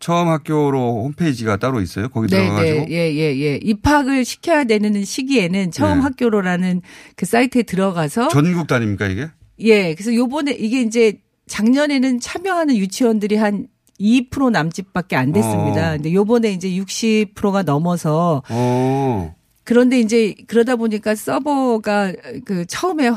처음 0.00 0.28
학교로 0.28 1.04
홈페이지가 1.04 1.58
따로 1.58 1.80
있어요? 1.80 2.08
거기 2.08 2.26
네, 2.28 2.38
들어가가지고. 2.38 2.80
네, 2.80 2.86
예, 2.90 3.14
예, 3.14 3.38
예. 3.38 3.60
입학을 3.62 4.24
시켜야 4.24 4.64
되는 4.64 5.04
시기에는 5.04 5.70
처음 5.70 5.98
네. 5.98 6.02
학교로라는 6.02 6.80
그 7.16 7.26
사이트에 7.26 7.62
들어가서 7.62 8.28
전국 8.28 8.66
단위입니까 8.66 9.06
이게? 9.08 9.28
예, 9.60 9.94
그래서 9.94 10.14
요번에 10.14 10.52
이게 10.52 10.80
이제 10.80 11.20
작년에는 11.46 12.18
참여하는 12.18 12.76
유치원들이 12.76 13.36
한 13.36 13.66
2% 14.00 14.50
남짓밖에 14.50 15.16
안 15.16 15.32
됐습니다. 15.32 15.90
어. 15.90 15.92
근데 15.94 16.12
요번에 16.12 16.52
이제 16.52 16.70
60%가 16.70 17.62
넘어서 17.62 18.42
어. 18.48 19.34
그런데 19.64 20.00
이제 20.00 20.34
그러다 20.46 20.76
보니까 20.76 21.14
서버가 21.14 22.12
그 22.44 22.64
처음에 22.66 23.10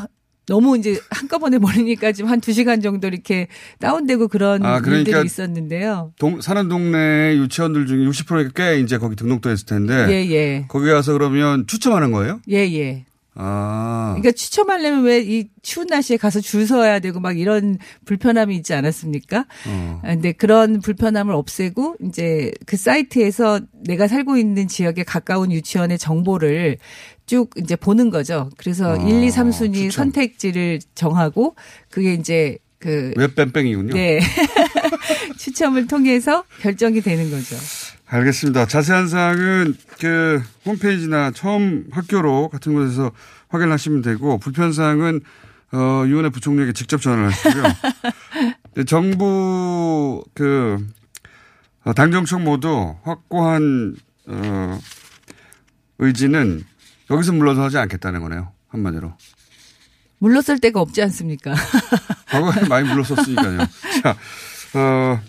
너무 0.45 0.77
이제 0.77 0.99
한꺼번에 1.09 1.57
몰리니까 1.57 2.11
지금 2.11 2.29
한두 2.29 2.51
시간 2.51 2.81
정도 2.81 3.07
이렇게 3.07 3.47
다운되고 3.79 4.27
그런 4.27 4.63
아, 4.65 4.81
그러니까 4.81 5.09
일들이 5.11 5.25
있었는데요. 5.25 6.13
동, 6.19 6.41
사는 6.41 6.67
동네 6.67 7.35
유치원들 7.37 7.85
중에 7.85 8.05
60%가 8.05 8.49
꽤 8.53 8.79
이제 8.79 8.97
거기 8.97 9.15
등록돼 9.15 9.53
있을 9.53 9.65
텐데. 9.65 10.07
예, 10.09 10.31
예. 10.31 10.65
거기 10.67 10.89
가서 10.89 11.13
그러면 11.13 11.65
추첨하는 11.65 12.11
거예요? 12.11 12.41
예, 12.49 12.57
예. 12.57 13.05
아. 13.35 14.13
그러니까 14.15 14.31
추첨하려면 14.31 15.03
왜 15.03 15.21
이 15.23 15.47
추운 15.61 15.87
날씨에 15.87 16.17
가서 16.17 16.39
줄 16.41 16.67
서야 16.67 16.99
되고 16.99 17.19
막 17.19 17.37
이런 17.39 17.77
불편함이 18.05 18.55
있지 18.57 18.73
않았습니까? 18.73 19.45
어. 19.67 20.01
아, 20.03 20.07
근데 20.07 20.31
그런 20.33 20.81
불편함을 20.81 21.33
없애고 21.33 21.95
이제 22.07 22.51
그 22.65 22.75
사이트에서 22.77 23.61
내가 23.85 24.07
살고 24.07 24.37
있는 24.37 24.67
지역에 24.67 25.03
가까운 25.03 25.51
유치원의 25.51 25.97
정보를 25.97 26.77
쭉 27.25 27.49
이제 27.57 27.75
보는 27.75 28.09
거죠. 28.09 28.49
그래서 28.57 28.93
아, 28.93 28.97
1, 28.97 29.23
2, 29.23 29.29
3순위 29.29 29.73
추첨. 29.75 29.91
선택지를 29.91 30.79
정하고 30.93 31.55
그게 31.89 32.13
이제 32.13 32.57
그 32.79 33.13
웹 33.15 33.33
뺑뺑이군요. 33.35 33.93
네. 33.93 34.19
추첨을 35.37 35.87
통해서 35.87 36.43
결정이 36.61 37.01
되는 37.01 37.29
거죠. 37.31 37.55
알겠습니다. 38.13 38.67
자세한 38.67 39.07
사항은 39.07 39.75
그 39.99 40.39
홈페이지나 40.67 41.31
처음 41.31 41.87
학교로 41.91 42.49
같은 42.49 42.73
곳에서 42.75 43.11
확인하시면 43.49 44.03
되고 44.03 44.37
불편 44.37 44.71
사항은 44.71 45.21
어, 45.71 46.03
유은혜 46.05 46.29
부총리에게 46.29 46.73
직접 46.73 47.01
전화를 47.01 47.31
하시고요. 47.31 47.63
네, 48.75 48.83
정부 48.83 50.23
그 50.35 50.87
어, 51.83 51.93
당정청 51.93 52.43
모두 52.43 52.95
확고한 53.01 53.95
어, 54.27 54.79
의지는 55.97 56.63
여기서 57.09 57.33
물러서 57.33 57.63
하지 57.63 57.79
않겠다는 57.79 58.21
거네요. 58.21 58.51
한마디로. 58.67 59.17
물러설 60.19 60.59
데가 60.59 60.81
없지 60.81 61.01
않습니까? 61.01 61.55
과거에 62.27 62.67
많이 62.67 62.87
물러섰으니까요. 62.87 63.57
자, 64.03 64.15
어, 64.75 65.19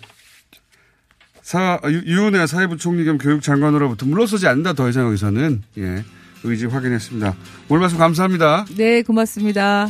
사, 1.45 1.79
유- 1.85 2.01
유은혜 2.07 2.47
사회부 2.47 2.75
총리 2.77 3.05
겸 3.05 3.19
교육장관으로부터 3.19 4.07
물러서지 4.07 4.47
않는다 4.47 4.73
더 4.73 4.89
이상 4.89 5.05
여기서는. 5.05 5.61
예. 5.77 6.03
의지 6.43 6.65
확인했습니다. 6.65 7.35
오늘 7.69 7.81
말씀 7.81 7.99
감사합니다. 7.99 8.65
네, 8.75 9.03
고맙습니다. 9.03 9.87